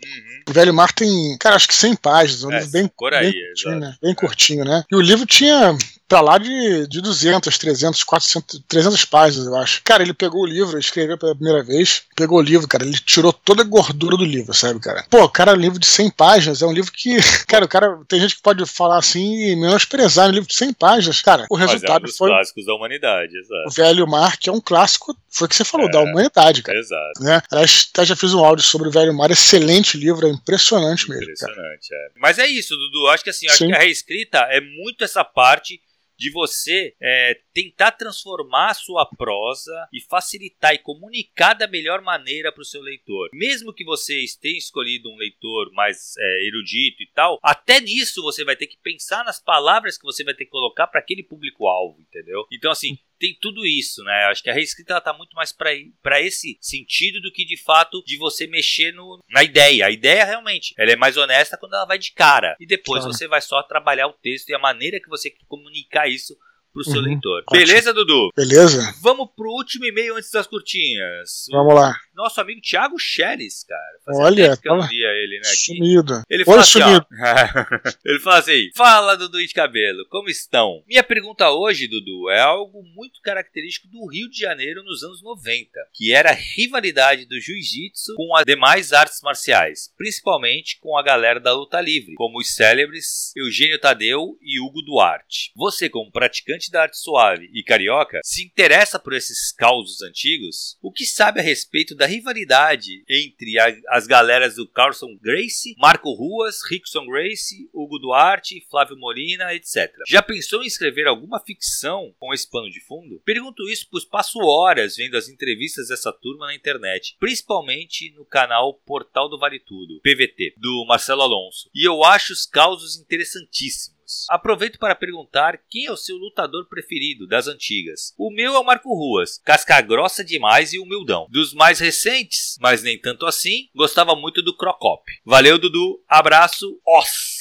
O 0.48 0.52
Velho 0.52 0.74
Mar 0.74 0.92
tem, 0.92 1.36
cara, 1.38 1.56
acho 1.56 1.68
que 1.68 1.74
100 1.74 1.96
páginas, 1.96 2.44
um 2.44 2.52
É, 2.52 2.58
livro 2.58 2.70
bem, 2.70 2.88
por 2.88 3.14
aí, 3.14 3.32
bem 3.32 3.34
curtinho, 3.42 3.80
né? 3.80 3.96
Bem 4.02 4.14
curtinho, 4.14 4.64
né? 4.64 4.84
E 4.92 4.96
o 4.96 5.00
livro 5.00 5.24
tinha 5.26 5.74
pra 6.14 6.20
lá 6.20 6.38
de, 6.38 6.86
de 6.86 7.00
200, 7.00 7.58
300, 7.58 8.04
400, 8.04 8.62
300 8.68 9.04
páginas, 9.04 9.46
eu 9.48 9.56
acho. 9.56 9.82
Cara, 9.82 10.04
ele 10.04 10.14
pegou 10.14 10.42
o 10.42 10.46
livro, 10.46 10.78
escreveu 10.78 11.18
pela 11.18 11.34
primeira 11.34 11.60
vez, 11.64 12.02
pegou 12.14 12.38
o 12.38 12.42
livro, 12.42 12.68
cara, 12.68 12.84
ele 12.84 12.96
tirou 12.96 13.32
toda 13.32 13.62
a 13.62 13.66
gordura 13.66 14.16
do 14.16 14.24
livro, 14.24 14.54
sabe, 14.54 14.78
cara? 14.78 15.04
Pô, 15.10 15.28
cara, 15.28 15.54
um 15.54 15.56
livro 15.56 15.76
de 15.76 15.86
100 15.86 16.10
páginas 16.10 16.62
é 16.62 16.66
um 16.66 16.72
livro 16.72 16.92
que, 16.92 17.16
cara, 17.48 17.64
o 17.64 17.68
cara, 17.68 17.98
tem 18.06 18.20
gente 18.20 18.36
que 18.36 18.42
pode 18.42 18.64
falar 18.64 18.98
assim 18.98 19.24
e 19.24 19.56
menosprezar 19.56 20.28
um 20.28 20.32
livro 20.32 20.48
de 20.48 20.54
100 20.54 20.72
páginas. 20.74 21.20
Cara, 21.20 21.46
o 21.50 21.58
Mas 21.58 21.62
é 21.62 21.64
um 21.64 21.72
resultado 21.72 22.12
foi 22.12 22.30
clássicos 22.30 22.64
da 22.64 22.74
humanidade, 22.74 23.36
o 23.36 23.40
exato. 23.40 23.74
Velho 23.74 24.06
Mar, 24.06 24.36
que 24.36 24.48
é 24.48 24.52
um 24.52 24.60
clássico, 24.60 25.16
foi 25.28 25.46
o 25.46 25.48
que 25.48 25.56
você 25.56 25.64
falou, 25.64 25.88
É. 25.88 25.90
da 25.90 26.00
humanidade, 26.00 26.62
cara. 26.62 26.78
Exato. 26.78 27.24
Né? 27.24 27.42
Aliás, 27.50 27.88
até 27.92 28.04
já 28.04 28.14
fiz 28.14 28.32
um 28.32 28.44
áudio 28.44 28.64
sobre 28.64 28.86
o 28.86 28.92
Velho 28.92 29.12
Mar, 29.12 29.32
excelente 29.32 29.96
livro, 29.96 30.28
é 30.28 30.30
impressionante 30.30 31.08
mesmo, 31.10 31.24
cara. 31.24 31.32
Impressionante, 31.32 31.88
é. 31.92 32.08
Mas 32.20 32.38
é 32.38 32.46
isso, 32.46 32.76
Dudu. 32.76 33.08
Acho 33.08 33.24
que 33.24 33.30
assim, 33.30 33.48
acho 33.48 33.66
que 33.66 33.72
a 33.72 33.78
reescrita 33.78 34.38
é 34.50 34.60
muito 34.60 35.02
essa 35.02 35.24
parte 35.24 35.80
de 36.16 36.30
você 36.30 36.94
é, 37.00 37.40
tentar 37.52 37.92
transformar 37.92 38.70
a 38.70 38.74
sua 38.74 39.06
prosa 39.06 39.88
e 39.92 40.00
facilitar 40.00 40.74
e 40.74 40.78
comunicar 40.78 41.54
da 41.54 41.66
melhor 41.66 42.00
maneira 42.02 42.52
para 42.52 42.62
o 42.62 42.64
seu 42.64 42.80
leitor. 42.80 43.30
Mesmo 43.32 43.72
que 43.72 43.84
você 43.84 44.24
tenha 44.40 44.58
escolhido 44.58 45.10
um 45.10 45.16
leitor 45.16 45.70
mais 45.72 46.14
é, 46.18 46.46
erudito 46.46 47.02
e 47.02 47.08
tal, 47.14 47.38
até 47.42 47.80
nisso 47.80 48.22
você 48.22 48.44
vai 48.44 48.56
ter 48.56 48.66
que 48.66 48.78
pensar 48.82 49.24
nas 49.24 49.42
palavras 49.42 49.98
que 49.98 50.04
você 50.04 50.24
vai 50.24 50.34
ter 50.34 50.44
que 50.44 50.50
colocar 50.50 50.86
para 50.86 51.00
aquele 51.00 51.22
público-alvo, 51.22 52.00
entendeu? 52.00 52.46
Então, 52.52 52.70
assim, 52.70 52.98
tem 53.18 53.36
tudo 53.40 53.64
isso, 53.64 54.02
né? 54.02 54.26
Acho 54.26 54.42
que 54.42 54.50
a 54.50 54.52
reescrita 54.52 54.92
ela 54.92 55.00
tá 55.00 55.12
muito 55.12 55.34
mais 55.34 55.52
para 55.52 56.20
esse 56.20 56.58
sentido 56.60 57.20
do 57.20 57.32
que 57.32 57.44
de 57.44 57.56
fato 57.56 58.02
de 58.04 58.16
você 58.18 58.46
mexer 58.46 58.92
no, 58.92 59.22
na 59.30 59.42
ideia. 59.42 59.86
A 59.86 59.90
ideia 59.90 60.24
realmente, 60.24 60.74
ela 60.76 60.92
é 60.92 60.96
mais 60.96 61.16
honesta 61.16 61.56
quando 61.56 61.74
ela 61.74 61.86
vai 61.86 61.98
de 61.98 62.12
cara. 62.12 62.56
E 62.60 62.66
depois 62.66 63.02
Claro. 63.02 63.12
você 63.16 63.26
vai 63.26 63.40
só 63.40 63.62
trabalhar 63.62 64.08
o 64.08 64.12
texto 64.12 64.50
e 64.50 64.54
a 64.54 64.58
maneira 64.58 65.00
que 65.00 65.08
você 65.08 65.30
quer 65.30 65.44
comunicar 65.48 66.03
isso 66.08 66.38
pro 66.74 66.84
seu 66.84 66.96
Uhum. 67.00 67.02
leitor. 67.02 67.42
Ótimo. 67.48 67.66
Beleza, 67.66 67.94
Dudu? 67.94 68.28
Beleza? 68.36 68.94
Vamos 69.00 69.28
pro 69.34 69.48
último 69.50 69.86
e-mail 69.86 70.16
antes 70.16 70.30
das 70.30 70.46
curtinhas. 70.46 71.46
O 71.48 71.52
Vamos 71.56 71.74
lá. 71.74 71.94
nosso 72.14 72.40
amigo 72.40 72.60
Thiago 72.60 72.98
Scheres, 72.98 73.64
cara. 73.64 73.80
Fazia 74.04 74.22
Olha, 74.24 74.48
tempo 74.50 74.62
que 74.62 74.68
eu 74.68 74.76
não 74.76 74.86
via 74.88 75.08
ele, 75.08 75.36
né? 75.40 75.48
aqui. 75.48 75.56
Sumido. 75.56 76.22
Ele 76.28 76.44
fala 76.44 76.56
Oi, 76.58 76.62
assim, 76.62 76.80
ó. 76.80 76.84
sumido. 76.84 77.06
Ele 78.04 78.20
fala 78.20 78.38
assim: 78.38 78.70
Fala, 78.76 79.16
Dudu 79.16 79.38
de 79.38 79.54
Cabelo, 79.54 80.04
como 80.10 80.28
estão? 80.28 80.82
Minha 80.86 81.02
pergunta 81.02 81.48
hoje, 81.50 81.88
Dudu, 81.88 82.28
é 82.30 82.40
algo 82.40 82.82
muito 82.94 83.20
característico 83.22 83.88
do 83.88 84.06
Rio 84.10 84.28
de 84.28 84.38
Janeiro 84.38 84.82
nos 84.82 85.02
anos 85.02 85.22
90, 85.22 85.70
que 85.94 86.12
era 86.12 86.30
a 86.30 86.34
rivalidade 86.34 87.24
do 87.26 87.40
jiu-jitsu 87.40 88.14
com 88.16 88.34
as 88.36 88.44
demais 88.44 88.92
artes 88.92 89.20
marciais, 89.22 89.90
principalmente 89.96 90.78
com 90.80 90.98
a 90.98 91.02
galera 91.02 91.40
da 91.40 91.52
luta 91.52 91.80
livre, 91.80 92.14
como 92.16 92.38
os 92.40 92.54
célebres 92.54 93.32
Eugênio 93.36 93.78
Tadeu 93.80 94.36
e 94.42 94.60
Hugo 94.60 94.82
Duarte. 94.82 95.50
Você, 95.56 95.88
como 95.88 96.10
praticante 96.10 96.63
da 96.70 96.82
arte 96.82 96.98
suave 96.98 97.48
e 97.52 97.62
carioca, 97.62 98.20
se 98.22 98.44
interessa 98.44 98.98
por 98.98 99.12
esses 99.12 99.52
causos 99.52 100.02
antigos? 100.02 100.76
O 100.82 100.92
que 100.92 101.04
sabe 101.06 101.40
a 101.40 101.42
respeito 101.42 101.94
da 101.94 102.06
rivalidade 102.06 103.02
entre 103.08 103.58
a- 103.58 103.74
as 103.90 104.06
galeras 104.06 104.56
do 104.56 104.68
Carlson 104.68 105.16
Gracie, 105.20 105.74
Marco 105.78 106.12
Ruas, 106.14 106.56
Rickson 106.70 107.06
Gracie, 107.06 107.68
Hugo 107.72 107.98
Duarte, 107.98 108.64
Flávio 108.70 108.96
Molina, 108.96 109.54
etc. 109.54 109.90
Já 110.08 110.22
pensou 110.22 110.62
em 110.62 110.66
escrever 110.66 111.06
alguma 111.06 111.40
ficção 111.40 112.14
com 112.18 112.32
esse 112.32 112.48
pano 112.50 112.70
de 112.70 112.80
fundo? 112.80 113.20
Pergunto 113.24 113.68
isso 113.68 113.86
pois 113.90 114.04
passo 114.04 114.38
horas 114.38 114.96
vendo 114.96 115.16
as 115.16 115.28
entrevistas 115.28 115.88
dessa 115.88 116.12
turma 116.12 116.46
na 116.46 116.54
internet, 116.54 117.16
principalmente 117.18 118.12
no 118.14 118.24
canal 118.24 118.74
Portal 118.86 119.28
do 119.28 119.38
Vale 119.38 119.58
Tudo, 119.60 120.00
PVT, 120.02 120.54
do 120.58 120.84
Marcelo 120.86 121.22
Alonso, 121.22 121.68
e 121.74 121.86
eu 121.86 122.02
acho 122.04 122.32
os 122.32 122.46
causos 122.46 122.96
interessantíssimos. 122.98 123.93
Aproveito 124.30 124.78
para 124.78 124.94
perguntar 124.94 125.58
quem 125.70 125.86
é 125.86 125.92
o 125.92 125.96
seu 125.96 126.16
lutador 126.16 126.66
preferido 126.68 127.26
das 127.26 127.46
antigas. 127.46 128.12
O 128.18 128.30
meu 128.30 128.54
é 128.54 128.58
o 128.58 128.64
Marco 128.64 128.88
Ruas, 128.94 129.40
casca 129.44 129.80
grossa 129.80 130.24
demais 130.24 130.72
e 130.72 130.78
humildão. 130.78 131.26
Dos 131.30 131.52
mais 131.52 131.78
recentes, 131.78 132.56
mas 132.60 132.82
nem 132.82 132.98
tanto 133.00 133.26
assim, 133.26 133.68
gostava 133.74 134.14
muito 134.14 134.42
do 134.42 134.56
Crocop. 134.56 135.02
Valeu, 135.24 135.58
Dudu. 135.58 136.02
Abraço. 136.08 136.78
Os. 136.86 137.34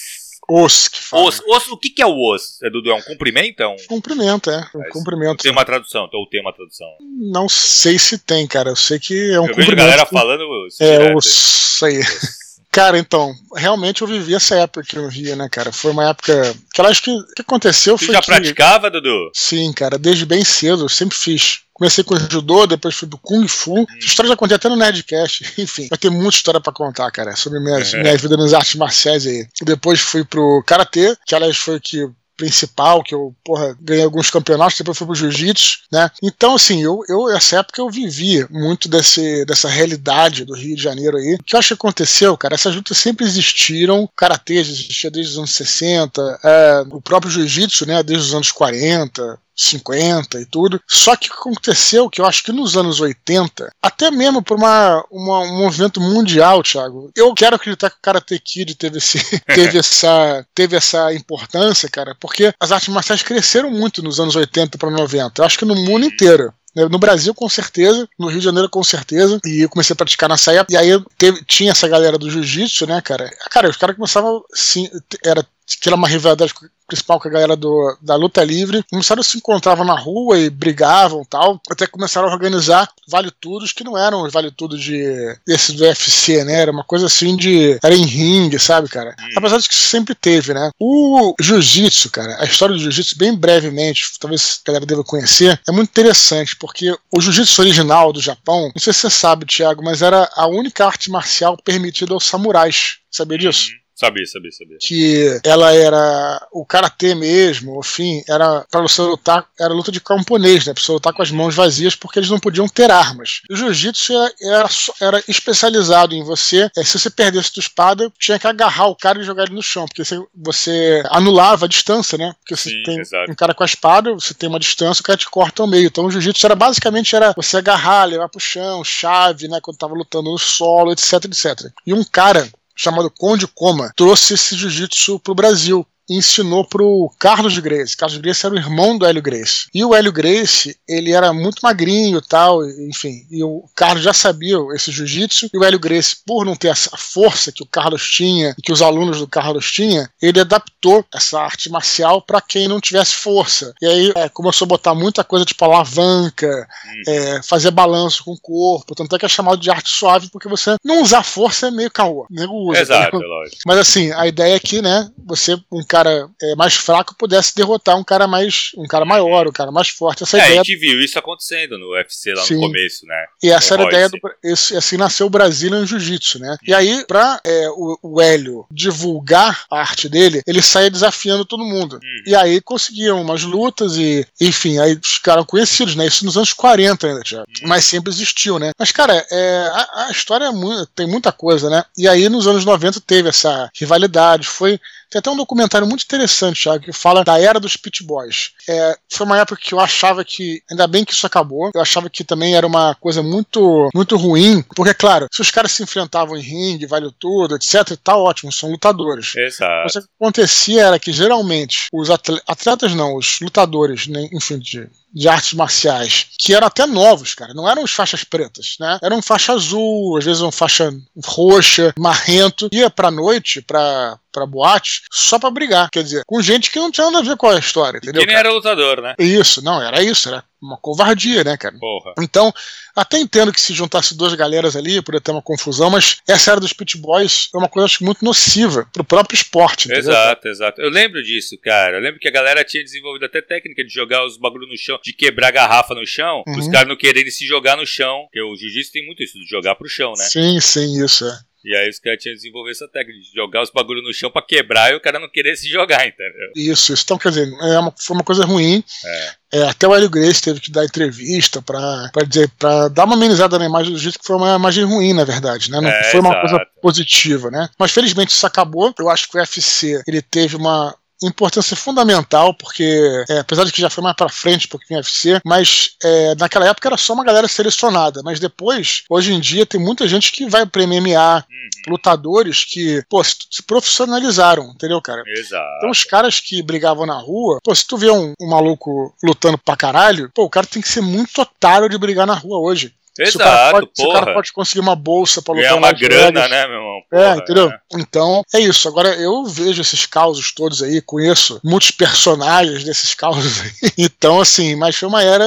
Os 0.49 0.87
que 0.89 0.99
fala. 0.99 1.23
Os, 1.29 1.39
os, 1.39 1.67
o 1.69 1.77
que, 1.77 1.89
que 1.89 2.01
é 2.01 2.05
o 2.05 2.33
os? 2.33 2.61
É, 2.61 2.69
Dudu? 2.69 2.89
É 2.89 2.93
um 2.93 3.01
cumprimento? 3.01 3.61
É 3.61 3.67
um. 3.67 3.77
Cumprimento, 3.87 4.49
é. 4.49 4.69
Um 4.75 4.79
Mas 4.79 4.89
cumprimento. 4.91 5.41
Tem 5.41 5.51
uma 5.51 5.63
tradução, 5.63 6.05
então 6.05 6.19
tem 6.29 6.41
uma 6.41 6.53
tradução. 6.53 6.87
Não 7.31 7.47
sei 7.47 7.97
se 7.97 8.17
tem, 8.17 8.45
cara. 8.45 8.69
Eu 8.69 8.75
sei 8.75 8.99
que 8.99 9.13
é 9.13 9.39
um 9.39 9.47
Eu 9.47 9.55
vejo 9.55 9.69
cumprimento. 9.69 9.77
galera 9.77 10.05
falando. 10.05 10.43
É, 10.81 10.97
direto. 10.97 11.17
os. 11.17 11.81
Aí. 11.83 12.01
Cara, 12.73 12.97
então, 12.97 13.31
realmente 13.55 14.01
eu 14.01 14.07
vivi 14.07 14.33
essa 14.33 14.55
época 14.55 14.83
que 14.83 14.97
eu 14.97 15.07
via, 15.07 15.35
né, 15.35 15.47
cara? 15.47 15.71
Foi 15.71 15.91
uma 15.91 16.09
época. 16.09 16.55
Que 16.73 16.81
eu 16.81 16.85
acho 16.87 17.03
que 17.03 17.11
o 17.11 17.25
que 17.35 17.43
aconteceu 17.43 17.95
Você 17.95 18.07
foi 18.07 18.15
já 18.15 18.19
que. 18.19 18.25
praticava, 18.25 18.89
Dudu? 18.89 19.29
Sim, 19.31 19.71
cara, 19.71 19.95
desde 19.99 20.25
bem 20.25 20.43
cedo, 20.43 20.85
eu 20.85 20.89
sempre 20.89 21.15
fiz. 21.15 21.59
Comecei 21.71 22.03
com 22.03 22.15
judô, 22.17 22.65
depois 22.65 22.95
fui 22.95 23.07
pro 23.07 23.19
Kung 23.19 23.47
Fu. 23.47 23.85
Essa 23.97 24.07
história 24.07 24.29
já 24.29 24.35
contei 24.35 24.55
até 24.55 24.69
no 24.69 24.75
Nerdcast. 24.75 25.53
Enfim, 25.61 25.87
vai 25.87 25.99
ter 25.99 26.09
muita 26.09 26.35
história 26.35 26.59
pra 26.59 26.73
contar, 26.73 27.11
cara, 27.11 27.35
sobre 27.35 27.59
minha, 27.59 27.77
minha 27.77 28.17
vida 28.17 28.35
nas 28.35 28.53
artes 28.53 28.73
marciais 28.73 29.27
aí. 29.27 29.47
Depois 29.61 29.99
fui 29.99 30.25
pro 30.25 30.63
Karatê, 30.65 31.15
que 31.27 31.35
aliás 31.35 31.55
foi 31.57 31.79
que 31.79 32.09
principal, 32.35 33.03
que 33.03 33.13
eu, 33.13 33.35
porra, 33.43 33.77
ganhei 33.79 34.03
alguns 34.03 34.29
campeonatos, 34.29 34.77
depois 34.77 34.97
fui 34.97 35.07
pro 35.07 35.15
jiu-jitsu, 35.15 35.79
né? 35.91 36.09
Então, 36.21 36.55
assim, 36.55 36.81
eu, 36.81 37.01
eu, 37.07 37.27
nessa 37.27 37.59
época 37.59 37.81
eu 37.81 37.89
vivia 37.89 38.47
muito 38.49 38.89
desse, 38.89 39.45
dessa 39.45 39.69
realidade 39.69 40.45
do 40.45 40.55
Rio 40.55 40.75
de 40.75 40.81
Janeiro 40.81 41.17
aí. 41.17 41.35
O 41.35 41.43
que 41.43 41.55
eu 41.55 41.59
acho 41.59 41.69
que 41.69 41.73
aconteceu, 41.75 42.37
cara, 42.37 42.55
essas 42.55 42.75
lutas 42.75 42.97
sempre 42.97 43.25
existiram, 43.25 44.03
o 44.03 44.09
existia 44.49 45.11
desde 45.11 45.33
os 45.33 45.37
anos 45.37 45.51
60, 45.51 46.39
é, 46.43 46.85
o 46.89 47.01
próprio 47.01 47.31
jiu-jitsu, 47.31 47.85
né, 47.85 48.01
desde 48.01 48.27
os 48.27 48.33
anos 48.33 48.51
40, 48.51 49.39
50 49.55 50.39
e 50.39 50.45
tudo. 50.45 50.81
Só 50.87 51.15
que 51.15 51.29
aconteceu, 51.31 52.09
que 52.09 52.19
eu 52.21 52.25
acho 52.25 52.43
que 52.43 52.51
nos 52.51 52.75
anos 52.77 52.99
80, 52.99 53.71
até 53.81 54.09
mesmo 54.11 54.41
por 54.43 54.57
uma, 54.57 55.03
uma- 55.11 55.39
um 55.41 55.57
movimento 55.59 55.99
mundial, 56.01 56.63
Thiago, 56.63 57.11
eu 57.15 57.33
quero 57.33 57.55
acreditar 57.55 57.89
que 57.89 57.97
o 57.97 58.01
Karate 58.01 58.39
Kid 58.39 58.75
teve, 58.75 58.97
esse, 58.97 59.17
teve, 59.47 59.77
essa, 59.77 60.45
teve 60.55 60.75
essa 60.75 61.13
importância, 61.13 61.89
cara, 61.89 62.15
porque 62.19 62.53
as 62.59 62.71
artes 62.71 62.89
marciais 62.89 63.21
cresceram 63.21 63.69
muito 63.71 64.01
nos 64.01 64.19
anos 64.19 64.35
80 64.35 64.77
para 64.77 64.89
90. 64.89 65.41
Eu 65.41 65.45
acho 65.45 65.57
que 65.57 65.65
no 65.65 65.75
mundo 65.75 66.05
inteiro. 66.05 66.53
né? 66.75 66.87
No 66.89 66.97
Brasil, 66.97 67.33
com 67.35 67.47
certeza. 67.47 68.07
No 68.17 68.27
Rio 68.27 68.39
de 68.39 68.45
Janeiro, 68.45 68.69
com 68.69 68.83
certeza. 68.83 69.39
E 69.45 69.61
eu 69.61 69.69
comecei 69.69 69.93
a 69.93 69.97
praticar 69.97 70.27
nessa 70.29 70.51
época. 70.53 70.73
E 70.73 70.77
aí 70.77 71.03
teve- 71.17 71.43
tinha 71.45 71.71
essa 71.71 71.87
galera 71.87 72.17
do 72.17 72.29
jiu-jitsu, 72.29 72.87
né, 72.87 72.99
cara? 73.01 73.29
Cara, 73.51 73.69
os 73.69 73.77
caras 73.77 73.95
começavam. 73.95 74.43
Sim, 74.53 74.89
era, 75.23 75.45
que 75.65 75.89
era 75.89 75.95
uma 75.95 76.07
rivalidade 76.07 76.53
principal 76.87 77.19
com 77.19 77.27
a 77.27 77.31
galera 77.31 77.55
do, 77.55 77.97
da 78.01 78.15
luta 78.15 78.43
livre. 78.43 78.83
Começaram 78.89 79.21
a 79.21 79.23
se 79.23 79.37
encontravam 79.37 79.85
na 79.85 79.97
rua 79.97 80.37
e 80.39 80.49
brigavam 80.49 81.21
e 81.21 81.25
tal. 81.25 81.61
Até 81.69 81.87
começaram 81.87 82.27
a 82.27 82.31
organizar 82.31 82.89
vale 83.07 83.31
tudos 83.31 83.71
que 83.71 83.83
não 83.83 83.97
eram 83.97 84.23
os 84.23 84.33
vale 84.33 84.51
tudo 84.51 84.77
de 84.77 85.03
esse 85.47 85.73
do 85.73 85.83
UFC, 85.83 86.43
né? 86.43 86.61
Era 86.61 86.71
uma 86.71 86.83
coisa 86.83 87.05
assim 87.07 87.35
de. 87.35 87.77
Era 87.83 87.95
em 87.95 88.05
ringue, 88.05 88.59
sabe, 88.59 88.89
cara? 88.89 89.15
Apesar 89.35 89.57
de 89.57 89.67
que 89.67 89.73
isso 89.73 89.87
sempre 89.87 90.15
teve, 90.15 90.53
né? 90.53 90.69
O 90.79 91.33
jiu-jitsu, 91.39 92.09
cara, 92.09 92.37
a 92.39 92.45
história 92.45 92.75
do 92.75 92.81
jiu-jitsu, 92.81 93.17
bem 93.17 93.35
brevemente, 93.35 94.11
talvez 94.19 94.61
a 94.63 94.67
galera 94.67 94.85
deva 94.85 95.03
conhecer, 95.03 95.59
é 95.67 95.71
muito 95.71 95.89
interessante, 95.89 96.55
porque 96.55 96.95
o 97.11 97.21
jiu-jitsu 97.21 97.61
original 97.61 98.11
do 98.13 98.21
Japão, 98.21 98.71
não 98.73 98.81
sei 98.81 98.93
se 98.93 99.01
você 99.01 99.09
sabe, 99.09 99.45
Thiago, 99.45 99.83
mas 99.83 100.01
era 100.01 100.29
a 100.35 100.47
única 100.47 100.85
arte 100.85 101.09
marcial 101.09 101.57
permitida 101.63 102.13
aos 102.13 102.25
samurais. 102.25 102.97
Sabia 103.11 103.37
disso? 103.37 103.82
Sabia, 104.03 104.25
sabia, 104.25 104.51
sabia. 104.51 104.77
Que 104.81 105.39
ela 105.45 105.73
era 105.73 106.47
o 106.51 106.65
karatê 106.65 107.15
mesmo, 107.15 107.79
enfim, 107.79 108.21
era 108.27 108.65
para 108.69 108.81
você 108.81 109.01
lutar, 109.01 109.45
era 109.57 109.73
luta 109.73 109.93
de 109.93 110.01
camponês, 110.01 110.65
né? 110.65 110.73
Pra 110.73 110.83
você 110.83 110.91
lutar 110.91 111.13
com 111.13 111.21
as 111.21 111.31
mãos 111.31 111.55
vazias 111.55 111.95
porque 111.95 112.19
eles 112.19 112.29
não 112.29 112.39
podiam 112.39 112.67
ter 112.67 112.91
armas. 112.91 113.41
O 113.49 113.55
jiu-jitsu 113.55 114.13
era, 114.41 114.69
era, 115.01 115.23
especializado 115.27 116.13
em 116.13 116.23
você, 116.23 116.69
é, 116.75 116.83
se 116.83 116.99
você 116.99 117.09
perdesse 117.09 117.53
tua 117.53 117.61
espada, 117.61 118.11
tinha 118.19 118.37
que 118.37 118.45
agarrar 118.45 118.87
o 118.87 118.95
cara 118.95 119.21
e 119.21 119.23
jogar 119.23 119.43
ele 119.43 119.55
no 119.55 119.63
chão, 119.63 119.85
porque 119.85 120.03
você, 120.03 120.21
você 120.35 121.03
anulava 121.09 121.65
a 121.65 121.69
distância, 121.69 122.17
né? 122.17 122.33
Porque 122.39 122.57
você 122.57 122.69
Sim, 122.69 122.83
tem 122.83 122.99
exato. 122.99 123.31
um 123.31 123.35
cara 123.35 123.53
com 123.53 123.63
a 123.63 123.65
espada, 123.65 124.13
você 124.13 124.33
tem 124.33 124.49
uma 124.49 124.59
distância, 124.59 125.01
o 125.01 125.05
cara 125.05 125.17
te 125.17 125.29
corta 125.29 125.63
ao 125.63 125.67
meio. 125.67 125.87
Então 125.87 126.05
o 126.05 126.11
jiu-jitsu 126.11 126.45
era 126.45 126.55
basicamente 126.55 127.15
era 127.15 127.33
você 127.37 127.57
agarrar, 127.57 128.03
levar 128.03 128.27
pro 128.27 128.39
chão, 128.39 128.83
chave, 128.83 129.47
né? 129.47 129.59
Quando 129.61 129.77
tava 129.77 129.93
lutando 129.93 130.29
no 130.29 130.37
solo, 130.37 130.91
etc, 130.91 131.25
etc. 131.25 131.71
E 131.85 131.93
um 131.93 132.03
cara 132.03 132.49
chamado 132.75 133.09
Conde 133.09 133.47
Coma 133.47 133.91
trouxe 133.95 134.33
esse 134.33 134.55
jiu-jitsu 134.55 135.19
pro 135.19 135.35
Brasil 135.35 135.85
ensinou 136.09 136.65
pro 136.65 137.11
Carlos 137.19 137.57
Grace. 137.59 137.95
Carlos 137.95 138.17
Grace 138.19 138.45
era 138.45 138.55
o 138.55 138.57
irmão 138.57 138.97
do 138.97 139.05
Hélio 139.05 139.21
Grace. 139.21 139.67
E 139.73 139.83
o 139.83 139.93
Hélio 139.93 140.11
Grace, 140.11 140.77
ele 140.87 141.11
era 141.11 141.33
muito 141.33 141.59
magrinho 141.61 142.19
e 142.19 142.27
tal, 142.27 142.65
enfim. 142.89 143.25
E 143.31 143.43
o 143.43 143.63
Carlos 143.75 144.03
já 144.03 144.13
sabia 144.13 144.57
esse 144.73 144.91
jiu-jitsu. 144.91 145.49
E 145.53 145.57
o 145.57 145.63
Hélio 145.63 145.79
Grace, 145.79 146.15
por 146.25 146.45
não 146.45 146.55
ter 146.55 146.69
essa 146.69 146.95
força 146.97 147.51
que 147.51 147.63
o 147.63 147.67
Carlos 147.67 148.09
tinha 148.09 148.55
e 148.57 148.61
que 148.61 148.71
os 148.71 148.81
alunos 148.81 149.19
do 149.19 149.27
Carlos 149.27 149.71
tinham, 149.71 150.07
ele 150.21 150.39
adaptou 150.39 151.05
essa 151.13 151.39
arte 151.39 151.69
marcial 151.69 152.21
para 152.21 152.41
quem 152.41 152.67
não 152.67 152.79
tivesse 152.79 153.15
força. 153.15 153.73
E 153.81 153.85
aí 153.85 154.11
é, 154.15 154.29
começou 154.29 154.65
a 154.65 154.69
botar 154.69 154.93
muita 154.93 155.23
coisa 155.23 155.45
tipo 155.45 155.63
alavanca, 155.63 156.67
hum. 156.85 157.11
é, 157.11 157.41
fazer 157.43 157.71
balanço 157.71 158.23
com 158.23 158.31
o 158.31 158.39
corpo. 158.39 158.95
Tanto 158.95 159.15
é 159.15 159.19
que 159.19 159.25
é 159.25 159.29
chamado 159.29 159.57
de 159.57 159.69
arte 159.69 159.89
suave, 159.89 160.29
porque 160.29 160.49
você 160.49 160.75
não 160.83 161.01
usar 161.01 161.23
força 161.23 161.67
é 161.67 161.71
meio 161.71 161.91
caô. 161.91 162.27
Usa, 162.49 162.81
Exato, 162.81 163.17
né? 163.17 163.25
lógico. 163.25 163.61
Mas 163.65 163.77
assim, 163.79 164.11
a 164.11 164.27
ideia 164.27 164.55
é 164.55 164.59
que, 164.59 164.81
né, 164.81 165.09
você, 165.25 165.57
um 165.71 165.83
cara 165.83 166.02
é, 166.09 166.55
mais 166.55 166.75
fraco 166.75 167.15
pudesse 167.15 167.55
derrotar 167.55 167.97
um 167.97 168.03
cara 168.03 168.27
mais 168.27 168.71
um 168.77 168.87
cara 168.87 169.05
maior, 169.05 169.47
um 169.47 169.51
cara 169.51 169.71
mais 169.71 169.89
forte. 169.89 170.23
Essa 170.23 170.37
é, 170.37 170.39
ideia... 170.41 170.61
a 170.61 170.63
gente 170.63 170.75
viu 170.77 170.99
isso 171.01 171.17
acontecendo 171.17 171.77
no 171.77 171.91
UFC 171.93 172.33
lá 172.33 172.43
Sim. 172.43 172.55
no 172.55 172.61
começo, 172.61 173.05
né? 173.05 173.25
E 173.41 173.51
essa 173.51 173.73
era 173.73 173.83
a 173.83 173.87
ideia 173.87 174.09
do. 174.09 174.17
Esse, 174.43 174.75
assim 174.75 174.97
nasceu 174.97 175.27
o 175.27 175.29
Brazilian 175.29 175.85
Jiu-Jitsu, 175.85 176.39
né? 176.39 176.57
E 176.65 176.73
aí, 176.73 177.05
pra 177.05 177.39
é, 177.45 177.69
o, 177.69 177.97
o 178.01 178.21
Hélio 178.21 178.65
divulgar 178.71 179.65
a 179.69 179.79
arte 179.79 180.09
dele, 180.09 180.41
ele 180.47 180.61
saía 180.61 180.89
desafiando 180.89 181.45
todo 181.45 181.63
mundo. 181.63 181.97
Hum. 181.97 182.23
E 182.25 182.35
aí 182.35 182.61
conseguiam 182.61 183.21
umas 183.21 183.43
lutas 183.43 183.97
e, 183.97 184.25
enfim, 184.39 184.79
aí 184.79 184.97
ficaram 185.01 185.45
conhecidos, 185.45 185.95
né? 185.95 186.05
Isso 186.05 186.25
nos 186.25 186.37
anos 186.37 186.53
40 186.53 187.07
ainda, 187.07 187.21
já. 187.25 187.41
Hum. 187.41 187.45
Mas 187.63 187.85
sempre 187.85 188.11
existiu, 188.11 188.59
né? 188.59 188.71
Mas, 188.77 188.91
cara, 188.91 189.25
é, 189.31 189.69
a, 189.71 190.05
a 190.07 190.11
história 190.11 190.45
é 190.45 190.51
muito, 190.51 190.85
tem 190.87 191.07
muita 191.07 191.31
coisa, 191.31 191.69
né? 191.69 191.83
E 191.97 192.07
aí, 192.07 192.29
nos 192.29 192.47
anos 192.47 192.65
90, 192.65 193.01
teve 193.01 193.29
essa 193.29 193.69
rivalidade. 193.73 194.47
Foi 194.47 194.79
tem 195.13 195.19
até 195.19 195.29
um 195.29 195.37
documentário 195.37 195.82
muito 195.85 196.03
interessante, 196.03 196.63
Thiago, 196.63 196.83
que 196.83 196.93
fala 196.93 197.23
da 197.23 197.39
era 197.39 197.59
dos 197.59 197.77
pit 197.77 198.03
boys. 198.03 198.51
É, 198.67 198.97
foi 199.11 199.25
uma 199.25 199.39
época 199.39 199.61
que 199.61 199.73
eu 199.73 199.79
achava 199.79 200.23
que, 200.23 200.61
ainda 200.69 200.87
bem 200.87 201.05
que 201.05 201.13
isso 201.13 201.25
acabou, 201.25 201.71
eu 201.73 201.81
achava 201.81 202.09
que 202.09 202.23
também 202.23 202.55
era 202.55 202.65
uma 202.65 202.95
coisa 202.95 203.21
muito, 203.21 203.89
muito 203.93 204.15
ruim, 204.17 204.63
porque, 204.75 204.93
claro, 204.93 205.27
se 205.31 205.41
os 205.41 205.51
caras 205.51 205.71
se 205.71 205.83
enfrentavam 205.83 206.37
em 206.37 206.41
ringue, 206.41 206.85
vale 206.85 207.11
tudo, 207.19 207.55
etc, 207.55 207.97
tá 208.03 208.17
ótimo, 208.17 208.51
são 208.51 208.71
lutadores. 208.71 209.35
Exato. 209.35 209.83
Mas 209.83 209.95
o 209.95 210.01
que 210.01 210.07
acontecia 210.19 210.83
era 210.83 210.99
que, 210.99 211.11
geralmente, 211.11 211.87
os 211.91 212.09
atletas, 212.09 212.43
atletas 212.47 212.95
não, 212.95 213.15
os 213.15 213.39
lutadores, 213.41 214.07
né, 214.07 214.27
enfim, 214.31 214.59
de 214.59 214.89
de 215.13 215.29
artes 215.29 215.53
marciais, 215.53 216.27
que 216.39 216.53
eram 216.53 216.67
até 216.67 216.85
novos, 216.85 217.35
cara. 217.35 217.53
Não 217.53 217.69
eram 217.69 217.83
os 217.83 217.93
faixas 217.93 218.23
pretas, 218.23 218.75
né? 218.79 218.97
Eram 219.01 219.21
faixa 219.21 219.53
azul, 219.53 220.17
às 220.17 220.25
vezes 220.25 220.41
uma 220.41 220.51
faixa 220.51 220.91
roxa, 221.25 221.93
marrento. 221.97 222.67
Ia 222.71 222.89
pra 222.89 223.11
noite, 223.11 223.61
pra, 223.61 224.17
pra 224.31 224.45
boate, 224.45 225.03
só 225.11 225.37
pra 225.37 225.51
brigar. 225.51 225.89
Quer 225.91 226.03
dizer, 226.03 226.23
com 226.25 226.41
gente 226.41 226.71
que 226.71 226.79
não 226.79 226.91
tinha 226.91 227.05
nada 227.05 227.19
a 227.19 227.29
ver 227.29 227.37
com 227.37 227.47
a 227.47 227.59
história, 227.59 227.97
entendeu? 227.97 228.21
Que 228.21 228.27
nem 228.27 228.35
era 228.35 228.51
lutador, 228.51 229.01
né? 229.01 229.13
Isso, 229.19 229.63
não, 229.63 229.81
era 229.81 230.01
isso, 230.01 230.29
era 230.29 230.43
uma 230.63 230.77
covardia, 230.77 231.43
né, 231.43 231.57
cara? 231.57 231.77
Porra. 231.77 232.13
Então, 232.19 232.53
até 232.95 233.19
entendo 233.19 233.51
que 233.51 233.59
se 233.59 233.73
juntasse 233.73 234.15
duas 234.15 234.33
galeras 234.33 234.75
ali, 234.75 235.01
poderia 235.01 235.21
ter 235.21 235.31
uma 235.31 235.41
confusão, 235.41 235.89
mas 235.89 236.17
essa 236.27 236.51
era 236.51 236.59
dos 236.59 236.73
pit 236.73 236.97
boys 236.97 237.49
é 237.53 237.57
uma 237.57 237.67
coisa 237.67 237.85
acho, 237.85 238.03
muito 238.03 238.23
nociva 238.23 238.87
pro 238.93 239.03
próprio 239.03 239.35
esporte, 239.35 239.87
entendeu? 239.87 240.11
Exato, 240.11 240.47
exato. 240.47 240.81
Eu 240.81 240.89
lembro 240.89 241.21
disso, 241.21 241.57
cara. 241.61 241.97
Eu 241.97 242.01
lembro 242.01 242.19
que 242.19 242.27
a 242.27 242.31
galera 242.31 242.63
tinha 242.63 242.83
desenvolvido 242.83 243.25
até 243.25 243.41
técnica 243.41 243.83
de 243.83 243.93
jogar 243.93 244.25
os 244.25 244.37
bagulho 244.37 244.67
no 244.67 244.77
chão, 244.77 244.99
de 245.03 245.13
quebrar 245.13 245.51
garrafa 245.51 245.93
no 245.93 246.05
chão, 246.05 246.43
uhum. 246.47 246.57
os 246.57 246.67
caras 246.69 246.87
não 246.87 246.95
quererem 246.95 247.31
se 247.31 247.45
jogar 247.45 247.75
no 247.75 247.85
chão, 247.85 248.23
porque 248.23 248.41
o 248.41 248.55
jiu-jitsu 248.55 248.91
tem 248.91 249.05
muito 249.05 249.21
isso, 249.21 249.37
de 249.37 249.45
jogar 249.45 249.75
pro 249.75 249.89
chão, 249.89 250.13
né? 250.17 250.23
Sim, 250.25 250.59
sim, 250.59 251.03
isso 251.03 251.25
é. 251.25 251.52
E 251.63 251.75
aí 251.75 251.89
os 251.89 251.99
caras 251.99 252.21
tinham 252.21 252.35
desenvolvido 252.35 252.71
essa 252.73 252.87
técnica 252.87 253.19
de 253.19 253.33
jogar 253.33 253.61
os 253.61 253.69
bagulhos 253.69 254.03
no 254.03 254.13
chão 254.13 254.29
pra 254.29 254.41
quebrar 254.41 254.91
e 254.91 254.95
o 254.95 255.01
cara 255.01 255.19
não 255.19 255.29
querer 255.29 255.55
se 255.55 255.69
jogar, 255.69 256.05
entendeu? 256.05 256.51
Isso, 256.55 256.93
isso. 256.93 257.03
Então, 257.05 257.17
quer 257.17 257.29
dizer, 257.29 257.47
é 257.47 257.79
uma, 257.79 257.93
foi 257.97 258.15
uma 258.15 258.23
coisa 258.23 258.45
ruim. 258.45 258.83
É. 259.05 259.43
É, 259.53 259.63
até 259.69 259.87
o 259.87 259.95
Hélio 259.95 260.09
Grace 260.09 260.41
teve 260.41 260.59
que 260.59 260.71
dar 260.71 260.83
entrevista 260.83 261.61
para 261.61 262.09
dizer, 262.27 262.49
para 262.57 262.87
dar 262.87 263.05
uma 263.05 263.13
amenizada 263.13 263.59
na 263.59 263.65
imagem 263.65 263.93
do 263.93 263.99
jeito 263.99 264.17
que 264.17 264.25
foi 264.25 264.35
uma 264.35 264.55
imagem 264.55 264.83
ruim, 264.83 265.13
na 265.13 265.23
verdade, 265.23 265.69
né? 265.69 265.79
Não 265.79 265.89
é, 265.89 266.03
foi 266.05 266.19
uma 266.19 266.31
exato. 266.31 266.49
coisa 266.49 266.65
positiva, 266.81 267.51
né? 267.51 267.69
Mas 267.77 267.91
felizmente 267.91 268.31
isso 268.31 268.47
acabou. 268.47 268.91
Eu 268.97 269.09
acho 269.09 269.29
que 269.29 269.37
o 269.37 269.39
UFC 269.39 270.01
ele 270.07 270.23
teve 270.23 270.55
uma 270.55 270.95
importância 271.27 271.75
fundamental, 271.75 272.53
porque 272.53 273.23
é, 273.29 273.39
apesar 273.39 273.63
de 273.65 273.71
que 273.71 273.81
já 273.81 273.89
foi 273.89 274.03
mais 274.03 274.15
para 274.15 274.29
frente 274.29 274.65
um 274.67 274.69
pouquinho 274.69 274.99
UFC, 274.99 275.39
mas 275.45 275.95
é, 276.03 276.35
naquela 276.35 276.67
época 276.67 276.89
era 276.89 276.97
só 276.97 277.13
uma 277.13 277.23
galera 277.23 277.47
selecionada, 277.47 278.21
mas 278.23 278.39
depois, 278.39 279.03
hoje 279.09 279.33
em 279.33 279.39
dia, 279.39 279.65
tem 279.65 279.79
muita 279.79 280.07
gente 280.07 280.31
que 280.31 280.47
vai 280.47 280.65
para 280.65 280.85
MMA, 280.85 281.35
uhum. 281.37 281.91
lutadores 281.91 282.65
que, 282.65 283.03
pô, 283.09 283.23
se, 283.23 283.35
se, 283.49 283.63
profissionalizaram, 283.63 284.71
entendeu, 284.71 285.01
cara? 285.01 285.23
Exato. 285.27 285.77
Então 285.77 285.89
os 285.89 286.03
caras 286.03 286.39
que 286.39 286.61
brigavam 286.61 287.05
na 287.05 287.17
rua, 287.17 287.59
pô, 287.63 287.73
se 287.73 287.85
tu 287.85 287.97
vê 287.97 288.09
um, 288.09 288.33
um 288.39 288.49
maluco 288.49 289.13
lutando 289.23 289.57
pra 289.57 289.75
caralho, 289.75 290.29
pô, 290.33 290.43
o 290.43 290.49
cara 290.49 290.67
tem 290.67 290.81
que 290.81 290.89
ser 290.89 291.01
muito 291.01 291.41
otário 291.41 291.89
de 291.89 291.97
brigar 291.97 292.27
na 292.27 292.35
rua 292.35 292.59
hoje. 292.59 292.93
Exato, 293.19 293.71
pode, 293.71 293.87
porra. 293.95 294.09
o 294.09 294.13
cara 294.13 294.33
pode 294.33 294.53
conseguir 294.53 294.79
uma 294.79 294.95
bolsa 294.95 295.41
pra 295.41 295.53
lutar 295.53 295.69
Ganhar 295.69 295.77
uma 295.77 295.91
grana, 295.91 296.47
né, 296.47 296.67
meu 296.67 296.77
irmão? 296.77 297.01
Porra, 297.09 297.35
é, 297.35 297.37
entendeu? 297.37 297.69
É. 297.69 297.79
Então, 297.95 298.43
é 298.53 298.59
isso. 298.59 298.87
Agora, 298.87 299.09
eu 299.15 299.45
vejo 299.45 299.81
esses 299.81 300.05
causos 300.05 300.51
todos 300.51 300.81
aí, 300.81 301.01
conheço 301.01 301.59
muitos 301.63 301.91
personagens 301.91 302.83
desses 302.83 303.13
causos 303.13 303.61
aí. 303.61 303.71
Então, 304.23 304.39
assim, 304.41 304.75
mas 304.75 304.95
foi 304.95 305.07
uma 305.07 305.21
era, 305.21 305.45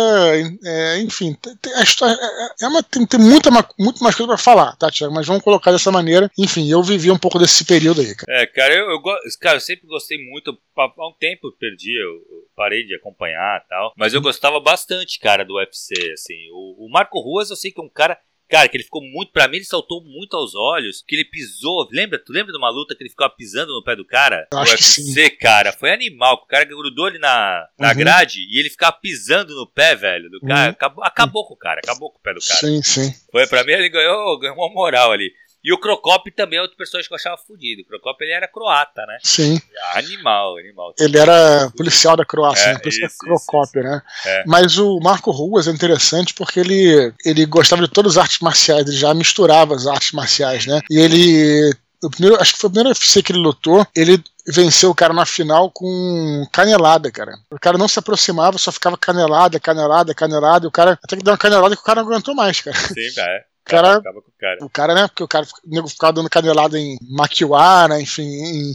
é, 0.65 1.01
enfim, 1.01 1.37
a 1.77 1.83
história 1.83 2.15
é, 2.15 2.65
é 2.65 2.69
uma, 2.69 2.83
tem, 2.83 3.05
tem 3.07 3.21
muita, 3.21 3.51
muito 3.79 4.03
mais 4.03 4.15
coisa 4.15 4.29
pra 4.29 4.39
falar, 4.39 4.77
tá, 4.77 4.91
Tiago? 4.91 5.15
Mas 5.15 5.27
vamos 5.27 5.43
colocar 5.43 5.73
dessa 5.73 5.91
maneira. 5.91 6.31
Enfim, 6.39 6.71
eu 6.71 6.83
vivi 6.83 7.11
um 7.11 7.19
pouco 7.19 7.39
desse 7.39 7.65
período 7.65 8.01
aí, 8.01 8.15
cara. 8.15 8.43
É, 8.43 8.47
cara, 8.47 8.75
eu, 8.75 8.91
eu, 8.91 9.03
cara, 9.41 9.57
eu 9.57 9.61
sempre 9.61 9.87
gostei 9.87 10.19
muito, 10.19 10.57
há 10.77 11.09
um 11.09 11.15
tempo 11.19 11.49
eu 11.49 11.53
perdi, 11.53 11.93
eu, 12.01 12.11
eu 12.11 12.47
parei 12.55 12.85
de 12.85 12.95
acompanhar 12.95 13.63
e 13.65 13.69
tal, 13.69 13.93
mas 13.97 14.15
eu 14.15 14.21
gostava 14.21 14.61
bastante, 14.61 15.19
cara, 15.19 15.45
do 15.45 15.55
UFC, 15.55 15.95
assim. 16.13 16.35
O, 16.53 16.87
o 16.87 16.91
Marco 16.91 17.21
Ruas, 17.21 17.51
eu 17.57 17.61
sei 17.61 17.73
que 17.73 17.81
é 17.81 17.85
um 17.85 17.89
cara 17.89 18.19
Cara, 18.49 18.69
que 18.69 18.77
ele 18.77 18.85
ficou 18.85 19.03
muito. 19.03 19.33
Pra 19.33 19.49
mim, 19.49 19.57
ele 19.57 19.65
saltou 19.65 20.03
muito 20.05 20.37
aos 20.37 20.55
olhos. 20.55 21.03
Que 21.07 21.17
ele 21.17 21.25
pisou. 21.25 21.89
Lembra? 21.91 22.19
Tu 22.19 22.33
lembra 22.33 22.53
de 22.53 22.59
uma 22.59 22.71
luta 22.71 22.95
que 22.95 23.03
ele 23.03 23.11
ficava 23.11 23.35
pisando 23.35 23.73
no 23.73 23.83
pé 23.83 23.97
do 23.97 24.05
cara? 24.05 24.47
Eu 24.53 24.59
acho 24.59 24.73
UFC, 24.75 25.03
que 25.03 25.31
sim. 25.31 25.37
cara. 25.39 25.73
Foi 25.73 25.93
animal. 25.93 26.35
O 26.35 26.47
cara 26.47 26.65
grudou 26.65 27.07
ali 27.07 27.19
na, 27.19 27.67
na 27.79 27.89
uhum. 27.89 27.97
grade 27.97 28.41
e 28.49 28.61
ele 28.61 28.71
ficava 28.71 28.93
pisando 28.93 29.55
no 29.55 29.67
pé, 29.67 29.97
velho, 29.97 30.31
do 30.31 30.41
cara. 30.41 30.67
Uhum. 30.67 30.71
Acabou, 30.71 31.05
acabou 31.05 31.47
com 31.47 31.55
o 31.55 31.59
cara. 31.59 31.81
Acabou 31.83 32.11
com 32.11 32.19
o 32.19 32.23
pé 32.23 32.35
do 32.35 32.41
cara. 32.41 32.61
Sim, 32.61 32.83
sim. 32.83 33.13
Foi 33.33 33.47
pra 33.49 33.65
mim, 33.65 33.73
ele 33.73 33.89
ganhou, 33.89 34.39
ganhou 34.39 34.57
uma 34.57 34.73
moral 34.73 35.11
ali. 35.11 35.33
E 35.67 35.73
o 35.73 35.79
Crocop 35.79 36.31
também 36.31 36.61
é 36.61 36.63
outro 36.63 36.77
personagem 36.77 37.09
que 37.09 37.13
eu 37.13 37.17
achava 37.17 37.37
fodido. 37.37 37.83
O 37.83 37.85
Crocop 37.87 38.23
ele 38.23 38.31
era 38.31 38.47
croata, 38.47 39.05
né? 39.05 39.19
Sim. 39.21 39.61
Animal, 39.95 40.59
animal. 40.59 40.95
Ele 40.97 41.19
era 41.19 41.69
policial 41.77 42.17
da 42.17 42.25
Croácia, 42.25 42.67
é, 42.67 42.75
né? 42.75 42.79
Por 42.79 42.89
isso, 42.89 43.05
isso, 43.05 43.19
Crocop, 43.19 43.77
isso. 43.77 43.89
né? 43.89 44.01
É. 44.27 44.45
Mas 44.47 44.79
o 44.79 45.01
Marco 45.01 45.33
Ruas 45.33 45.67
é 45.67 45.73
interessante 45.73 46.35
porque 46.35 46.61
ele, 46.61 47.13
ele 47.25 47.45
gostava 47.47 47.83
de 47.83 47.89
todas 47.89 48.17
as 48.17 48.23
artes 48.23 48.39
marciais, 48.39 48.87
ele 48.87 48.97
já 48.97 49.13
misturava 49.13 49.75
as 49.75 49.89
artes 49.89 50.13
marciais, 50.13 50.67
né? 50.67 50.81
E 50.89 51.01
ele. 51.01 51.75
O 52.01 52.11
primeiro, 52.11 52.41
acho 52.41 52.53
que 52.53 52.61
foi 52.61 52.69
o 52.69 52.71
primeiro 52.71 52.91
UFC 52.91 53.21
que 53.21 53.33
ele 53.33 53.41
lutou. 53.41 53.85
Ele 53.97 54.23
venceu 54.47 54.91
o 54.91 54.95
cara 54.95 55.13
na 55.13 55.27
final 55.27 55.69
com 55.73 56.47
canelada, 56.53 57.11
cara. 57.11 57.33
O 57.51 57.59
cara 57.59 57.77
não 57.77 57.89
se 57.89 57.99
aproximava, 57.99 58.57
só 58.57 58.71
ficava 58.71 58.97
canelada, 58.97 59.59
canelada, 59.59 60.15
canelada. 60.15 60.65
E 60.65 60.69
o 60.69 60.71
cara 60.71 60.97
até 61.03 61.17
que 61.17 61.25
deu 61.25 61.33
uma 61.33 61.39
canelada 61.39 61.75
que 61.75 61.83
o 61.83 61.85
cara 61.85 62.03
não 62.03 62.09
aguentou 62.09 62.37
mais, 62.37 62.61
cara. 62.61 62.77
Sim, 62.77 63.21
é 63.21 63.56
cara, 63.67 63.97
acaba 63.97 64.23
com 64.23 64.29
o 64.29 64.35
cara. 64.39 64.59
O 64.63 64.71
cara, 64.71 64.95
né? 64.95 65.09
Porque 65.09 65.23
o 65.23 65.29
cara 65.29 65.45
o 65.45 65.69
nego 65.69 65.89
ficava 65.89 66.13
dando 66.13 66.31
canelada 66.31 66.79
em 66.79 66.97
Maquiara, 67.03 68.01
enfim, 68.01 68.23
em, 68.23 68.69
uhum. 68.69 68.75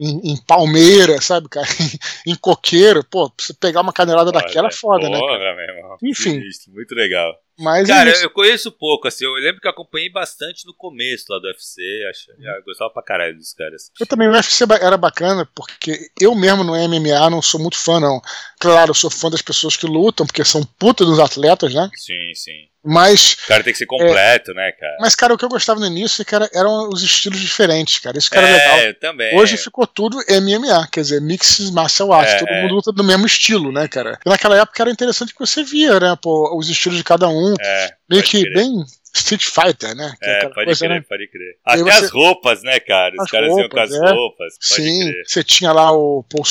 em, 0.00 0.32
em, 0.32 0.36
Palmeira, 0.44 1.20
sabe, 1.20 1.48
cara? 1.48 1.66
em 2.26 2.34
coqueiro. 2.34 3.04
Pô, 3.04 3.32
você 3.38 3.54
pegar 3.54 3.80
uma 3.80 3.92
canelada 3.92 4.30
Olha, 4.30 4.40
daquela 4.40 4.68
é 4.68 4.72
foda, 4.72 5.06
porra, 5.06 5.38
né? 5.38 5.54
Meu 5.54 5.76
irmão. 5.76 5.96
Enfim. 6.02 6.42
Muito 6.68 6.94
legal. 6.94 7.34
Mas 7.62 7.86
Cara, 7.86 8.10
é 8.10 8.12
isso. 8.12 8.24
eu 8.24 8.30
conheço 8.30 8.72
pouco, 8.72 9.06
assim. 9.06 9.24
Eu 9.24 9.32
lembro 9.34 9.60
que 9.60 9.66
eu 9.66 9.70
acompanhei 9.70 10.10
bastante 10.10 10.66
no 10.66 10.74
começo 10.74 11.26
lá 11.30 11.38
do 11.38 11.46
UFC. 11.46 11.80
Acho, 12.10 12.30
eu 12.30 12.64
gostava 12.64 12.90
pra 12.90 13.02
caralho 13.02 13.36
dos 13.36 13.52
caras. 13.54 13.90
Eu 14.00 14.06
também, 14.06 14.28
o 14.28 14.32
UFC 14.32 14.64
era 14.80 14.96
bacana, 14.96 15.48
porque 15.54 16.08
eu 16.20 16.34
mesmo 16.34 16.64
no 16.64 16.74
MMA 16.74 17.30
não 17.30 17.40
sou 17.40 17.60
muito 17.60 17.76
fã, 17.78 18.00
não. 18.00 18.20
Claro, 18.58 18.90
eu 18.90 18.94
sou 18.94 19.10
fã 19.10 19.30
das 19.30 19.42
pessoas 19.42 19.76
que 19.76 19.86
lutam, 19.86 20.26
porque 20.26 20.44
são 20.44 20.64
puta 20.64 21.04
dos 21.04 21.18
atletas, 21.18 21.72
né? 21.74 21.88
Sim, 21.94 22.32
sim. 22.34 22.68
Mas, 22.84 23.34
O 23.44 23.46
cara 23.46 23.62
tem 23.62 23.72
que 23.72 23.78
ser 23.78 23.86
completo, 23.86 24.52
né, 24.54 24.72
cara? 24.72 24.96
mas 25.00 25.14
cara, 25.14 25.32
o 25.32 25.38
que 25.38 25.44
eu 25.44 25.48
gostava 25.48 25.78
no 25.78 25.86
início 25.86 26.20
é 26.20 26.24
que 26.24 26.34
era- 26.34 26.50
eram 26.52 26.88
os 26.88 27.00
estilos 27.00 27.38
diferentes, 27.38 28.00
cara. 28.00 28.18
Isso 28.18 28.28
que 28.28 28.36
era 28.36 28.48
é, 28.48 28.52
legal. 28.52 28.78
eu 28.80 28.94
também. 28.98 29.38
Hoje 29.38 29.56
ficou 29.56 29.86
tudo 29.86 30.18
MMA, 30.28 30.88
quer 30.90 31.02
dizer, 31.02 31.20
Mixed 31.20 31.70
Martial 31.72 32.12
Arts, 32.12 32.32
É, 32.34 32.38
todo 32.40 32.48
é. 32.48 32.62
mundo 32.62 32.74
luta 32.74 32.90
do 32.90 33.04
mesmo 33.04 33.24
estilo, 33.24 33.70
né, 33.70 33.86
cara? 33.86 34.18
E 34.26 34.28
naquela 34.28 34.56
época 34.58 34.82
era 34.82 34.90
interessante 34.90 35.32
que 35.32 35.38
você 35.38 35.62
via, 35.62 36.00
né, 36.00 36.18
pô, 36.20 36.58
os 36.58 36.68
estilos 36.68 36.98
de 36.98 37.04
cada 37.04 37.28
um, 37.28 37.51
É, 37.60 37.86
meio 38.08 38.22
pode 38.22 38.30
que 38.30 38.40
crer. 38.42 38.54
bem 38.54 38.84
Street 39.14 39.44
Fighter, 39.44 39.94
né? 39.94 40.14
Que 40.20 40.26
É, 40.28 40.36
aquela 40.38 40.54
pode 40.54 40.64
coisa, 40.66 40.86
crer, 40.86 40.90
né? 41.00 41.04
pode 41.08 41.28
crer. 41.28 41.56
Até 41.64 41.82
você- 41.82 42.04
as 42.06 42.10
roupas, 42.10 42.62
né, 42.62 42.80
cara? 42.80 43.14
Os 43.14 43.20
As 43.24 43.30
caras 43.30 43.48
iam 43.56 43.68
com 43.68 43.80
as 43.80 43.90
roupas, 43.90 44.10
é. 44.10 44.14
roupas. 44.14 44.54
Sim, 44.60 45.00
crer. 45.10 45.22
você 45.26 45.44
tinha 45.44 45.72
lá 45.72 45.92
o, 45.92 46.24
pô, 46.28 46.40
o 46.42 46.44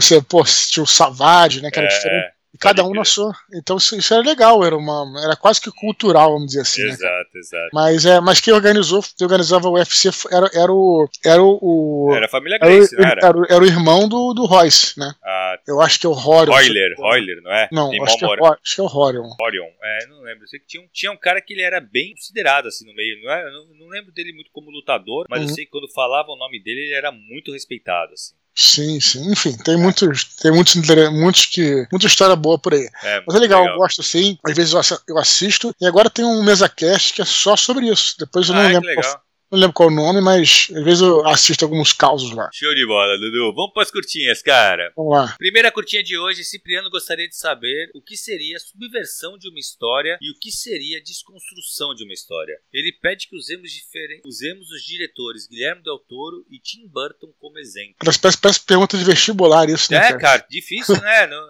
você, 0.00 0.22
pô, 0.22 0.42
tinha 0.44 0.82
o 0.82 0.86
Savage, 0.86 1.60
né, 1.60 1.70
que 1.70 1.78
era 1.78 1.86
É, 1.88 1.90
diferente. 1.90 2.35
E 2.56 2.58
cada 2.58 2.82
um 2.84 2.92
na 2.92 3.04
sua. 3.04 3.32
Então 3.54 3.76
isso, 3.76 3.96
isso 3.96 4.14
era 4.14 4.22
legal, 4.22 4.64
era 4.64 4.76
uma. 4.76 5.04
Era 5.22 5.36
quase 5.36 5.60
que 5.60 5.70
cultural, 5.70 6.32
vamos 6.32 6.46
dizer 6.48 6.62
assim, 6.62 6.82
né? 6.82 6.88
Exato, 6.88 7.38
exato. 7.38 7.68
Mas, 7.72 8.06
é, 8.06 8.20
mas 8.20 8.40
quem 8.40 8.54
organizou, 8.54 9.02
quem 9.16 9.24
organizava 9.26 9.68
o 9.68 9.74
UFC 9.74 10.08
era, 10.32 10.50
era 10.54 10.72
o. 10.72 11.08
Era 11.24 11.42
o. 11.42 12.12
Era 12.14 12.26
a 12.26 12.28
família 12.28 12.56
era, 12.60 12.66
Grace, 12.66 12.96
não 12.96 13.04
era? 13.04 13.26
era 13.26 13.38
o- 13.38 13.44
era 13.44 13.62
o 13.62 13.66
irmão 13.66 14.08
do, 14.08 14.32
do 14.32 14.46
Royce, 14.46 14.98
né? 14.98 15.12
Ah, 15.22 15.58
Eu 15.66 15.80
acho 15.80 16.00
que 16.00 16.06
é 16.06 16.08
o 16.08 16.12
Horion. 16.12 16.52
Royler, 16.54 16.94
Royler, 16.96 17.42
não 17.42 17.52
é? 17.52 17.68
Não, 17.72 17.90
acho 18.04 18.18
que, 18.18 18.24
é, 18.24 18.28
acho 18.28 18.74
que 18.74 18.80
é 18.80 18.84
o 18.84 18.86
Horion. 18.86 19.28
Orion. 19.40 19.68
É, 19.82 20.06
não 20.08 20.22
lembro. 20.22 20.44
Eu 20.44 20.48
sei 20.48 20.58
que 20.60 20.66
tinha 20.66 20.82
um, 20.82 20.88
tinha 20.92 21.12
um 21.12 21.16
cara 21.16 21.40
que 21.40 21.52
ele 21.52 21.62
era 21.62 21.80
bem 21.80 22.14
considerado 22.14 22.68
assim 22.68 22.86
no 22.86 22.94
meio. 22.94 23.22
Não, 23.22 23.30
é? 23.32 23.46
eu 23.46 23.52
não, 23.52 23.66
não 23.80 23.88
lembro 23.88 24.12
dele 24.12 24.32
muito 24.32 24.50
como 24.52 24.70
lutador, 24.70 25.26
mas 25.28 25.42
eu 25.42 25.48
Uhum. 25.48 25.54
sei 25.54 25.64
que 25.64 25.70
quando 25.72 25.92
falava 25.92 26.30
o 26.30 26.36
nome 26.36 26.62
dele, 26.62 26.80
ele 26.82 26.94
era 26.94 27.10
muito 27.12 27.52
respeitado, 27.52 28.12
assim. 28.12 28.34
Sim, 28.58 28.98
sim. 29.00 29.30
Enfim, 29.30 29.54
tem 29.58 29.76
muitos, 29.76 30.24
tem 30.36 30.50
muitos, 30.50 30.74
muitos 31.12 31.44
que. 31.44 31.86
Muita 31.92 32.06
história 32.06 32.34
boa 32.34 32.58
por 32.58 32.72
aí. 32.72 32.88
É, 33.02 33.22
Mas 33.26 33.36
é 33.36 33.38
legal, 33.38 33.60
muito 33.60 33.74
eu 33.74 33.78
gosto 33.78 34.02
sim. 34.02 34.38
Às 34.42 34.56
vezes 34.56 34.72
eu 34.72 34.78
assi- 34.80 34.98
eu 35.06 35.18
assisto. 35.18 35.74
E 35.78 35.86
agora 35.86 36.08
tem 36.08 36.24
um 36.24 36.42
mesa 36.42 36.66
cast 36.68 37.12
que 37.12 37.20
é 37.20 37.24
só 37.26 37.54
sobre 37.54 37.86
isso. 37.90 38.16
Depois 38.18 38.48
eu 38.48 38.54
Ah, 38.54 38.62
não, 38.62 38.68
que 38.68 38.74
lembro 38.74 38.94
qual, 38.94 38.96
legal. 39.04 39.22
Não 39.50 39.58
lembro 39.58 39.74
qual 39.74 39.88
o 39.88 39.92
nome, 39.94 40.20
mas 40.20 40.68
às 40.74 40.84
vezes 40.84 41.00
eu 41.00 41.26
assisto 41.26 41.64
alguns 41.64 41.92
causos 41.92 42.32
lá. 42.32 42.48
Show 42.52 42.74
de 42.74 42.86
bola, 42.86 43.16
Dudu. 43.18 43.52
Vamos 43.54 43.72
para 43.72 43.82
as 43.82 43.90
curtinhas, 43.90 44.42
cara. 44.42 44.92
Vamos 44.96 45.12
lá. 45.12 45.34
Primeira 45.38 45.70
curtinha 45.70 46.02
de 46.02 46.18
hoje, 46.18 46.44
Cipriano 46.44 46.90
gostaria 46.90 47.28
de 47.28 47.36
saber 47.36 47.90
o 47.94 48.02
que 48.02 48.16
seria 48.16 48.58
subversão 48.58 49.38
de 49.38 49.48
uma 49.48 49.58
história 49.58 50.18
e 50.20 50.30
o 50.30 50.38
que 50.40 50.50
seria 50.50 51.02
desconstrução 51.02 51.94
de 51.94 52.04
uma 52.04 52.12
história. 52.12 52.54
Ele 52.72 52.92
pede 53.00 53.28
que 53.28 53.36
usemos, 53.36 53.70
diferen- 53.70 54.20
usemos 54.24 54.70
os 54.70 54.82
diretores 54.82 55.46
Guilherme 55.46 55.82
Del 55.82 55.98
Toro 55.98 56.44
e 56.50 56.58
Tim 56.58 56.86
Burton 56.88 57.32
como 57.38 57.58
exemplo. 57.58 57.94
Parece, 57.98 58.38
parece, 58.40 58.60
pergunta 58.60 58.96
de 58.98 59.04
vestibular 59.04 59.68
isso, 59.68 59.90
né, 59.92 59.98
É, 59.98 60.00
cara? 60.08 60.18
cara, 60.18 60.46
difícil, 60.50 60.96
né? 61.00 61.26
Não, 61.28 61.46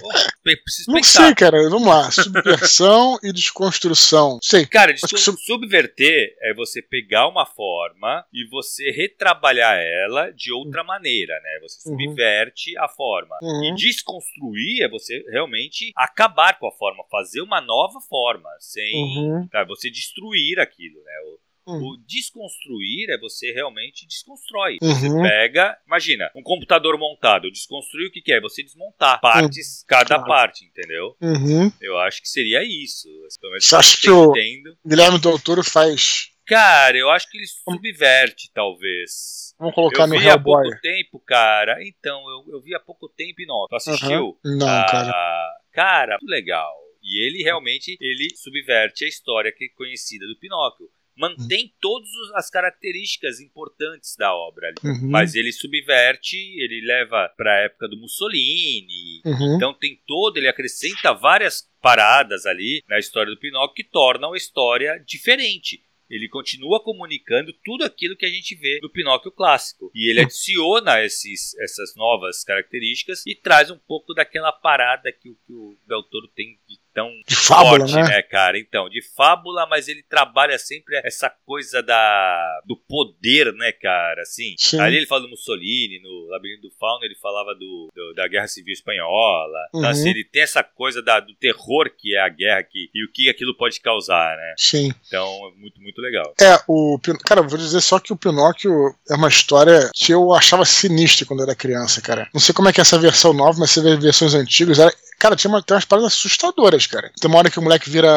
Pô, 0.00 0.08
pe- 0.42 0.56
preciso 0.56 0.90
Não 0.90 0.96
pensar. 0.96 1.26
sei, 1.26 1.34
cara. 1.34 1.68
Vamos 1.68 1.88
lá. 1.88 2.10
Subversão 2.10 3.18
e 3.22 3.32
desconstrução. 3.32 4.38
Sei. 4.42 4.66
Cara, 4.66 4.92
Acho 4.92 5.06
que 5.06 5.14
desco- 5.14 5.32
sub- 5.32 5.40
subverter 5.44 6.34
é 6.42 6.54
você 6.54 6.80
pegar 6.82 7.28
uma 7.28 7.35
forma 7.44 8.24
e 8.32 8.48
você 8.48 8.90
retrabalhar 8.92 9.76
ela 9.76 10.30
de 10.30 10.52
outra 10.52 10.82
maneira, 10.84 11.34
né? 11.42 11.58
Você 11.62 11.88
Uhum. 11.90 11.96
subverte 11.98 12.78
a 12.78 12.88
forma. 12.88 13.36
E 13.42 13.46
Uhum. 13.70 13.74
desconstruir 13.74 14.82
é 14.82 14.88
você 14.88 15.22
realmente 15.30 15.92
acabar 15.96 16.58
com 16.58 16.68
a 16.68 16.72
forma, 16.72 17.04
fazer 17.10 17.40
uma 17.42 17.60
nova 17.60 18.00
forma, 18.08 18.48
sem 18.60 18.94
Uhum. 18.94 19.48
tá, 19.48 19.64
você 19.64 19.90
destruir 19.90 20.58
aquilo, 20.60 21.02
né? 21.02 21.12
O, 21.24 21.46
Uhum. 21.68 21.82
o 21.88 21.96
desconstruir 22.06 23.10
é 23.10 23.18
você 23.18 23.50
realmente 23.52 24.06
desconstrói. 24.06 24.78
Uhum. 24.80 25.20
Pega, 25.22 25.76
imagina, 25.84 26.30
um 26.36 26.40
computador 26.42 26.96
montado, 26.96 27.50
desconstruir 27.50 28.06
o 28.06 28.12
que, 28.12 28.20
que 28.22 28.32
é? 28.32 28.40
Você 28.40 28.62
desmontar 28.62 29.20
partes, 29.20 29.82
cada 29.84 30.14
Claro. 30.14 30.26
parte, 30.28 30.64
entendeu? 30.64 31.16
Uhum. 31.20 31.72
Eu 31.80 31.98
acho 31.98 32.22
que 32.22 32.28
seria 32.28 32.62
isso. 32.62 33.08
Pelo 33.40 33.50
menos 33.50 33.64
Você 33.66 33.74
acha 33.74 33.96
eu 34.08 34.32
que 34.32 34.40
o-. 34.40 34.76
Guilherme 34.86 35.18
Doutor 35.18 35.64
faz. 35.64 36.30
Cara, 36.46 36.96
eu 36.96 37.10
acho 37.10 37.28
que 37.30 37.38
ele 37.38 37.46
subverte, 37.46 38.50
talvez. 38.54 39.54
Vamos 39.58 39.74
colocar 39.74 40.02
eu 40.04 40.06
no 40.06 40.18
vi 40.18 40.28
há 40.28 40.38
pouco 40.38 40.80
tempo, 40.80 41.20
cara. 41.26 41.78
Então, 41.82 42.20
eu, 42.28 42.54
eu 42.54 42.62
vi 42.62 42.74
há 42.74 42.80
pouco 42.80 43.08
tempo 43.08 43.34
Pinóquio. 43.36 43.68
Tu 43.68 43.76
assistiu? 43.76 44.38
Uhum. 44.44 44.58
Não, 44.58 44.68
Ah, 44.68 44.86
cara. 44.88 45.54
Cara, 45.72 46.18
legal. 46.22 46.72
E 47.02 47.26
ele 47.26 47.42
realmente 47.42 47.96
ele 48.00 48.28
subverte 48.36 49.04
a 49.04 49.08
história 49.08 49.52
que 49.52 49.64
é 49.64 49.68
conhecida 49.76 50.26
do 50.26 50.38
Pinóquio. 50.38 50.88
Mantém 51.18 51.72
todas 51.80 52.08
os- 52.10 52.34
as 52.34 52.50
características 52.50 53.40
importantes 53.40 54.14
da 54.18 54.34
obra 54.34 54.68
ali. 54.68 54.76
Uhum. 54.92 55.10
Mas 55.10 55.34
ele 55.34 55.50
subverte, 55.50 56.36
ele 56.36 56.82
leva 56.86 57.32
pra 57.36 57.62
época 57.64 57.88
do 57.88 57.96
Mussolini. 57.96 59.22
Uhum. 59.24 59.56
Então 59.56 59.72
tem 59.72 59.98
todo, 60.06 60.36
ele 60.36 60.48
acrescenta 60.48 61.14
várias 61.14 61.66
paradas 61.80 62.44
ali 62.44 62.82
na 62.88 62.98
história 62.98 63.32
do 63.32 63.38
Pinóquio 63.40 63.74
que 63.76 63.84
tornam 63.90 64.34
a 64.34 64.36
história 64.36 65.02
diferente. 65.06 65.80
Ele 66.08 66.28
continua 66.28 66.82
comunicando 66.82 67.52
tudo 67.64 67.84
aquilo 67.84 68.16
que 68.16 68.24
a 68.26 68.30
gente 68.30 68.54
vê 68.54 68.78
no 68.82 68.90
Pinóquio 68.90 69.32
clássico. 69.32 69.90
E 69.94 70.08
ele 70.10 70.20
adiciona 70.20 71.02
esses, 71.04 71.54
essas 71.58 71.94
novas 71.96 72.44
características 72.44 73.24
e 73.26 73.34
traz 73.34 73.70
um 73.70 73.78
pouco 73.78 74.14
daquela 74.14 74.52
parada 74.52 75.10
que, 75.12 75.30
o- 75.30 75.36
que 75.46 75.52
o 75.52 75.76
Del 75.86 76.02
Toro 76.04 76.28
tem 76.28 76.58
de 76.68 76.78
tão 76.96 77.10
De 77.28 77.36
fábula, 77.36 77.80
forte, 77.86 77.94
né? 77.94 78.22
cara? 78.22 78.58
Então, 78.58 78.88
de 78.88 79.02
fábula, 79.14 79.66
mas 79.68 79.86
ele 79.86 80.02
trabalha 80.02 80.58
sempre 80.58 80.96
essa 81.04 81.28
coisa 81.44 81.82
da 81.82 82.60
do 82.66 82.74
poder, 82.74 83.52
né, 83.52 83.70
cara? 83.70 84.22
Assim, 84.22 84.54
Sim. 84.56 84.80
ali 84.80 84.96
ele 84.96 85.06
fala 85.06 85.20
do 85.20 85.28
Mussolini, 85.28 86.00
no 86.02 86.28
Labirinto 86.30 86.62
do 86.62 86.74
Fauno 86.80 87.04
ele 87.04 87.14
falava 87.16 87.54
do, 87.54 87.88
do- 87.94 88.14
da 88.14 88.26
Guerra 88.26 88.48
Civil 88.48 88.72
Espanhola. 88.72 89.58
Então, 89.68 89.82
Uhum. 89.82 89.86
assim, 89.88 90.08
ele 90.08 90.24
tem 90.24 90.40
essa 90.42 90.62
coisa 90.64 91.02
da- 91.02 91.20
do 91.20 91.34
terror 91.34 91.90
que 91.96 92.16
é 92.16 92.20
a 92.20 92.28
guerra 92.30 92.62
que, 92.62 92.88
e 92.94 93.04
o 93.04 93.12
que 93.12 93.28
aquilo 93.28 93.54
pode 93.54 93.78
causar, 93.80 94.34
né? 94.36 94.54
Sim. 94.56 94.90
Então, 95.06 95.26
é 95.54 95.60
muito, 95.60 95.80
muito 95.82 96.00
legal. 96.00 96.32
É, 96.40 96.58
o. 96.66 96.98
Cara, 97.26 97.42
vou 97.42 97.58
dizer 97.58 97.80
só 97.82 97.98
que 98.00 98.12
o 98.12 98.16
Pinóquio 98.16 98.72
é 99.10 99.14
uma 99.14 99.28
história 99.28 99.90
que 99.94 100.12
eu 100.12 100.32
achava 100.32 100.64
sinistra 100.64 101.26
quando 101.26 101.40
eu 101.40 101.44
era 101.46 101.54
criança, 101.54 102.00
cara. 102.00 102.26
Não 102.32 102.40
sei 102.40 102.54
como 102.54 102.68
é 102.68 102.72
que 102.72 102.80
é 102.80 102.82
essa 102.82 102.98
versão 102.98 103.34
nova, 103.34 103.58
mas 103.58 103.70
você 103.70 103.82
vê 103.82 103.96
versões 103.96 104.32
antigas. 104.34 104.78
Era... 104.78 104.92
Cara, 105.18 105.34
tinha 105.36 105.50
uma, 105.50 105.62
tem 105.62 105.74
umas 105.74 105.84
paradas 105.84 106.12
assustadoras, 106.12 106.86
cara. 106.86 107.10
Tem 107.20 107.28
uma 107.28 107.38
hora 107.38 107.50
que 107.50 107.58
o 107.58 107.62
moleque 107.62 107.88
vira. 107.88 108.08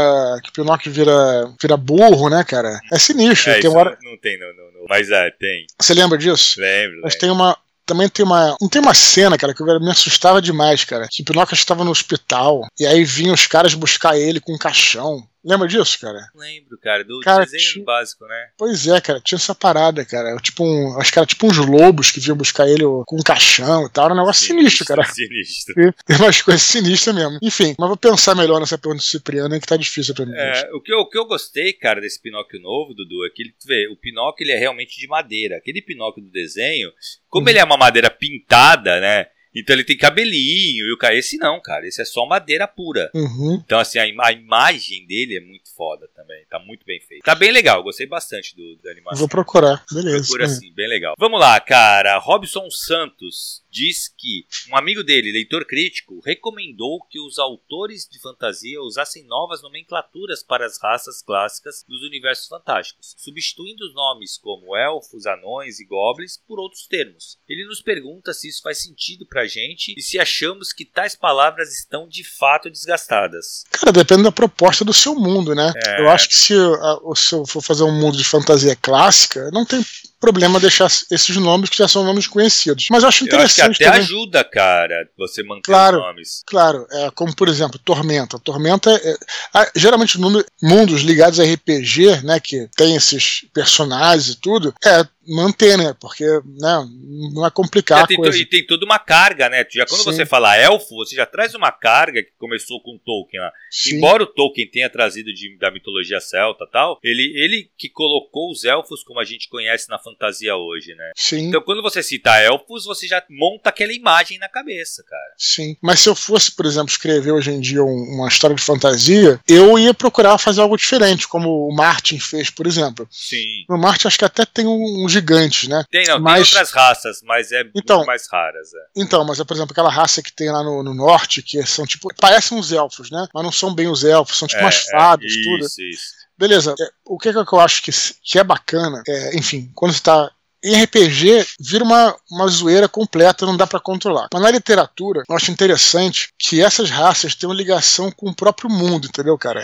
que 0.43 0.49
o 0.49 0.53
Pinóquio 0.53 0.91
vira, 0.91 1.51
vira 1.61 1.77
burro, 1.77 2.29
né, 2.29 2.43
cara? 2.43 2.79
É 2.91 2.99
sinistro. 2.99 3.51
É, 3.51 3.59
tem 3.59 3.69
uma 3.69 3.79
hora... 3.79 3.97
não, 4.03 4.11
não 4.11 4.17
tem, 4.17 4.37
não, 4.39 4.47
não, 4.47 4.71
não. 4.73 4.85
Mas 4.89 5.09
é, 5.09 5.31
tem. 5.31 5.65
Você 5.79 5.93
lembra 5.93 6.17
disso? 6.17 6.59
Lembro, 6.59 7.01
Mas 7.03 7.13
lembro. 7.13 7.19
tem 7.19 7.29
uma. 7.31 7.57
Também 7.85 8.07
tem 8.09 8.23
uma. 8.23 8.55
Não 8.61 8.69
tem 8.69 8.81
uma 8.81 8.93
cena, 8.93 9.37
cara, 9.37 9.53
que 9.53 9.63
me 9.63 9.91
assustava 9.91 10.41
demais, 10.41 10.83
cara. 10.83 11.07
Que 11.09 11.21
o 11.21 11.25
Pinóquio 11.25 11.55
estava 11.55 11.83
no 11.83 11.91
hospital. 11.91 12.67
E 12.79 12.85
aí 12.85 13.03
vinham 13.03 13.33
os 13.33 13.47
caras 13.47 13.73
buscar 13.73 14.17
ele 14.17 14.39
com 14.39 14.53
um 14.53 14.57
caixão. 14.57 15.23
Lembra 15.43 15.67
disso, 15.67 15.97
cara? 15.99 16.19
Lembro, 16.35 16.77
cara, 16.79 17.03
do 17.03 17.19
Cara, 17.21 17.45
desenho 17.45 17.85
básico, 17.85 18.25
né? 18.25 18.49
Pois 18.57 18.87
é, 18.87 18.99
cara, 18.99 19.21
tinha 19.21 19.37
essa 19.37 19.55
parada, 19.55 20.03
cara. 20.03 20.35
Tipo 20.37 20.63
um, 20.65 20.99
acho 20.99 21.11
que 21.13 21.17
era 21.19 21.25
tipo 21.25 21.47
uns 21.47 21.57
lobos 21.57 22.11
que 22.11 22.19
vinham 22.19 22.35
buscar 22.35 22.67
ele 22.67 22.83
com 23.05 23.15
um 23.17 23.23
caixão 23.23 23.85
e 23.85 23.89
tal. 23.89 24.05
Era 24.05 24.13
um 24.13 24.17
negócio 24.17 24.45
sinistro, 24.47 24.85
cara. 24.85 25.03
Sinistro. 25.09 25.75
Tem 26.05 26.17
umas 26.17 26.41
coisas 26.41 26.61
sinistras 26.63 27.15
mesmo. 27.15 27.39
Enfim, 27.41 27.73
mas 27.79 27.87
vou 27.87 27.97
pensar 27.97 28.35
melhor 28.35 28.59
nessa 28.59 28.77
pergunta 28.77 29.01
do 29.01 29.07
Cipriano, 29.07 29.59
que 29.59 29.65
tá 29.67 29.77
difícil 29.77 30.13
pra 30.13 30.25
mim. 30.25 30.33
É, 30.35 30.69
o, 30.73 30.81
que 30.81 30.91
eu, 30.91 30.99
o 30.99 31.09
que 31.09 31.17
eu 31.17 31.25
gostei, 31.25 31.71
cara, 31.73 32.01
desse 32.01 32.21
Pinóquio 32.21 32.59
novo, 32.59 32.93
Dudu, 32.93 33.25
é 33.25 33.29
que 33.33 33.43
ele, 33.43 33.51
tu 33.59 33.65
vê, 33.67 33.87
o 33.87 33.95
Pinóquio 33.95 34.43
ele 34.43 34.51
é 34.51 34.57
realmente 34.57 34.99
de 34.99 35.07
madeira. 35.07 35.55
Aquele 35.57 35.81
Pinóquio 35.81 36.23
do 36.23 36.29
desenho, 36.31 36.91
como 37.29 37.45
Uhum. 37.45 37.49
ele 37.49 37.59
é 37.59 37.63
uma 37.63 37.77
madeira 37.77 38.09
pintada, 38.09 38.99
né? 38.99 39.27
Então 39.55 39.75
ele 39.75 39.83
tem 39.83 39.97
cabelinho 39.97 40.85
e 40.87 40.93
o 40.93 40.97
cara. 40.97 41.15
Esse 41.15 41.37
não, 41.37 41.59
cara. 41.61 41.87
Esse 41.87 42.01
é 42.01 42.05
só 42.05 42.25
madeira 42.25 42.67
pura. 42.67 43.09
Uhum. 43.13 43.61
Então, 43.65 43.79
assim, 43.79 43.97
a, 43.99 44.07
ima- 44.07 44.27
a 44.27 44.31
imagem 44.31 45.05
dele 45.07 45.37
é 45.37 45.41
muito 45.41 45.73
foda 45.75 46.07
também. 46.15 46.43
Tá 46.49 46.59
muito 46.59 46.85
bem 46.85 46.99
feito. 47.01 47.23
Tá 47.23 47.33
bem 47.35 47.51
legal. 47.51 47.81
Gostei 47.83 48.05
bastante 48.05 48.55
do, 48.55 48.75
da 48.83 48.91
animação. 48.91 49.19
Vou 49.19 49.27
procurar, 49.29 49.83
beleza. 49.91 50.19
Procura 50.27 50.45
assim, 50.45 50.71
bem 50.73 50.87
legal. 50.87 51.15
Vamos 51.17 51.39
lá, 51.39 51.59
cara. 51.59 52.17
Robson 52.19 52.69
Santos 52.69 53.63
diz 53.71 54.07
que 54.07 54.45
um 54.71 54.77
amigo 54.77 55.03
dele, 55.03 55.31
leitor 55.31 55.65
crítico, 55.65 56.19
recomendou 56.25 57.01
que 57.09 57.19
os 57.19 57.37
autores 57.39 58.07
de 58.09 58.19
fantasia 58.19 58.81
usassem 58.81 59.23
novas 59.25 59.61
nomenclaturas 59.61 60.43
para 60.43 60.65
as 60.65 60.79
raças 60.81 61.21
clássicas 61.21 61.83
dos 61.87 62.01
universos 62.03 62.47
fantásticos, 62.47 63.15
substituindo 63.17 63.85
os 63.85 63.93
nomes 63.93 64.37
como 64.37 64.75
elfos, 64.75 65.25
anões 65.25 65.79
e 65.79 65.85
goblins 65.85 66.37
por 66.47 66.59
outros 66.59 66.87
termos. 66.87 67.37
Ele 67.47 67.65
nos 67.65 67.81
pergunta 67.81 68.33
se 68.33 68.47
isso 68.47 68.61
faz 68.61 68.81
sentido 68.81 69.25
pra 69.25 69.45
gente 69.47 69.93
e 69.97 70.01
se 70.01 70.19
achamos 70.19 70.73
que 70.73 70.85
tais 70.85 71.15
palavras 71.15 71.73
estão 71.73 72.07
de 72.07 72.23
fato 72.23 72.69
desgastadas. 72.69 73.63
Cara, 73.71 73.91
depende 73.91 74.23
da 74.23 74.31
proposta 74.31 74.83
do 74.83 74.93
seu 74.93 75.15
mundo, 75.15 75.53
né? 75.55 75.71
É. 75.87 76.01
Eu 76.01 76.09
acho 76.09 76.27
que 76.29 76.35
se, 76.35 76.53
a- 76.53 76.99
o- 77.03 77.15
se 77.15 77.33
eu 77.35 77.45
for 77.45 77.61
fazer 77.61 77.83
um 77.83 77.91
mundo 77.99 78.17
de 78.17 78.23
fantasia 78.23 78.75
clássica, 78.75 79.49
não 79.51 79.65
tem. 79.65 79.79
Problema 80.19 80.59
deixar 80.59 80.87
esses 81.09 81.35
nomes 81.37 81.69
que 81.69 81.77
já 81.77 81.87
são 81.87 82.03
nomes 82.03 82.27
conhecidos. 82.27 82.87
Mas 82.91 83.03
eu 83.03 83.09
acho 83.09 83.23
interessante. 83.23 83.59
Eu 83.59 83.69
acho 83.69 83.77
que 83.77 83.83
até 83.83 83.91
também. 83.91 84.01
ajuda, 84.01 84.43
cara, 84.43 85.09
você 85.17 85.43
manter 85.43 85.61
claro, 85.63 85.97
os 85.97 86.03
nomes. 86.03 86.43
Claro, 86.45 86.87
é, 86.91 87.11
como 87.11 87.35
por 87.35 87.47
exemplo, 87.47 87.79
Tormenta. 87.79 88.39
Tormenta 88.39 88.91
é, 88.91 89.17
é, 89.61 89.71
geralmente 89.75 90.19
mundos 90.61 91.01
ligados 91.01 91.39
a 91.39 91.43
RPG, 91.43 92.23
né, 92.23 92.39
que 92.39 92.67
tem 92.75 92.95
esses 92.95 93.45
personagens 93.53 94.29
e 94.29 94.35
tudo, 94.35 94.73
é 94.85 95.03
manter, 95.29 95.77
né? 95.77 95.95
Porque 95.99 96.23
né, 96.23 96.87
não 97.33 97.45
é 97.45 97.51
complicado. 97.51 98.05
É, 98.05 98.07
tem, 98.07 98.17
coisa. 98.17 98.37
E 98.37 98.45
tem 98.45 98.65
toda 98.65 98.85
uma 98.85 98.99
carga, 98.99 99.49
né? 99.49 99.65
Já 99.69 99.85
quando 99.85 99.99
Sim. 99.99 100.11
você 100.11 100.25
fala 100.25 100.57
elfo, 100.57 100.95
você 100.95 101.15
já 101.15 101.25
traz 101.25 101.53
uma 101.53 101.71
carga 101.71 102.23
que 102.23 102.31
começou 102.37 102.81
com 102.81 102.97
Tolkien 102.97 103.41
lá. 103.41 103.51
Sim. 103.69 103.95
Embora 103.95 104.23
o 104.23 104.27
Tolkien 104.27 104.69
tenha 104.69 104.89
trazido 104.89 105.33
de, 105.33 105.57
da 105.57 105.71
mitologia 105.71 106.19
celta 106.19 106.65
tal, 106.71 106.99
ele, 107.03 107.33
ele 107.35 107.69
que 107.77 107.89
colocou 107.89 108.51
os 108.51 108.63
elfos 108.63 109.03
como 109.03 109.19
a 109.19 109.23
gente 109.23 109.49
conhece 109.49 109.89
na 109.89 109.99
fantasia 109.99 110.55
hoje, 110.55 110.95
né? 110.95 111.11
Sim. 111.15 111.47
Então 111.47 111.61
quando 111.61 111.81
você 111.81 112.01
cita 112.01 112.37
elfos, 112.37 112.85
você 112.85 113.07
já 113.07 113.23
monta 113.29 113.69
aquela 113.69 113.93
imagem 113.93 114.37
na 114.39 114.49
cabeça, 114.49 115.03
cara. 115.03 115.33
Sim. 115.37 115.75
Mas 115.81 115.99
se 115.99 116.09
eu 116.09 116.15
fosse, 116.15 116.51
por 116.55 116.65
exemplo, 116.65 116.89
escrever 116.89 117.31
hoje 117.31 117.51
em 117.51 117.59
dia 117.59 117.83
uma 117.83 118.27
história 118.27 118.55
de 118.55 118.61
fantasia, 118.61 119.39
eu 119.47 119.77
ia 119.77 119.93
procurar 119.93 120.37
fazer 120.37 120.61
algo 120.61 120.77
diferente, 120.77 121.27
como 121.27 121.67
o 121.67 121.75
Martin 121.75 122.19
fez, 122.19 122.49
por 122.49 122.67
exemplo. 122.67 123.07
Sim. 123.09 123.65
O 123.69 123.77
Martin 123.77 124.07
acho 124.07 124.17
que 124.17 124.25
até 124.25 124.45
tem 124.45 124.65
um, 124.65 125.03
um 125.03 125.09
gigantes, 125.19 125.67
né? 125.67 125.83
Tem, 125.89 126.05
não, 126.07 126.19
mas... 126.19 126.49
tem 126.49 126.59
outras 126.59 126.71
raças, 126.71 127.21
mas 127.23 127.51
é 127.51 127.63
então, 127.75 128.05
mais 128.05 128.27
raras. 128.31 128.73
É. 128.73 129.01
Então, 129.01 129.23
mas 129.25 129.39
é, 129.39 129.43
por 129.43 129.55
exemplo, 129.55 129.71
aquela 129.71 129.91
raça 129.91 130.21
que 130.21 130.31
tem 130.31 130.51
lá 130.51 130.63
no, 130.63 130.83
no, 130.83 130.93
norte, 130.93 131.41
que 131.41 131.61
são 131.65 131.85
tipo. 131.85 132.09
parecem 132.19 132.57
uns 132.57 132.71
elfos, 132.71 133.11
né? 133.11 133.27
Mas 133.33 133.43
não 133.43 133.51
são 133.51 133.73
bem 133.73 133.87
os 133.87 134.03
elfos, 134.03 134.37
são 134.37 134.47
tipo 134.47 134.61
é, 134.61 134.65
umas 134.65 134.83
fadas, 134.85 135.31
é, 135.31 135.43
tudo. 135.43 135.65
Isso, 135.65 135.81
isso. 135.81 136.19
Beleza, 136.37 136.73
é, 136.79 136.89
o 137.05 137.17
que, 137.17 137.29
é 137.29 137.33
que 137.33 137.53
eu 137.53 137.59
acho 137.59 137.83
que, 137.83 137.91
que 138.23 138.39
é 138.39 138.43
bacana, 138.43 139.03
é, 139.07 139.37
enfim, 139.37 139.69
quando 139.75 139.93
você 139.93 140.01
tá 140.01 140.31
em 140.63 140.83
RPG 140.83 141.45
vira 141.59 141.83
uma, 141.83 142.15
uma 142.29 142.47
zoeira 142.47 142.87
completa, 142.87 143.45
não 143.45 143.55
dá 143.55 143.65
para 143.65 143.79
controlar. 143.79 144.27
Mas 144.31 144.41
na 144.41 144.51
literatura, 144.51 145.23
eu 145.27 145.35
acho 145.35 145.51
interessante 145.51 146.29
que 146.37 146.61
essas 146.61 146.89
raças 146.89 147.33
tenham 147.33 147.53
ligação 147.53 148.11
com 148.11 148.29
o 148.29 148.35
próprio 148.35 148.69
mundo, 148.69 149.07
entendeu, 149.07 149.37
cara? 149.37 149.63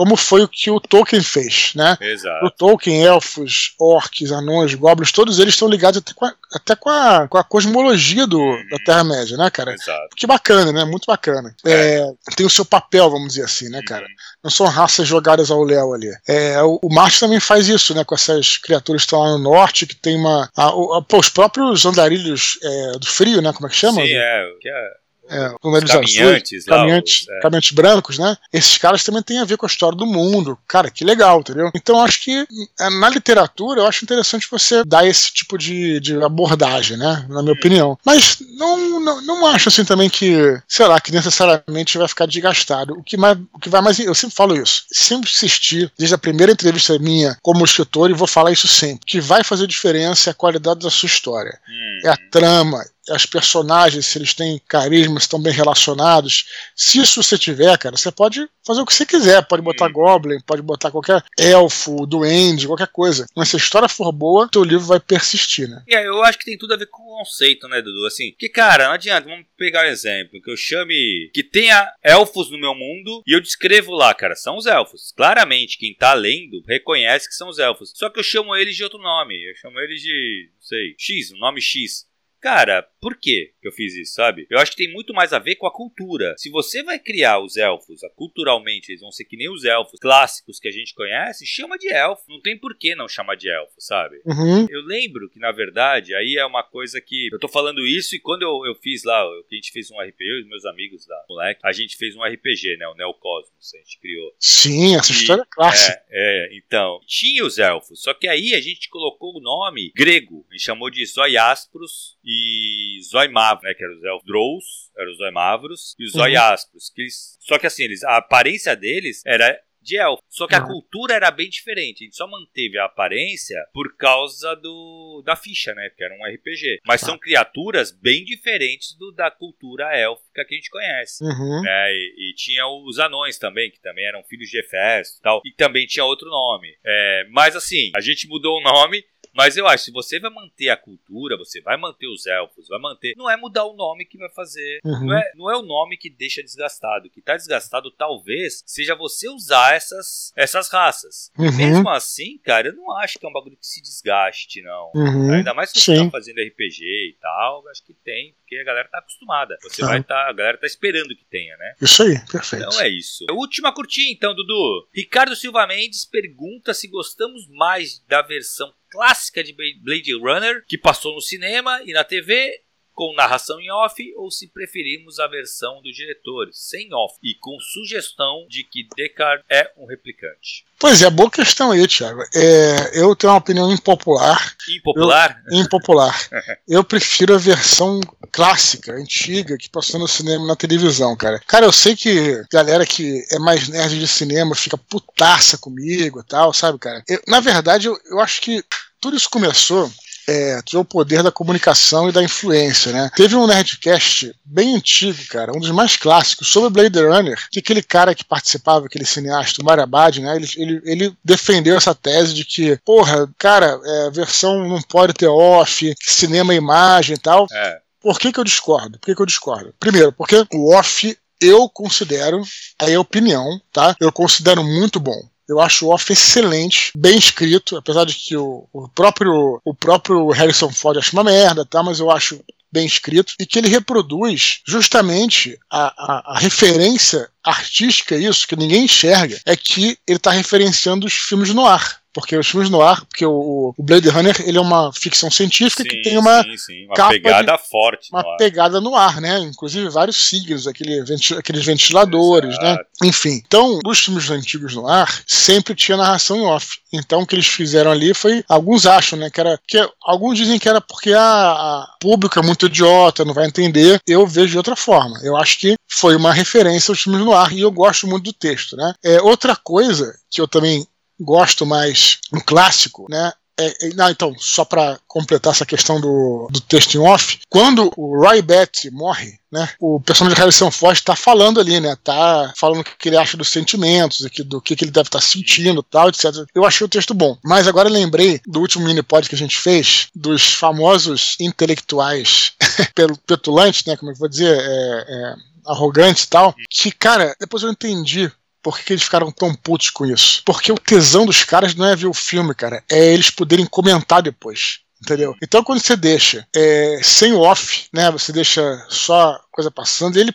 Como 0.00 0.16
foi 0.16 0.42
o 0.42 0.48
que 0.48 0.70
o 0.70 0.80
Tolkien 0.80 1.22
fez, 1.22 1.72
né? 1.74 1.94
Exato. 2.00 2.46
O 2.46 2.50
Tolkien, 2.50 3.02
elfos, 3.04 3.74
orcs, 3.78 4.32
anões, 4.32 4.72
goblins, 4.72 5.12
todos 5.12 5.38
eles 5.38 5.52
estão 5.52 5.68
ligados 5.68 5.98
até 5.98 6.14
com 6.14 6.24
a, 6.24 6.34
até 6.54 6.74
com 6.74 6.88
a, 6.88 7.28
com 7.28 7.36
a 7.36 7.44
cosmologia 7.44 8.26
do, 8.26 8.40
uhum. 8.40 8.68
da 8.70 8.78
Terra-média, 8.78 9.36
né, 9.36 9.50
cara? 9.50 9.74
Exato. 9.74 10.16
Que 10.16 10.26
bacana, 10.26 10.72
né? 10.72 10.86
Muito 10.86 11.04
bacana. 11.06 11.54
É. 11.66 11.98
É, 11.98 12.12
tem 12.34 12.46
o 12.46 12.50
seu 12.50 12.64
papel, 12.64 13.10
vamos 13.10 13.34
dizer 13.34 13.44
assim, 13.44 13.68
né, 13.68 13.82
cara? 13.86 14.04
Uhum. 14.04 14.14
Não 14.44 14.50
são 14.50 14.64
raças 14.68 15.06
jogadas 15.06 15.50
ao 15.50 15.62
léu 15.62 15.92
ali. 15.92 16.10
É, 16.26 16.62
o, 16.62 16.78
o 16.82 16.94
Marte 16.94 17.20
também 17.20 17.38
faz 17.38 17.68
isso, 17.68 17.94
né? 17.94 18.02
Com 18.02 18.14
essas 18.14 18.56
criaturas 18.56 19.02
que 19.02 19.06
estão 19.06 19.20
lá 19.20 19.32
no 19.32 19.38
norte, 19.38 19.84
que 19.84 19.94
tem 19.94 20.16
uma. 20.16 20.48
A, 20.56 20.68
a, 20.68 21.02
pô, 21.06 21.18
os 21.18 21.28
próprios 21.28 21.84
andarilhos 21.84 22.58
é, 22.62 22.92
do 22.92 23.06
frio, 23.06 23.42
né? 23.42 23.52
Como 23.52 23.66
é 23.66 23.70
que 23.70 23.76
chama? 23.76 24.00
Sim, 24.00 24.14
é. 24.14 24.46
Que 24.62 24.68
é 24.70 25.00
é, 25.30 25.54
caminhantes, 25.60 26.66
lá, 26.66 26.76
caminhantes, 26.76 27.26
é. 27.28 27.40
caminhantes 27.40 27.70
brancos, 27.70 28.18
né? 28.18 28.36
Esses 28.52 28.76
caras 28.76 29.04
também 29.04 29.22
têm 29.22 29.38
a 29.38 29.44
ver 29.44 29.56
com 29.56 29.66
a 29.66 29.68
história 29.68 29.96
do 29.96 30.06
mundo. 30.06 30.58
Cara, 30.66 30.90
que 30.90 31.04
legal, 31.04 31.40
entendeu? 31.40 31.70
Então 31.74 32.02
acho 32.02 32.22
que 32.22 32.46
é, 32.80 32.90
na 32.98 33.08
literatura 33.08 33.80
eu 33.80 33.86
acho 33.86 34.04
interessante 34.04 34.48
você 34.50 34.84
dar 34.84 35.06
esse 35.06 35.32
tipo 35.32 35.56
de, 35.56 36.00
de 36.00 36.22
abordagem, 36.22 36.96
né? 36.96 37.24
Na 37.28 37.42
minha 37.42 37.54
hum. 37.54 37.58
opinião. 37.58 37.98
Mas 38.04 38.38
não, 38.56 39.00
não, 39.00 39.20
não 39.22 39.46
acho 39.46 39.68
assim 39.68 39.84
também 39.84 40.10
que, 40.10 40.60
sei 40.66 40.86
lá, 40.86 41.00
que 41.00 41.12
necessariamente 41.12 41.98
vai 41.98 42.08
ficar 42.08 42.26
desgastado. 42.26 42.94
O 42.94 43.02
que, 43.02 43.16
mais, 43.16 43.38
o 43.52 43.58
que 43.58 43.68
vai 43.68 43.80
mais. 43.80 43.98
Eu 43.98 44.14
sempre 44.14 44.34
falo 44.36 44.56
isso. 44.56 44.84
Sempre 44.90 45.30
insisti, 45.30 45.90
desde 45.98 46.14
a 46.14 46.18
primeira 46.18 46.52
entrevista 46.52 46.98
minha 46.98 47.36
como 47.42 47.64
escritor, 47.64 48.10
e 48.10 48.14
vou 48.14 48.26
falar 48.26 48.52
isso 48.52 48.68
sempre. 48.68 49.02
O 49.02 49.06
que 49.06 49.20
vai 49.20 49.44
fazer 49.44 49.66
diferença 49.66 50.30
é 50.30 50.32
a 50.32 50.34
qualidade 50.34 50.80
da 50.80 50.90
sua 50.90 51.06
história. 51.06 51.58
Hum. 51.68 52.00
É 52.04 52.08
a 52.10 52.16
trama, 52.30 52.82
as 53.08 53.26
personagens, 53.26 54.06
se 54.06 54.18
eles 54.18 54.34
têm 54.34 54.60
carisma, 54.68 55.18
se 55.18 55.26
estão 55.26 55.40
bem 55.40 55.52
relacionados. 55.52 56.46
Se 56.74 57.00
isso 57.00 57.22
você 57.22 57.38
tiver, 57.38 57.76
cara, 57.78 57.96
você 57.96 58.10
pode 58.10 58.48
fazer 58.64 58.80
o 58.80 58.86
que 58.86 58.94
você 58.94 59.06
quiser. 59.06 59.46
Pode 59.46 59.62
botar 59.62 59.86
hum. 59.86 59.92
Goblin, 59.92 60.40
pode 60.40 60.62
botar 60.62 60.90
qualquer 60.90 61.22
elfo, 61.38 62.06
duende, 62.06 62.66
qualquer 62.66 62.88
coisa. 62.88 63.26
Mas 63.36 63.48
se 63.48 63.56
a 63.56 63.58
história 63.58 63.88
for 63.88 64.12
boa, 64.12 64.48
teu 64.48 64.62
livro 64.62 64.86
vai 64.86 65.00
persistir, 65.00 65.68
né? 65.68 65.82
É, 65.88 66.06
eu 66.06 66.22
acho 66.22 66.38
que 66.38 66.44
tem 66.44 66.58
tudo 66.58 66.74
a 66.74 66.76
ver 66.76 66.86
com 66.86 67.02
o 67.02 67.18
conceito, 67.18 67.68
né, 67.68 67.80
Dudu? 67.80 68.06
Assim, 68.06 68.34
que, 68.38 68.48
cara, 68.48 68.86
não 68.86 68.94
adianta, 68.94 69.28
vamos 69.28 69.46
pegar 69.56 69.84
um 69.84 69.88
exemplo, 69.88 70.40
que 70.42 70.50
eu 70.50 70.56
chame. 70.56 71.30
que 71.32 71.42
tenha 71.42 71.92
elfos 72.02 72.50
no 72.50 72.58
meu 72.58 72.74
mundo 72.74 73.22
e 73.26 73.34
eu 73.34 73.40
descrevo 73.40 73.92
lá, 73.92 74.14
cara, 74.14 74.36
são 74.36 74.56
os 74.56 74.66
elfos. 74.66 75.12
Claramente, 75.16 75.78
quem 75.78 75.94
tá 75.94 76.14
lendo 76.14 76.62
reconhece 76.66 77.28
que 77.28 77.34
são 77.34 77.48
os 77.48 77.58
elfos. 77.58 77.92
Só 77.94 78.08
que 78.08 78.18
eu 78.18 78.24
chamo 78.24 78.54
eles 78.54 78.76
de 78.76 78.84
outro 78.84 78.98
nome. 78.98 79.34
Eu 79.48 79.56
chamo 79.56 79.78
eles 79.80 80.00
de, 80.00 80.50
não 80.54 80.62
sei, 80.62 80.94
X, 80.98 81.32
um 81.32 81.38
nome 81.38 81.60
X. 81.60 82.09
Cara, 82.40 82.82
por 83.00 83.18
que 83.18 83.52
eu 83.62 83.70
fiz 83.72 83.94
isso, 83.94 84.14
sabe? 84.14 84.46
Eu 84.50 84.58
acho 84.58 84.72
que 84.72 84.78
tem 84.78 84.92
muito 84.92 85.12
mais 85.12 85.32
a 85.32 85.38
ver 85.38 85.56
com 85.56 85.66
a 85.66 85.72
cultura. 85.72 86.34
Se 86.38 86.50
você 86.50 86.82
vai 86.82 86.98
criar 86.98 87.38
os 87.38 87.56
elfos, 87.56 88.00
culturalmente 88.16 88.90
eles 88.90 89.00
vão 89.00 89.12
ser 89.12 89.24
que 89.24 89.36
nem 89.36 89.50
os 89.50 89.64
elfos 89.64 90.00
clássicos 90.00 90.58
que 90.58 90.68
a 90.68 90.70
gente 90.70 90.94
conhece, 90.94 91.46
chama 91.46 91.76
de 91.76 91.92
elfo. 91.92 92.22
Não 92.28 92.40
tem 92.40 92.58
por 92.58 92.76
que 92.76 92.94
não 92.94 93.08
chamar 93.08 93.36
de 93.36 93.50
elfo, 93.50 93.74
sabe? 93.78 94.20
Uhum. 94.24 94.66
Eu 94.70 94.80
lembro 94.82 95.28
que, 95.30 95.38
na 95.38 95.52
verdade, 95.52 96.14
aí 96.14 96.36
é 96.36 96.44
uma 96.44 96.62
coisa 96.62 97.00
que. 97.00 97.28
Eu 97.32 97.38
tô 97.38 97.48
falando 97.48 97.86
isso 97.86 98.14
e 98.16 98.20
quando 98.20 98.42
eu, 98.42 98.64
eu 98.66 98.74
fiz 98.74 99.04
lá, 99.04 99.22
que 99.48 99.54
a 99.54 99.56
gente 99.56 99.72
fez 99.72 99.90
um 99.90 100.00
RPG, 100.00 100.24
eu 100.24 100.40
e 100.40 100.48
meus 100.48 100.64
amigos 100.64 101.06
da 101.06 101.24
moleque, 101.28 101.60
a 101.64 101.72
gente 101.72 101.96
fez 101.96 102.16
um 102.16 102.22
RPG, 102.22 102.76
né? 102.78 102.88
O 102.88 102.94
Neocosmos, 102.94 103.74
a 103.74 103.78
gente 103.78 103.98
criou. 103.98 104.34
Sim, 104.38 104.96
essa 104.96 105.12
e, 105.12 105.16
história 105.16 105.42
é 105.42 105.46
clássica. 105.50 106.02
É, 106.08 106.54
é, 106.54 106.56
então. 106.56 107.00
Tinha 107.06 107.44
os 107.44 107.58
elfos, 107.58 108.02
só 108.02 108.14
que 108.14 108.28
aí 108.28 108.54
a 108.54 108.60
gente 108.60 108.88
colocou 108.88 109.36
o 109.36 109.40
nome 109.40 109.92
grego, 109.94 110.46
a 110.48 110.52
gente 110.54 110.64
chamou 110.64 110.90
de 110.90 111.04
Zoiaspros 111.04 112.18
e 112.30 113.02
Zoimavros, 113.02 113.64
né? 113.64 113.74
Que 113.74 113.84
eram 113.84 113.96
os 113.96 114.04
elfos 114.04 114.26
Drows, 114.26 114.64
eram 114.96 115.10
os 115.10 115.18
Zoimavros, 115.18 115.96
e 115.98 116.04
os 116.04 116.14
uhum. 116.14 116.20
Zoiaspros. 116.20 116.90
Que 116.90 117.02
eles, 117.02 117.36
só 117.40 117.58
que 117.58 117.66
assim, 117.66 117.82
eles, 117.82 118.04
a 118.04 118.18
aparência 118.18 118.76
deles 118.76 119.22
era 119.26 119.58
de 119.82 119.96
elfo. 119.96 120.22
Só 120.28 120.46
que 120.46 120.54
a 120.54 120.60
cultura 120.60 121.14
era 121.14 121.30
bem 121.30 121.48
diferente. 121.48 122.02
A 122.02 122.04
gente 122.04 122.16
só 122.16 122.26
manteve 122.26 122.78
a 122.78 122.84
aparência 122.84 123.56
por 123.72 123.96
causa 123.96 124.54
do 124.54 125.22
da 125.24 125.34
ficha, 125.34 125.74
né? 125.74 125.90
Que 125.96 126.04
era 126.04 126.14
um 126.14 126.24
RPG. 126.24 126.80
Mas 126.86 127.00
são 127.00 127.18
criaturas 127.18 127.90
bem 127.90 128.24
diferentes 128.24 128.96
do, 128.96 129.12
da 129.12 129.30
cultura 129.30 129.84
élfica 129.96 130.44
que 130.44 130.54
a 130.54 130.56
gente 130.56 130.70
conhece. 130.70 131.24
Uhum. 131.24 131.62
Né? 131.62 131.92
E, 131.92 132.30
e, 132.30 132.34
tinha 132.34 132.66
os 132.66 132.98
anões 132.98 133.38
também, 133.38 133.70
que 133.70 133.80
também 133.80 134.06
eram 134.06 134.22
filhos 134.24 134.48
de 134.48 134.58
Hefesto 134.58 135.18
e 135.18 135.22
tal. 135.22 135.40
E 135.44 135.52
também 135.52 135.86
tinha 135.86 136.04
outro 136.04 136.28
nome. 136.28 136.68
É, 136.84 137.26
mas 137.30 137.56
assim, 137.56 137.90
a 137.96 138.00
gente 138.00 138.28
mudou 138.28 138.58
o 138.58 138.62
nome 138.62 139.02
mas 139.34 139.56
eu 139.56 139.66
acho, 139.66 139.84
se 139.84 139.92
você 139.92 140.18
vai 140.18 140.30
manter 140.30 140.68
a 140.68 140.76
cultura, 140.76 141.36
você 141.36 141.60
vai 141.60 141.76
manter 141.76 142.06
os 142.06 142.26
elfos, 142.26 142.68
vai 142.68 142.80
manter. 142.80 143.14
Não 143.16 143.30
é 143.30 143.36
mudar 143.36 143.64
o 143.64 143.74
nome 143.74 144.04
que 144.04 144.18
vai 144.18 144.30
fazer. 144.30 144.80
Uhum. 144.84 145.06
Não, 145.06 145.16
é, 145.16 145.32
não 145.34 145.50
é 145.50 145.56
o 145.56 145.62
nome 145.62 145.96
que 145.96 146.10
deixa 146.10 146.42
desgastado. 146.42 147.06
O 147.06 147.10
que 147.10 147.22
tá 147.22 147.36
desgastado, 147.36 147.90
talvez, 147.90 148.62
seja 148.66 148.94
você 148.94 149.28
usar 149.28 149.74
essas, 149.74 150.32
essas 150.36 150.68
raças. 150.68 151.30
Uhum. 151.38 151.56
Mesmo 151.56 151.88
assim, 151.90 152.38
cara, 152.38 152.68
eu 152.68 152.74
não 152.74 152.96
acho 152.98 153.18
que 153.18 153.26
é 153.26 153.28
um 153.28 153.32
bagulho 153.32 153.56
que 153.56 153.66
se 153.66 153.80
desgaste, 153.80 154.62
não. 154.62 154.90
Uhum. 154.94 155.34
Ainda 155.34 155.54
mais 155.54 155.70
se 155.70 155.80
você 155.80 155.96
Sim. 155.96 156.04
tá 156.04 156.10
fazendo 156.10 156.40
RPG 156.40 156.82
e 156.82 157.16
tal, 157.20 157.66
acho 157.68 157.84
que 157.84 157.94
tem, 157.94 158.34
porque 158.40 158.56
a 158.56 158.64
galera 158.64 158.88
tá 158.88 158.98
acostumada. 158.98 159.56
Você 159.62 159.82
vai 159.82 160.02
tá, 160.02 160.28
a 160.28 160.32
galera 160.32 160.58
tá 160.58 160.66
esperando 160.66 161.14
que 161.14 161.24
tenha, 161.24 161.56
né? 161.56 161.74
Isso 161.80 162.02
aí, 162.02 162.18
perfeito. 162.26 162.66
Então 162.66 162.80
é 162.80 162.88
isso. 162.88 163.26
Última 163.30 163.72
curtinha, 163.72 164.10
então, 164.10 164.34
Dudu. 164.34 164.88
Ricardo 164.92 165.36
Silva 165.36 165.66
Mendes 165.66 166.04
pergunta 166.04 166.74
se 166.74 166.88
gostamos 166.88 167.48
mais 167.48 168.00
da 168.06 168.22
versão 168.22 168.72
clássica 168.90 169.42
de 169.42 169.54
Blade 169.80 170.12
Runner, 170.14 170.64
que 170.66 170.76
passou 170.76 171.14
no 171.14 171.20
cinema 171.20 171.80
e 171.84 171.92
na 171.92 172.04
TV, 172.04 172.60
com 172.94 173.14
narração 173.14 173.60
em 173.60 173.70
off, 173.70 174.02
ou 174.16 174.30
se 174.30 174.48
preferimos 174.48 175.18
a 175.18 175.26
versão 175.26 175.80
do 175.82 175.90
diretor, 175.92 176.48
sem 176.52 176.92
off, 176.92 177.14
e 177.22 177.34
com 177.34 177.58
sugestão 177.60 178.46
de 178.48 178.64
que 178.64 178.88
Deckard 178.96 179.42
é 179.50 179.70
um 179.76 179.86
replicante. 179.86 180.64
Pois 180.78 181.02
é, 181.02 181.10
boa 181.10 181.30
questão 181.30 181.72
aí, 181.72 181.86
Thiago. 181.86 182.22
É, 182.34 183.00
eu 183.00 183.14
tenho 183.14 183.32
uma 183.32 183.38
opinião 183.38 183.70
impopular. 183.70 184.56
Impopular? 184.68 185.42
Eu, 185.50 185.60
impopular. 185.60 186.28
eu 186.66 186.82
prefiro 186.82 187.34
a 187.34 187.38
versão 187.38 188.00
clássica, 188.32 188.92
antiga, 188.92 189.58
que 189.58 189.68
passou 189.68 190.00
no 190.00 190.08
cinema 190.08 190.44
e 190.44 190.48
na 190.48 190.56
televisão, 190.56 191.14
cara. 191.16 191.40
Cara, 191.46 191.66
eu 191.66 191.72
sei 191.72 191.94
que 191.94 192.42
galera 192.50 192.86
que 192.86 193.24
é 193.30 193.38
mais 193.38 193.68
nerd 193.68 193.98
de 193.98 194.08
cinema 194.08 194.54
fica 194.54 194.78
putaça 194.78 195.58
comigo 195.58 196.20
e 196.20 196.24
tal, 196.24 196.52
sabe, 196.52 196.78
cara? 196.78 197.02
Eu, 197.08 197.20
na 197.26 197.40
verdade, 197.40 197.86
eu, 197.86 197.98
eu 198.06 198.20
acho 198.20 198.40
que 198.40 198.64
tudo 199.00 199.16
isso 199.16 199.30
começou 199.30 199.90
é, 200.28 200.60
o 200.74 200.84
poder 200.84 201.22
da 201.22 201.32
comunicação 201.32 202.08
e 202.08 202.12
da 202.12 202.22
influência, 202.22 202.92
né? 202.92 203.10
Teve 203.14 203.36
um 203.36 203.46
Nerdcast 203.46 204.34
bem 204.44 204.76
antigo, 204.76 205.18
cara, 205.28 205.52
um 205.52 205.60
dos 205.60 205.70
mais 205.70 205.96
clássicos, 205.96 206.48
sobre 206.48 206.70
Blade 206.70 206.98
Runner, 206.98 207.48
que 207.50 207.58
aquele 207.58 207.82
cara 207.82 208.14
que 208.14 208.24
participava, 208.24 208.86
aquele 208.86 209.04
cineasta, 209.04 209.62
o 209.62 209.64
Marabad, 209.64 210.18
né? 210.20 210.36
Ele, 210.36 210.48
ele, 210.56 210.82
ele, 210.84 211.16
defendeu 211.24 211.76
essa 211.76 211.94
tese 211.94 212.34
de 212.34 212.44
que, 212.44 212.78
porra, 212.84 213.28
cara, 213.38 213.80
é, 213.84 214.06
a 214.06 214.10
versão 214.10 214.66
não 214.68 214.80
pode 214.82 215.12
ter 215.14 215.28
off, 215.28 215.94
cinema 216.00 216.52
é 216.52 216.56
imagem 216.56 217.14
e 217.14 217.18
tal. 217.18 217.46
É. 217.52 217.78
Por 218.00 218.18
que, 218.18 218.32
que 218.32 218.40
eu 218.40 218.44
discordo? 218.44 218.98
Por 218.98 219.06
que, 219.06 219.14
que 219.14 219.22
eu 219.22 219.26
discordo? 219.26 219.74
Primeiro, 219.78 220.12
porque 220.12 220.46
o 220.52 220.74
off 220.74 221.16
eu 221.40 221.68
considero, 221.68 222.42
é 222.78 222.94
a 222.94 223.00
opinião, 223.00 223.60
tá? 223.72 223.96
Eu 223.98 224.12
considero 224.12 224.62
muito 224.62 225.00
bom. 225.00 225.18
Eu 225.50 225.60
acho 225.60 225.86
o 225.86 225.90
Off 225.92 226.12
excelente, 226.12 226.92
bem 226.96 227.18
escrito, 227.18 227.76
apesar 227.76 228.04
de 228.04 228.14
que 228.14 228.36
o, 228.36 228.68
o 228.72 228.88
próprio 228.88 229.60
o 229.64 229.74
próprio 229.74 230.28
Harrison 230.30 230.70
Ford 230.70 230.96
acha 230.96 231.12
uma 231.12 231.24
merda, 231.24 231.66
tá? 231.66 231.82
Mas 231.82 231.98
eu 231.98 232.08
acho 232.08 232.40
bem 232.70 232.86
escrito 232.86 233.34
e 233.36 233.44
que 233.44 233.58
ele 233.58 233.68
reproduz 233.68 234.60
justamente 234.64 235.58
a, 235.68 235.86
a, 235.88 236.36
a 236.36 236.38
referência 236.38 237.28
artística, 237.42 238.16
isso 238.16 238.46
que 238.46 238.54
ninguém 238.54 238.84
enxerga, 238.84 239.40
é 239.44 239.56
que 239.56 239.98
ele 240.06 240.18
está 240.18 240.30
referenciando 240.30 241.04
os 241.04 241.14
filmes 241.14 241.52
no 241.52 241.66
ar 241.66 241.99
porque 242.12 242.36
os 242.36 242.48
filmes 242.48 242.70
no 242.70 242.82
ar, 242.82 243.04
porque 243.06 243.24
o, 243.24 243.74
o, 243.76 243.82
Blade 243.82 244.08
Runner 244.08 244.34
ele 244.44 244.58
é 244.58 244.60
uma 244.60 244.92
ficção 244.92 245.30
científica 245.30 245.82
sim, 245.82 245.88
que 245.88 246.02
tem 246.02 246.18
uma, 246.18 246.42
sim, 246.42 246.56
sim. 246.56 246.86
uma 246.86 247.08
pegada 247.08 247.56
de, 247.56 247.68
forte, 247.68 248.08
uma 248.12 248.22
no 248.22 248.36
pegada 248.36 248.80
no 248.80 248.94
ar, 248.94 249.20
né? 249.20 249.38
Inclusive 249.38 249.88
vários 249.88 250.16
signos, 250.16 250.66
aquele, 250.66 251.02
aqueles 251.38 251.64
ventiladores, 251.64 252.56
né? 252.58 252.72
Exato. 252.72 252.86
né? 253.02 253.08
Enfim, 253.08 253.42
então 253.46 253.78
os 253.86 253.98
filmes 253.98 254.28
antigos 254.30 254.74
no 254.74 254.86
ar 254.86 255.22
sempre 255.26 255.74
tinha 255.74 255.96
narração 255.96 256.36
em 256.36 256.42
off. 256.42 256.78
Então 256.92 257.22
o 257.22 257.26
que 257.26 257.34
eles 257.34 257.46
fizeram 257.46 257.90
ali 257.90 258.12
foi, 258.12 258.44
alguns 258.48 258.86
acham, 258.86 259.18
né? 259.18 259.30
Que 259.30 259.40
era, 259.40 259.58
que 259.66 259.78
alguns 260.02 260.36
dizem 260.36 260.58
que 260.58 260.68
era 260.68 260.80
porque 260.80 261.12
a, 261.12 261.20
a 261.22 261.96
público 262.00 262.38
é 262.38 262.42
muito 262.42 262.66
idiota, 262.66 263.24
não 263.24 263.34
vai 263.34 263.46
entender. 263.46 264.00
Eu 264.06 264.26
vejo 264.26 264.48
de 264.48 264.58
outra 264.58 264.74
forma. 264.74 265.18
Eu 265.22 265.36
acho 265.36 265.58
que 265.58 265.76
foi 265.88 266.16
uma 266.16 266.32
referência 266.32 266.90
aos 266.90 267.00
filmes 267.00 267.20
no 267.20 267.32
ar 267.32 267.52
e 267.52 267.60
eu 267.60 267.70
gosto 267.70 268.06
muito 268.06 268.24
do 268.24 268.32
texto, 268.32 268.76
né? 268.76 268.94
É 269.04 269.20
outra 269.22 269.54
coisa 269.54 270.14
que 270.30 270.40
eu 270.40 270.48
também 270.48 270.86
gosto 271.20 271.66
mais 271.66 272.18
no 272.32 272.42
clássico, 272.42 273.06
né? 273.08 273.32
É, 273.60 273.66
é, 273.82 273.94
não, 273.94 274.08
então, 274.08 274.34
só 274.38 274.64
para 274.64 274.98
completar 275.06 275.52
essa 275.52 275.66
questão 275.66 276.00
do, 276.00 276.48
do 276.50 276.60
texto 276.62 276.94
em 276.94 276.98
off, 276.98 277.40
quando 277.50 277.92
o 277.94 278.18
Roy 278.18 278.40
Batty 278.40 278.90
morre, 278.90 279.38
né, 279.52 279.68
o 279.78 280.00
personagem 280.00 280.34
de 280.34 280.40
Harrison 280.40 280.70
Ford 280.70 280.96
está 280.96 281.14
falando 281.14 281.60
ali, 281.60 281.78
né, 281.78 281.94
tá 282.02 282.54
falando 282.56 282.80
o 282.80 282.84
que 282.84 283.08
ele 283.10 283.18
acha 283.18 283.36
dos 283.36 283.50
sentimentos, 283.50 284.20
do 284.46 284.62
que, 284.62 284.76
ele 284.80 284.90
deve 284.90 285.08
estar 285.08 285.18
tá 285.18 285.24
sentindo, 285.24 285.82
tal, 285.82 286.08
etc. 286.08 286.24
Eu 286.54 286.64
achei 286.64 286.86
o 286.86 286.88
texto 286.88 287.12
bom, 287.12 287.36
mas 287.44 287.68
agora 287.68 287.88
lembrei 287.88 288.40
do 288.46 288.60
último 288.60 288.86
mini 288.86 289.02
pod 289.02 289.28
que 289.28 289.34
a 289.34 289.38
gente 289.38 289.58
fez 289.58 290.08
dos 290.14 290.54
famosos 290.54 291.36
intelectuais 291.38 292.52
petulantes, 293.26 293.84
né, 293.84 293.94
como 293.94 294.10
eu 294.10 294.16
vou 294.16 294.28
dizer, 294.28 294.58
é, 294.58 295.04
é, 295.06 295.34
arrogantes 295.66 296.24
e 296.24 296.28
tal, 296.28 296.54
que 296.70 296.90
cara, 296.90 297.36
depois 297.38 297.62
eu 297.62 297.70
entendi 297.70 298.32
por 298.62 298.78
que, 298.78 298.84
que, 298.84 298.92
eles 298.92 299.02
ficaram 299.02 299.30
tão 299.30 299.54
putos 299.54 299.90
com 299.90 300.06
isso? 300.06 300.42
Porque 300.44 300.70
o 300.70 300.78
tesão 300.78 301.26
dos 301.26 301.44
caras 301.44 301.74
não 301.74 301.86
é 301.86 301.96
ver 301.96 302.06
o 302.06 302.14
filme, 302.14 302.54
cara, 302.54 302.82
é 302.90 303.12
eles 303.12 303.30
poderem 303.30 303.66
comentar 303.66 304.22
depois. 304.22 304.80
Entendeu? 305.02 305.34
Então 305.42 305.64
quando 305.64 305.80
você 305.80 305.96
deixa 305.96 306.46
é, 306.54 307.00
sem 307.02 307.32
off, 307.32 307.86
né? 307.90 308.10
Você 308.10 308.32
deixa 308.32 308.62
só 308.90 309.40
coisa 309.50 309.70
passando, 309.70 310.18
ele. 310.18 310.34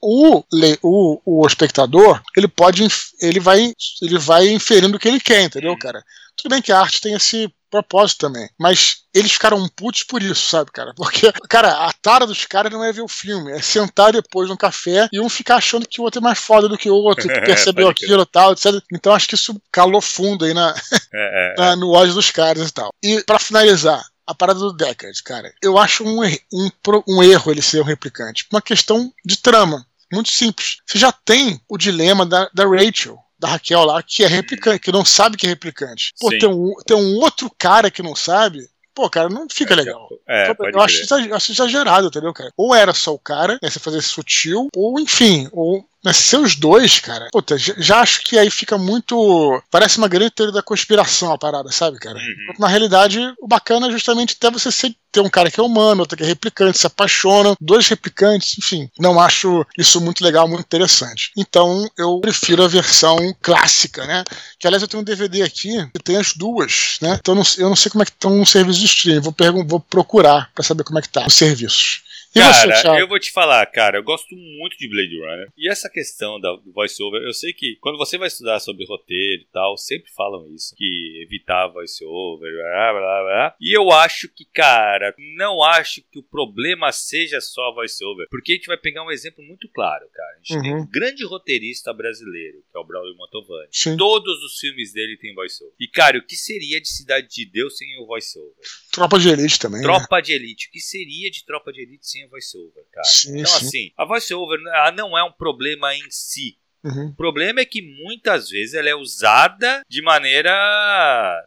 O, 0.00 0.42
o, 0.82 1.42
o 1.42 1.46
espectador 1.46 2.22
ele 2.34 2.48
pode 2.48 2.86
ele 3.20 3.40
vai 3.40 3.72
ele 4.00 4.18
vai 4.18 4.48
inferindo 4.48 4.96
o 4.96 4.98
que 4.98 5.08
ele 5.08 5.20
quer 5.20 5.42
entendeu 5.42 5.76
cara 5.76 6.02
tudo 6.38 6.50
bem 6.50 6.62
que 6.62 6.72
a 6.72 6.80
arte 6.80 7.00
tem 7.00 7.14
esse 7.14 7.52
propósito 7.70 8.20
também. 8.20 8.48
Mas 8.58 9.02
eles 9.12 9.32
ficaram 9.32 9.68
putos 9.68 10.04
por 10.04 10.22
isso, 10.22 10.48
sabe, 10.48 10.70
cara? 10.72 10.92
Porque, 10.96 11.30
cara, 11.48 11.86
a 11.86 11.92
tara 11.92 12.26
dos 12.26 12.44
caras 12.44 12.72
não 12.72 12.82
é 12.82 12.92
ver 12.92 13.02
o 13.02 13.08
filme, 13.08 13.52
é 13.52 13.60
sentar 13.60 14.12
depois 14.12 14.48
no 14.48 14.56
café 14.56 15.08
e 15.12 15.20
um 15.20 15.28
ficar 15.28 15.56
achando 15.56 15.86
que 15.86 16.00
o 16.00 16.04
outro 16.04 16.20
é 16.20 16.22
mais 16.22 16.38
foda 16.38 16.68
do 16.68 16.78
que 16.78 16.90
o 16.90 16.94
outro, 16.94 17.28
que 17.28 17.40
percebeu 17.42 17.88
aquilo 17.88 18.22
e 18.22 18.26
tal, 18.26 18.52
etc. 18.52 18.66
Então 18.92 19.12
acho 19.12 19.28
que 19.28 19.34
isso 19.34 19.60
calou 19.70 20.00
fundo 20.00 20.44
aí 20.44 20.54
na, 20.54 20.74
é, 21.12 21.54
é, 21.54 21.54
na 21.58 21.76
no 21.76 21.90
ódio 21.90 22.14
dos 22.14 22.30
caras 22.30 22.68
e 22.68 22.72
tal. 22.72 22.90
E 23.02 23.22
para 23.24 23.38
finalizar, 23.38 24.04
a 24.26 24.34
parada 24.34 24.58
do 24.58 24.72
Deckard, 24.72 25.22
cara, 25.22 25.52
eu 25.62 25.78
acho 25.78 26.04
um, 26.04 26.22
um, 26.52 26.70
um 27.08 27.22
erro 27.22 27.50
ele 27.50 27.62
ser 27.62 27.80
um 27.80 27.84
replicante. 27.84 28.46
Uma 28.50 28.60
questão 28.60 29.12
de 29.24 29.38
trama. 29.38 29.86
Muito 30.12 30.30
simples. 30.30 30.78
Você 30.86 30.98
já 30.98 31.12
tem 31.12 31.60
o 31.68 31.76
dilema 31.76 32.24
da, 32.24 32.48
da 32.54 32.64
Rachel 32.66 33.18
da 33.38 33.48
Raquel 33.48 33.84
lá, 33.84 34.02
que 34.02 34.24
é 34.24 34.26
replicante, 34.26 34.80
que 34.80 34.92
não 34.92 35.04
sabe 35.04 35.36
que 35.36 35.46
é 35.46 35.50
replicante. 35.50 36.12
Pô, 36.18 36.30
tem 36.30 36.48
um, 36.48 36.74
tem 36.86 36.96
um 36.96 37.16
outro 37.16 37.50
cara 37.56 37.90
que 37.90 38.02
não 38.02 38.16
sabe, 38.16 38.68
pô, 38.94 39.08
cara, 39.08 39.28
não 39.28 39.46
fica 39.48 39.74
é, 39.74 39.76
legal. 39.76 40.08
É, 40.28 40.50
eu 40.50 40.80
acho, 40.80 41.14
acho, 41.34 41.52
exagerado, 41.52 42.08
entendeu, 42.08 42.32
cara? 42.32 42.52
Ou 42.56 42.74
era 42.74 42.92
só 42.92 43.14
o 43.14 43.18
cara, 43.18 43.58
né, 43.62 43.70
você 43.70 43.78
fazer 43.78 44.02
sutil, 44.02 44.68
ou 44.74 44.98
enfim, 44.98 45.48
ou 45.52 45.88
mas 46.04 46.16
seus 46.16 46.54
dois, 46.54 47.00
cara, 47.00 47.28
puta, 47.32 47.56
já 47.58 48.00
acho 48.00 48.22
que 48.22 48.38
aí 48.38 48.50
fica 48.50 48.78
muito. 48.78 49.62
Parece 49.70 49.98
uma 49.98 50.08
grande 50.08 50.30
teoria 50.30 50.52
da 50.52 50.62
conspiração 50.62 51.32
a 51.32 51.38
parada, 51.38 51.70
sabe, 51.72 51.98
cara? 51.98 52.18
Uhum. 52.18 52.54
Na 52.58 52.68
realidade, 52.68 53.20
o 53.40 53.48
bacana 53.48 53.88
é 53.88 53.90
justamente 53.90 54.36
até 54.36 54.50
você 54.50 54.70
ser, 54.70 54.94
ter 55.10 55.20
um 55.20 55.28
cara 55.28 55.50
que 55.50 55.58
é 55.58 55.62
humano, 55.62 56.00
outro 56.00 56.16
que 56.16 56.22
é 56.22 56.26
replicante, 56.26 56.78
se 56.78 56.86
apaixona, 56.86 57.56
dois 57.60 57.88
replicantes, 57.88 58.56
enfim. 58.58 58.88
Não 58.98 59.18
acho 59.18 59.66
isso 59.76 60.00
muito 60.00 60.22
legal, 60.22 60.46
muito 60.46 60.64
interessante. 60.64 61.32
Então, 61.36 61.88
eu 61.96 62.20
prefiro 62.20 62.62
a 62.62 62.68
versão 62.68 63.16
clássica, 63.42 64.06
né? 64.06 64.22
Que 64.58 64.66
aliás 64.66 64.82
eu 64.82 64.88
tenho 64.88 65.00
um 65.00 65.04
DVD 65.04 65.42
aqui 65.42 65.84
que 65.92 66.02
tem 66.02 66.16
as 66.16 66.32
duas, 66.32 66.98
né? 67.02 67.18
Então 67.20 67.34
eu 67.58 67.68
não 67.68 67.76
sei 67.76 67.90
como 67.90 68.02
é 68.02 68.06
que 68.06 68.12
estão 68.12 68.36
no 68.36 68.46
serviço 68.46 68.78
de 68.78 68.86
streaming. 68.86 69.20
Vou, 69.20 69.34
vou 69.66 69.80
procurar 69.80 70.50
para 70.54 70.64
saber 70.64 70.84
como 70.84 70.98
é 70.98 71.02
que 71.02 71.08
tá 71.08 71.26
os 71.26 71.34
serviços. 71.34 72.02
Cara, 72.34 72.76
você, 72.76 73.02
eu 73.02 73.08
vou 73.08 73.18
te 73.18 73.32
falar, 73.32 73.64
cara, 73.66 73.98
eu 73.98 74.02
gosto 74.02 74.34
muito 74.34 74.76
de 74.76 74.88
Blade 74.88 75.18
Runner. 75.18 75.48
E 75.56 75.70
essa 75.70 75.88
questão 75.88 76.40
da, 76.40 76.52
do 76.52 76.72
voice-over, 76.72 77.22
eu 77.22 77.32
sei 77.32 77.52
que 77.52 77.76
quando 77.80 77.98
você 77.98 78.18
vai 78.18 78.28
estudar 78.28 78.60
sobre 78.60 78.86
roteiro 78.86 79.42
e 79.42 79.48
tal, 79.52 79.76
sempre 79.76 80.10
falam 80.12 80.46
isso, 80.54 80.74
que 80.76 81.22
evitar 81.22 81.68
voice-over, 81.68 82.52
blá, 82.52 82.92
blá, 82.92 83.22
blá. 83.22 83.56
E 83.60 83.76
eu 83.76 83.90
acho 83.90 84.28
que, 84.28 84.44
cara, 84.44 85.14
não 85.36 85.62
acho 85.62 86.02
que 86.10 86.18
o 86.18 86.22
problema 86.22 86.92
seja 86.92 87.40
só 87.40 87.72
voice-over. 87.74 88.26
Porque 88.30 88.52
a 88.52 88.54
gente 88.56 88.66
vai 88.66 88.76
pegar 88.76 89.04
um 89.04 89.10
exemplo 89.10 89.44
muito 89.44 89.68
claro, 89.68 90.06
cara. 90.12 90.32
A 90.32 90.38
gente 90.38 90.56
uhum. 90.56 90.62
tem 90.62 90.76
um 90.76 90.86
grande 90.86 91.24
roteirista 91.24 91.92
brasileiro, 91.92 92.62
que 92.70 92.76
é 92.76 92.80
o 92.80 92.84
Braulio 92.84 93.16
Mantovani. 93.16 93.68
Sim. 93.70 93.96
Todos 93.96 94.42
os 94.44 94.58
filmes 94.58 94.92
dele 94.92 95.16
têm 95.16 95.34
voice-over. 95.34 95.74
E, 95.80 95.88
cara, 95.88 96.18
o 96.18 96.26
que 96.26 96.36
seria 96.36 96.80
de 96.80 96.88
Cidade 96.88 97.28
de 97.28 97.46
Deus 97.46 97.76
sem 97.76 98.00
o 98.00 98.06
voice-over? 98.06 98.54
Tropa 98.92 99.18
de 99.18 99.28
Elite 99.28 99.58
também. 99.58 99.80
Né? 99.80 99.86
Tropa 99.86 100.16
né? 100.16 100.22
de 100.22 100.32
Elite. 100.32 100.68
O 100.68 100.70
que 100.70 100.80
seria 100.80 101.30
de 101.30 101.44
Tropa 101.44 101.72
de 101.72 101.82
Elite 101.82 102.08
sem 102.08 102.27
a 102.28 102.30
voiceover, 102.30 102.84
cara? 102.92 103.04
Sim, 103.04 103.40
então, 103.40 103.52
sim. 103.52 103.66
assim, 103.66 103.92
a 103.96 104.04
voiceover 104.04 104.58
não 104.94 105.16
é 105.16 105.24
um 105.24 105.32
problema 105.32 105.94
em 105.94 106.10
si. 106.10 106.56
Uhum. 106.84 107.08
O 107.08 107.16
problema 107.16 107.60
é 107.60 107.64
que 107.64 107.82
muitas 107.82 108.50
vezes 108.50 108.74
ela 108.74 108.88
é 108.88 108.94
usada 108.94 109.82
de 109.88 110.00
maneira 110.00 110.52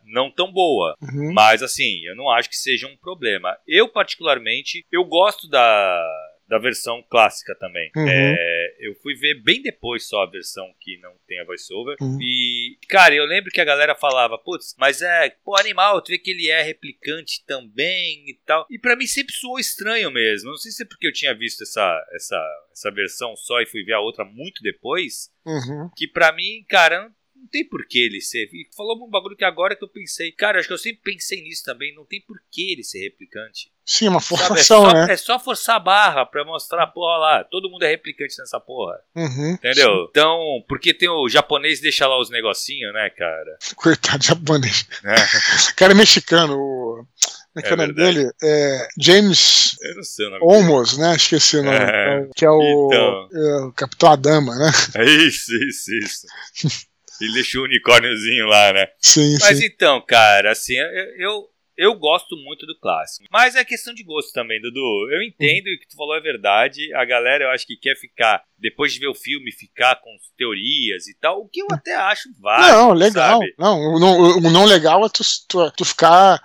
não 0.06 0.30
tão 0.30 0.52
boa. 0.52 0.98
Uhum. 1.02 1.34
Mas 1.34 1.64
assim, 1.64 2.06
eu 2.06 2.16
não 2.16 2.30
acho 2.30 2.50
que 2.50 2.58
seja 2.58 2.88
um 2.88 2.98
problema. 2.98 3.58
Eu, 3.66 3.88
particularmente, 3.88 4.86
eu 4.92 5.06
gosto 5.06 5.48
da, 5.48 6.04
da 6.52 6.58
versão 6.58 7.02
clássica 7.10 7.56
também. 7.56 7.90
Uhum. 7.96 8.06
É, 8.10 8.76
eu 8.82 8.94
fui 8.96 9.16
ver 9.16 9.42
bem 9.42 9.62
depois 9.62 10.06
só 10.06 10.22
a 10.22 10.30
versão 10.30 10.66
que 10.82 10.98
não 10.98 11.14
tem 11.26 11.40
a 11.40 11.46
voiceover. 11.46 11.96
Uhum. 12.02 12.20
E, 12.22 12.78
cara, 12.90 13.16
eu 13.16 13.24
lembro 13.24 13.50
que 13.50 13.62
a 13.62 13.66
galera 13.66 13.96
falava, 13.96 14.38
putz, 14.38 14.76
mas 14.78 15.02
é, 15.02 15.30
pô, 15.46 15.58
animal, 15.58 16.02
tu 16.02 16.10
vê 16.10 16.18
que 16.18 16.30
ele 16.30 16.50
é 16.50 16.62
replicante 16.62 17.42
também 17.48 18.30
e 18.30 18.38
tal. 18.46 18.68
E 18.70 18.78
para 18.78 18.98
mim 18.98 19.08
sempre 19.08 19.34
soou 19.34 19.58
estranho 19.60 20.12
mesmo. 20.12 20.50
Não 20.50 20.58
sei 20.58 20.74
se 20.74 20.84
é 20.84 20.86
porque 20.86 21.08
eu 21.08 21.14
tinha 21.14 21.34
visto 21.34 21.62
essa, 21.64 22.06
essa, 22.14 22.66
essa 22.74 22.92
versão 22.92 23.34
só 23.38 23.62
e 23.62 23.66
fui 23.66 23.86
ver 23.86 23.94
a 23.94 24.02
outra 24.02 24.26
muito 24.26 24.62
depois. 24.62 25.32
Uhum. 25.46 25.90
Que 25.96 26.06
para 26.06 26.34
mim, 26.34 26.66
cara, 26.68 27.10
não 27.42 27.48
tem 27.48 27.68
por 27.68 27.86
que 27.88 28.00
ele 28.00 28.22
ser. 28.22 28.48
Falou 28.76 29.04
um 29.04 29.10
bagulho 29.10 29.36
que 29.36 29.44
agora 29.44 29.76
que 29.76 29.84
eu 29.84 29.90
pensei. 29.90 30.32
Cara, 30.32 30.60
acho 30.60 30.68
que 30.68 30.74
eu 30.74 30.78
sempre 30.78 31.02
pensei 31.04 31.42
nisso 31.42 31.64
também. 31.66 31.94
Não 31.96 32.06
tem 32.06 32.22
por 32.22 32.38
que 32.52 32.72
ele 32.72 32.84
ser 32.84 33.00
replicante. 33.00 33.72
Sim, 33.84 34.10
uma 34.10 34.22
forçação, 34.22 34.86
Sabe, 34.86 34.92
é 34.92 34.94
só, 34.94 35.08
né? 35.08 35.14
É 35.14 35.18
só 35.18 35.40
forçar 35.40 35.76
a 35.78 35.80
barra 35.80 36.26
pra 36.26 36.46
mostrar, 36.46 36.86
porra 36.88 37.18
lá, 37.18 37.44
todo 37.44 37.70
mundo 37.70 37.84
é 37.84 37.90
replicante 37.90 38.38
nessa 38.38 38.60
porra. 38.60 39.00
Uhum, 39.16 39.54
Entendeu? 39.54 39.90
Sim. 39.90 40.08
Então, 40.12 40.64
porque 40.68 40.94
tem 40.94 41.10
o 41.10 41.28
japonês 41.28 41.82
deixa 41.82 42.08
lá 42.08 42.20
os 42.20 42.30
negocinhos, 42.30 42.94
né, 42.94 43.10
cara? 43.10 43.58
Coitado 43.76 44.24
japonês. 44.24 44.88
É. 45.04 45.72
O 45.72 45.76
cara 45.76 45.94
é 45.94 45.96
mexicano, 45.96 46.56
o. 46.56 47.06
Como 47.54 47.58
é 47.58 47.62
que 47.64 47.68
é, 47.68 47.72
é 47.72 47.74
o 47.74 47.78
nome 47.78 47.94
dele? 47.94 48.32
É 48.42 48.88
James 48.98 49.76
Olmos, 50.42 50.98
né? 50.98 51.16
Esqueci 51.16 51.58
o 51.58 51.64
nome. 51.64 51.76
É, 51.76 52.30
que 52.34 52.46
é 52.46 52.50
o, 52.50 52.88
então... 52.88 53.30
é 53.34 53.66
o 53.66 53.74
Capitão 53.74 54.12
Adama, 54.12 54.56
né? 54.56 54.72
É 54.96 55.04
isso, 55.04 55.52
isso, 55.68 55.92
isso. 55.96 56.28
Ele 57.22 57.34
deixou 57.34 57.62
o 57.62 57.66
unicórniozinho 57.66 58.46
lá, 58.46 58.74
né? 58.74 58.88
Sim, 59.00 59.38
Mas 59.40 59.58
sim. 59.58 59.66
então, 59.66 60.02
cara, 60.02 60.52
assim, 60.52 60.76
eu, 60.76 60.88
eu, 61.18 61.50
eu 61.78 61.96
gosto 61.96 62.36
muito 62.38 62.66
do 62.66 62.78
clássico. 62.80 63.26
Mas 63.32 63.56
é 63.56 63.66
questão 63.66 63.94
de 63.94 64.04
gosto 64.04 64.32
também, 64.34 64.62
Dudu. 64.62 65.10
Eu 65.12 65.22
entendo 65.22 65.68
uhum. 65.68 65.78
que 65.80 65.88
tu 65.90 65.96
falou 65.96 66.16
é 66.16 66.22
verdade. 66.22 66.94
A 66.94 67.06
galera, 67.06 67.46
eu 67.46 67.50
acho 67.50 67.66
que 67.66 67.76
quer 67.76 67.96
ficar 67.96 68.44
depois 68.62 68.94
de 68.94 69.00
ver 69.00 69.08
o 69.08 69.16
filme, 69.16 69.52
ficar 69.52 69.96
com 69.96 70.16
teorias 70.38 71.08
e 71.08 71.18
tal, 71.20 71.42
o 71.42 71.50
que 71.50 71.62
eu 71.62 71.68
até 71.72 71.96
acho 71.96 72.30
válido. 72.40 72.72
Não, 72.72 72.94
legal. 72.94 73.40
Sabe? 73.40 73.56
Não, 73.58 73.80
o 73.96 74.00
não, 74.00 74.38
o 74.38 74.52
não 74.52 74.66
legal 74.66 75.04
é 75.04 75.10
tu, 75.10 75.24
tu, 75.50 75.72
tu, 75.72 75.84
ficar. 75.84 76.40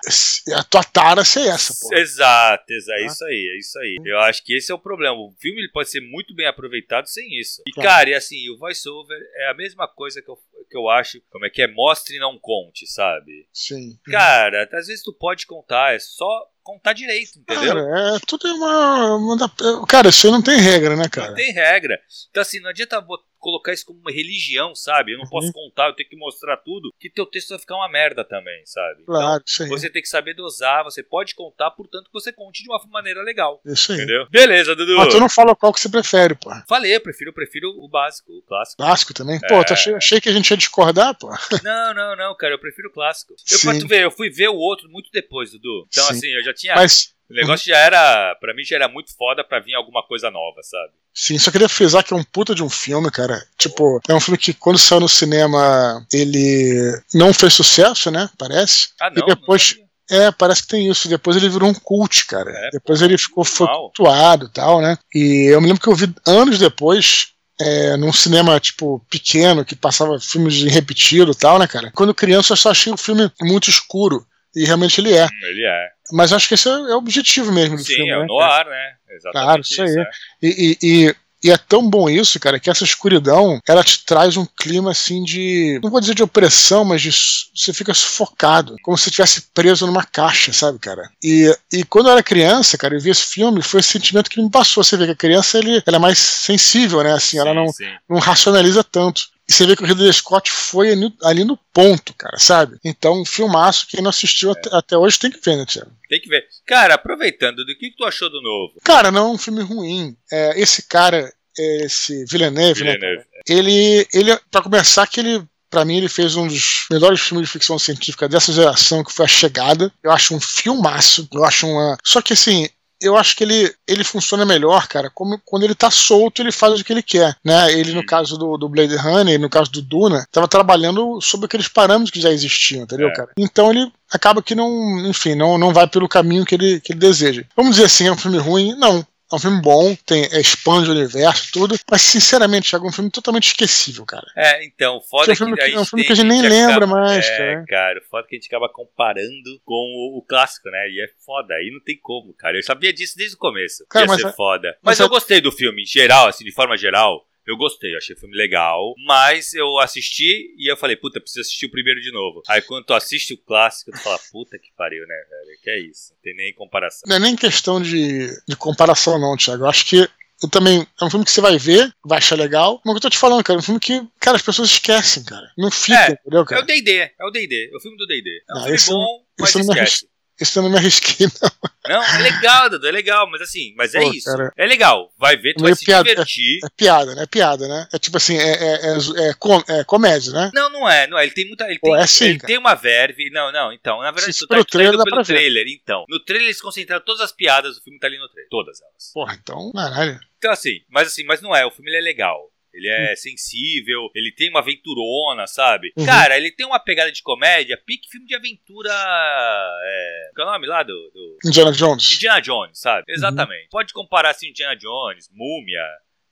A 0.54 0.64
tua 0.64 0.82
tara 0.82 1.24
ser 1.24 1.46
essa, 1.48 1.74
pô. 1.78 1.94
Exato, 1.94 2.72
exato. 2.72 2.98
É 2.98 3.02
ah. 3.02 3.06
isso 3.06 3.24
aí, 3.24 3.52
é 3.54 3.58
isso 3.58 3.78
aí. 3.78 3.96
Eu 4.02 4.18
acho 4.20 4.42
que 4.42 4.56
esse 4.56 4.72
é 4.72 4.74
o 4.74 4.78
problema. 4.78 5.14
O 5.14 5.34
filme 5.38 5.60
ele 5.60 5.70
pode 5.70 5.90
ser 5.90 6.00
muito 6.00 6.34
bem 6.34 6.46
aproveitado 6.46 7.06
sem 7.06 7.38
isso. 7.38 7.62
E, 7.66 7.72
claro. 7.72 7.88
cara, 7.90 8.10
e 8.10 8.14
assim, 8.14 8.48
o 8.48 8.56
voice-over 8.56 9.18
é 9.36 9.50
a 9.50 9.54
mesma 9.54 9.86
coisa 9.86 10.22
que 10.22 10.30
eu, 10.30 10.38
que 10.68 10.76
eu 10.76 10.88
acho, 10.88 11.20
como 11.30 11.46
é 11.46 11.50
que 11.50 11.62
é, 11.62 11.66
mostre 11.66 12.16
e 12.16 12.20
não 12.20 12.38
conte, 12.38 12.86
sabe? 12.86 13.48
Sim. 13.52 13.98
Cara, 14.04 14.68
às 14.72 14.86
vezes 14.86 15.02
tu 15.02 15.12
pode 15.12 15.46
contar, 15.46 15.94
é 15.94 15.98
só 15.98 16.48
contar 16.62 16.92
direito, 16.92 17.38
entendeu? 17.38 17.74
Cara, 17.74 18.16
é 18.16 18.18
tudo 18.26 18.48
é 18.48 18.52
uma, 18.52 19.16
uma. 19.16 19.86
Cara, 19.86 20.08
isso 20.08 20.26
aí 20.26 20.32
não 20.32 20.42
tem 20.42 20.58
regra, 20.58 20.96
né, 20.96 21.08
cara? 21.08 21.28
Não 21.28 21.34
tem 21.34 21.52
regra. 21.52 21.96
Então, 22.30 22.40
assim, 22.42 22.60
não 22.60 22.70
adianta 22.70 23.00
colocar 23.46 23.72
isso 23.72 23.86
como 23.86 24.00
uma 24.00 24.10
religião, 24.10 24.74
sabe? 24.74 25.12
Eu 25.12 25.18
não 25.18 25.24
uhum. 25.24 25.30
posso 25.30 25.52
contar, 25.52 25.86
eu 25.86 25.94
tenho 25.94 26.08
que 26.08 26.16
mostrar 26.16 26.56
tudo, 26.56 26.92
que 26.98 27.08
teu 27.08 27.24
texto 27.24 27.50
vai 27.50 27.60
ficar 27.60 27.76
uma 27.76 27.88
merda 27.88 28.24
também, 28.24 28.60
sabe? 28.66 29.04
Claro, 29.04 29.44
então, 29.48 29.68
Você 29.68 29.88
tem 29.88 30.02
que 30.02 30.08
saber 30.08 30.34
dosar, 30.34 30.82
você 30.82 31.00
pode 31.00 31.36
contar, 31.36 31.70
portanto, 31.70 32.06
que 32.06 32.12
você 32.12 32.32
conte 32.32 32.64
de 32.64 32.68
uma 32.68 32.84
maneira 32.88 33.22
legal. 33.22 33.60
Isso 33.64 33.92
aí. 33.92 33.98
Entendeu? 33.98 34.26
Beleza, 34.28 34.74
Dudu. 34.74 34.96
Mas 34.96 35.14
tu 35.14 35.20
não 35.20 35.28
fala 35.28 35.54
qual 35.54 35.72
que 35.72 35.78
você 35.78 35.88
prefere, 35.88 36.34
pô. 36.34 36.50
Falei, 36.68 36.96
eu 36.96 37.00
prefiro, 37.00 37.30
eu 37.30 37.34
prefiro 37.34 37.70
o 37.78 37.88
básico, 37.88 38.32
o 38.32 38.42
clássico. 38.42 38.82
Clássico 38.82 39.14
também? 39.14 39.36
É... 39.36 39.46
Pô, 39.46 39.64
tu 39.64 39.72
achei, 39.72 39.94
achei, 39.94 40.20
que 40.20 40.28
a 40.28 40.32
gente 40.32 40.50
ia 40.50 40.56
discordar, 40.56 41.16
pô. 41.16 41.28
Não, 41.62 41.94
não, 41.94 42.16
não, 42.16 42.36
cara, 42.36 42.54
eu 42.54 42.58
prefiro 42.58 42.88
o 42.88 42.92
clássico. 42.92 43.34
Eu, 43.50 43.60
pra 43.60 43.78
tu 43.78 43.86
ver, 43.86 44.04
eu 44.04 44.10
fui 44.10 44.30
ver 44.30 44.48
o 44.48 44.56
outro 44.56 44.88
muito 44.88 45.10
depois, 45.12 45.52
Dudu. 45.52 45.86
Então, 45.88 46.04
Sim. 46.04 46.12
assim, 46.12 46.28
eu 46.28 46.44
já 46.44 46.54
tinha. 46.54 46.74
Mas 46.74 47.15
o 47.28 47.34
negócio 47.34 47.66
já 47.66 47.78
era, 47.78 48.34
pra 48.40 48.54
mim 48.54 48.64
já 48.64 48.76
era 48.76 48.88
muito 48.88 49.14
foda 49.16 49.42
pra 49.42 49.60
vir 49.60 49.74
alguma 49.74 50.02
coisa 50.02 50.30
nova, 50.30 50.62
sabe? 50.62 50.92
Sim, 51.12 51.38
só 51.38 51.50
queria 51.50 51.68
frisar 51.68 52.04
que 52.04 52.12
é 52.12 52.16
um 52.16 52.22
puta 52.22 52.54
de 52.54 52.62
um 52.62 52.68
filme, 52.68 53.10
cara. 53.10 53.42
Tipo, 53.58 54.00
é 54.08 54.14
um 54.14 54.20
filme 54.20 54.38
que 54.38 54.52
quando 54.52 54.78
saiu 54.78 55.00
no 55.00 55.08
cinema 55.08 56.06
ele 56.12 57.00
não 57.14 57.32
fez 57.32 57.54
sucesso, 57.54 58.10
né? 58.10 58.28
Parece. 58.38 58.90
Ah, 59.00 59.10
não? 59.10 59.22
E 59.22 59.26
depois. 59.26 59.76
É, 60.08 60.30
parece 60.30 60.62
que 60.62 60.68
tem 60.68 60.88
isso. 60.88 61.08
Depois 61.08 61.36
ele 61.36 61.48
virou 61.48 61.68
um 61.68 61.74
cult, 61.74 62.26
cara. 62.26 62.50
É, 62.50 62.70
depois 62.70 63.02
ele 63.02 63.18
ficou 63.18 63.44
flutuado 63.44 64.46
e 64.46 64.52
tal, 64.52 64.80
né? 64.80 64.96
E 65.12 65.52
eu 65.52 65.60
me 65.60 65.66
lembro 65.66 65.82
que 65.82 65.88
eu 65.88 65.96
vi 65.96 66.14
anos 66.24 66.60
depois, 66.60 67.32
é, 67.58 67.96
num 67.96 68.12
cinema, 68.12 68.60
tipo, 68.60 69.04
pequeno, 69.10 69.64
que 69.64 69.74
passava 69.74 70.20
filmes 70.20 70.62
repetido 70.62 71.32
e 71.32 71.34
tal, 71.34 71.58
né, 71.58 71.66
cara? 71.66 71.90
Quando 71.92 72.14
criança 72.14 72.52
eu 72.52 72.56
só 72.56 72.70
achei 72.70 72.92
o 72.92 72.96
filme 72.96 73.28
muito 73.40 73.68
escuro. 73.68 74.24
E 74.56 74.64
realmente 74.64 75.02
ele 75.02 75.12
é. 75.12 75.28
Ele 75.50 75.66
é. 75.66 75.88
Mas 76.12 76.32
acho 76.32 76.48
que 76.48 76.54
esse 76.54 76.66
é, 76.66 76.72
é 76.72 76.94
o 76.94 76.98
objetivo 76.98 77.52
mesmo 77.52 77.76
do 77.76 77.84
Sim, 77.84 77.94
filme. 77.94 78.04
Sim, 78.04 78.10
é 78.10 78.16
o 78.16 78.20
né? 78.20 78.26
noir, 78.26 78.66
né? 78.66 78.92
Exatamente. 79.10 79.44
Claro, 79.44 79.60
isso, 79.60 79.82
aí. 79.82 79.98
É. 79.98 80.10
E, 80.42 80.78
e, 80.82 81.16
e, 81.44 81.50
é 81.50 81.58
tão 81.58 81.88
bom 81.88 82.08
isso, 82.08 82.40
cara, 82.40 82.58
que 82.58 82.70
essa 82.70 82.82
escuridão, 82.82 83.60
ela 83.68 83.84
te 83.84 84.02
traz 84.04 84.38
um 84.38 84.46
clima 84.46 84.92
assim 84.92 85.22
de. 85.22 85.78
Não 85.82 85.90
vou 85.90 86.00
dizer 86.00 86.14
de 86.14 86.22
opressão, 86.22 86.86
mas 86.86 87.02
de, 87.02 87.10
você 87.10 87.72
fica 87.74 87.92
sufocado. 87.92 88.76
Como 88.82 88.96
se 88.96 89.10
estivesse 89.10 89.42
preso 89.52 89.86
numa 89.86 90.04
caixa, 90.04 90.54
sabe, 90.54 90.78
cara? 90.78 91.02
E, 91.22 91.54
e 91.70 91.84
quando 91.84 92.06
eu 92.06 92.12
era 92.12 92.22
criança, 92.22 92.78
cara, 92.78 92.94
eu 92.94 93.00
vi 93.00 93.10
esse 93.10 93.26
filme, 93.26 93.60
foi 93.60 93.80
esse 93.80 93.90
sentimento 93.90 94.30
que 94.30 94.42
me 94.42 94.50
passou. 94.50 94.82
Você 94.82 94.96
vê 94.96 95.04
que 95.04 95.12
a 95.12 95.16
criança 95.16 95.58
ele, 95.58 95.82
ela 95.86 95.98
é 95.98 96.00
mais 96.00 96.18
sensível, 96.18 97.02
né? 97.02 97.12
Assim, 97.12 97.32
sim, 97.32 97.38
ela 97.40 97.52
não, 97.52 97.66
não 98.08 98.18
racionaliza 98.18 98.82
tanto. 98.82 99.35
E 99.48 99.52
você 99.52 99.66
vê 99.66 99.76
que 99.76 99.82
o 99.82 99.86
Ridley 99.86 100.12
Scott 100.12 100.50
foi 100.50 100.92
ali 101.22 101.44
no 101.44 101.56
ponto, 101.72 102.12
cara, 102.14 102.36
sabe? 102.38 102.78
Então, 102.84 103.22
um 103.22 103.24
filmaço, 103.24 103.86
quem 103.86 104.02
não 104.02 104.10
assistiu 104.10 104.50
é. 104.50 104.52
até, 104.52 104.76
até, 104.76 104.96
hoje 104.96 105.18
tem 105.18 105.30
que 105.30 105.40
ver, 105.40 105.56
né, 105.56 105.64
Tiago? 105.64 105.92
Tem 106.08 106.20
que 106.20 106.28
ver. 106.28 106.44
Cara, 106.66 106.94
aproveitando, 106.94 107.64
do 107.64 107.76
que, 107.78 107.90
que 107.90 107.96
tu 107.96 108.04
achou 108.04 108.28
do 108.28 108.42
novo? 108.42 108.74
Cara, 108.82 109.10
não 109.10 109.28
é 109.28 109.30
um 109.30 109.38
filme 109.38 109.62
ruim. 109.62 110.16
É, 110.32 110.60
esse 110.60 110.82
cara, 110.82 111.32
esse 111.56 112.24
Villeneuve, 112.24 112.82
né, 112.82 112.94
Villeneuve. 112.94 113.18
né? 113.18 113.40
Ele, 113.48 114.06
ele, 114.12 114.36
pra 114.50 114.62
começar, 114.62 115.06
que 115.06 115.20
ele 115.20 115.46
para 115.68 115.84
mim, 115.84 115.98
ele 115.98 116.08
fez 116.08 116.36
um 116.36 116.46
dos 116.46 116.86
melhores 116.90 117.20
filmes 117.20 117.48
de 117.48 117.52
ficção 117.52 117.78
científica 117.78 118.28
dessa 118.28 118.52
geração, 118.52 119.04
que 119.04 119.12
foi 119.12 119.26
A 119.26 119.28
Chegada. 119.28 119.92
Eu 120.02 120.10
acho 120.10 120.34
um 120.34 120.40
filmaço. 120.40 121.28
Eu 121.32 121.44
acho 121.44 121.66
uma. 121.66 121.98
Só 122.02 122.22
que 122.22 122.32
assim, 122.32 122.68
eu 123.00 123.16
acho 123.16 123.36
que 123.36 123.44
ele, 123.44 123.72
ele 123.86 124.04
funciona 124.04 124.44
melhor, 124.44 124.86
cara, 124.88 125.10
como 125.12 125.40
quando 125.44 125.64
ele 125.64 125.74
tá 125.74 125.90
solto, 125.90 126.40
ele 126.40 126.52
faz 126.52 126.80
o 126.80 126.84
que 126.84 126.92
ele 126.92 127.02
quer, 127.02 127.36
né? 127.44 127.72
Ele, 127.72 127.92
no 127.92 128.04
caso 128.04 128.38
do, 128.38 128.56
do 128.56 128.68
Blade 128.68 128.96
Runner, 128.96 129.38
no 129.38 129.50
caso 129.50 129.70
do 129.70 129.82
Duna, 129.82 130.26
tava 130.30 130.48
trabalhando 130.48 131.20
sobre 131.20 131.46
aqueles 131.46 131.68
parâmetros 131.68 132.10
que 132.10 132.20
já 132.20 132.30
existiam, 132.30 132.84
entendeu, 132.84 133.08
é. 133.08 133.12
cara? 133.12 133.30
Então 133.36 133.70
ele 133.70 133.90
acaba 134.10 134.42
que 134.42 134.54
não, 134.54 135.06
enfim, 135.06 135.34
não, 135.34 135.58
não 135.58 135.72
vai 135.72 135.86
pelo 135.86 136.08
caminho 136.08 136.44
que 136.44 136.54
ele, 136.54 136.80
que 136.80 136.92
ele 136.92 137.00
deseja. 137.00 137.44
Vamos 137.56 137.76
dizer 137.76 137.86
assim, 137.86 138.06
é 138.06 138.12
um 138.12 138.16
filme 138.16 138.38
ruim? 138.38 138.74
Não. 138.76 139.06
É 139.30 139.34
um 139.34 139.38
filme 139.40 139.60
bom, 139.60 139.96
tem, 140.06 140.24
é, 140.32 140.40
expande 140.40 140.88
o 140.88 140.92
universo, 140.92 141.50
tudo, 141.52 141.76
mas 141.90 142.02
sinceramente, 142.02 142.70
Thiago, 142.70 142.86
é 142.86 142.88
um 142.88 142.92
filme 142.92 143.10
totalmente 143.10 143.48
esquecível, 143.48 144.06
cara. 144.06 144.26
É, 144.36 144.64
então, 144.64 145.00
foda 145.00 145.32
é 145.32 145.34
um 145.34 145.36
filme 145.36 145.56
que, 145.56 145.62
é 145.62 145.80
um 145.80 145.84
filme 145.84 146.04
que 146.04 146.12
a 146.12 146.14
gente 146.14 146.28
nem 146.28 146.42
lembra 146.42 146.84
acaba, 146.84 146.86
mais, 146.86 147.26
é, 147.26 147.36
cara. 147.36 147.64
cara, 147.66 148.00
foda 148.08 148.26
que 148.28 148.36
a 148.36 148.38
gente 148.38 148.46
acaba 148.46 148.68
comparando 148.68 149.60
com 149.64 149.74
o, 149.74 150.18
o, 150.18 150.22
clássico, 150.22 150.70
né? 150.70 150.88
E 150.90 151.02
é 151.02 151.08
foda, 151.24 151.54
aí 151.54 151.70
não 151.72 151.82
tem 151.82 151.98
como, 152.00 152.32
cara. 152.34 152.56
Eu 152.56 152.62
sabia 152.62 152.92
disso 152.92 153.14
desde 153.16 153.34
o 153.34 153.38
começo. 153.38 153.84
Cara, 153.90 154.04
ia 154.04 154.08
mas 154.08 154.20
ser 154.20 154.28
é, 154.28 154.32
foda. 154.32 154.68
Mas, 154.80 154.98
mas 154.98 155.00
eu 155.00 155.08
gostei 155.08 155.40
do 155.40 155.50
filme, 155.50 155.82
em 155.82 155.86
geral, 155.86 156.28
assim, 156.28 156.44
de 156.44 156.52
forma 156.52 156.76
geral. 156.76 157.26
Eu 157.46 157.56
gostei, 157.56 157.94
eu 157.94 157.98
achei 157.98 158.16
o 158.16 158.18
filme 158.18 158.36
legal, 158.36 158.94
mas 159.06 159.54
eu 159.54 159.78
assisti 159.78 160.54
e 160.58 160.70
eu 160.70 160.76
falei, 160.76 160.96
puta, 160.96 161.20
preciso 161.20 161.42
assistir 161.42 161.66
o 161.66 161.70
primeiro 161.70 162.00
de 162.00 162.10
novo. 162.10 162.42
Aí 162.48 162.60
quando 162.62 162.84
tu 162.84 162.94
assiste 162.94 163.34
o 163.34 163.38
clássico, 163.38 163.92
tu 163.92 163.98
fala, 163.98 164.18
puta 164.32 164.58
que 164.58 164.72
pariu, 164.76 165.06
né, 165.06 165.14
velho? 165.30 165.58
Que 165.62 165.70
é 165.70 165.80
isso, 165.80 166.12
não 166.12 166.20
tem 166.22 166.34
nem 166.34 166.54
comparação. 166.54 167.02
Não 167.06 167.16
é 167.16 167.20
nem 167.20 167.36
questão 167.36 167.80
de, 167.80 168.28
de 168.48 168.56
comparação, 168.56 169.18
não, 169.18 169.36
Thiago. 169.36 169.64
Eu 169.64 169.68
acho 169.68 169.86
que 169.86 170.08
eu 170.42 170.50
também. 170.50 170.86
É 171.00 171.04
um 171.04 171.10
filme 171.10 171.24
que 171.24 171.30
você 171.30 171.40
vai 171.40 171.56
ver, 171.56 171.90
vai 172.04 172.18
achar 172.18 172.36
legal. 172.36 172.80
Mas 172.84 172.94
eu 172.94 173.00
tô 173.00 173.10
te 173.10 173.18
falando, 173.18 173.42
cara, 173.42 173.58
é 173.58 173.60
um 173.60 173.62
filme 173.62 173.80
que, 173.80 174.06
cara, 174.20 174.36
as 174.36 174.42
pessoas 174.42 174.70
esquecem, 174.70 175.24
cara. 175.24 175.50
Não 175.56 175.70
fica, 175.70 175.98
é, 175.98 176.12
entendeu, 176.12 176.44
cara? 176.44 176.60
É 176.60 176.64
o 176.64 176.66
DD, 176.66 176.92
é 176.92 177.24
o 177.24 177.30
DD, 177.30 177.70
é 177.72 177.76
o 177.76 177.80
filme 177.80 177.96
do 177.96 178.06
DD. 178.06 178.42
É 178.48 178.52
um 178.52 178.56
não, 178.56 178.64
filme 178.64 178.78
bom, 178.86 179.24
mas 179.38 179.54
esquece. 179.54 180.08
Isso 180.40 180.58
eu 180.58 180.64
não 180.64 180.70
me 180.70 180.76
arrisquei, 180.76 181.26
não. 181.40 181.50
Não, 181.88 182.02
é 182.02 182.18
legal, 182.18 182.68
Dudu, 182.68 182.88
é 182.88 182.90
legal, 182.90 183.30
mas 183.30 183.40
assim, 183.40 183.72
mas 183.76 183.94
é 183.94 184.00
Pô, 184.00 184.12
isso. 184.12 184.30
Cara, 184.30 184.52
é 184.56 184.66
legal. 184.66 185.12
Vai 185.16 185.36
ver, 185.36 185.54
tu 185.54 185.62
vai 185.62 185.74
se 185.74 185.84
piada, 185.84 186.08
divertir. 186.08 186.58
É, 186.62 186.66
é, 186.66 186.70
piada, 186.76 187.14
né? 187.14 187.22
É 187.22 187.26
piada, 187.26 187.68
né? 187.68 187.88
É 187.92 187.98
tipo 187.98 188.16
assim, 188.16 188.36
é, 188.36 188.52
é, 188.52 188.74
é, 188.74 189.28
é, 189.28 189.34
com, 189.38 189.62
é 189.68 189.84
comédia, 189.84 190.32
né? 190.32 190.50
Não, 190.52 190.68
não 190.68 190.88
é, 190.88 191.06
não 191.06 191.18
é. 191.18 191.22
Ele 191.22 191.32
tem 191.32 191.46
muita. 191.46 191.64
Ele, 191.64 191.78
tem, 191.78 191.90
Pô, 191.90 191.96
é 191.96 192.06
sim, 192.06 192.24
ele 192.26 192.38
tem 192.40 192.58
uma 192.58 192.74
verve. 192.74 193.30
Não, 193.30 193.52
não, 193.52 193.72
então. 193.72 194.00
Na 194.02 194.10
verdade, 194.10 194.36
tu 194.36 194.46
tá, 194.46 194.56
tu 194.62 194.78
tá 194.78 194.84
indo 194.84 195.04
pelo 195.04 195.22
trailer, 195.22 195.66
então. 195.68 196.04
No 196.08 196.20
trailer 196.20 196.48
eles 196.48 196.60
concentraram 196.60 197.04
todas 197.04 197.22
as 197.22 197.32
piadas 197.32 197.76
do 197.76 197.82
filme, 197.82 197.98
tá 197.98 198.06
ali 198.06 198.18
no 198.18 198.28
trailer. 198.28 198.50
Todas 198.50 198.80
elas. 198.82 199.12
Porra, 199.14 199.38
então, 199.40 199.72
caralho. 199.72 200.20
Então, 200.38 200.50
assim, 200.50 200.80
mas 200.90 201.08
assim, 201.08 201.24
mas 201.24 201.40
não 201.40 201.54
é. 201.54 201.64
O 201.64 201.70
filme 201.70 201.90
ele 201.90 201.98
é 201.98 202.02
legal. 202.02 202.50
Ele 202.76 202.88
é 202.88 203.12
hum. 203.12 203.16
sensível, 203.16 204.10
ele 204.14 204.32
tem 204.36 204.50
uma 204.50 204.60
aventurona, 204.60 205.46
sabe? 205.46 205.92
Uhum. 205.96 206.04
Cara, 206.04 206.36
ele 206.36 206.52
tem 206.52 206.66
uma 206.66 206.78
pegada 206.78 207.10
de 207.10 207.22
comédia, 207.22 207.80
pique 207.86 208.10
filme 208.10 208.26
de 208.26 208.34
aventura. 208.34 208.90
É... 208.90 210.30
Qual 210.34 210.46
é 210.46 210.50
o 210.50 210.52
nome 210.52 210.66
lá 210.66 210.82
do. 210.82 210.92
do... 210.92 211.38
Indiana 211.46 211.72
Jones. 211.72 212.14
Indiana 212.14 212.40
Jones, 212.40 212.78
sabe? 212.78 213.04
Uhum. 213.08 213.14
Exatamente. 213.14 213.68
Pode 213.70 213.92
comparar 213.94 214.30
assim, 214.30 214.50
Indiana 214.50 214.76
Jones, 214.76 215.30
Múmia. 215.32 215.82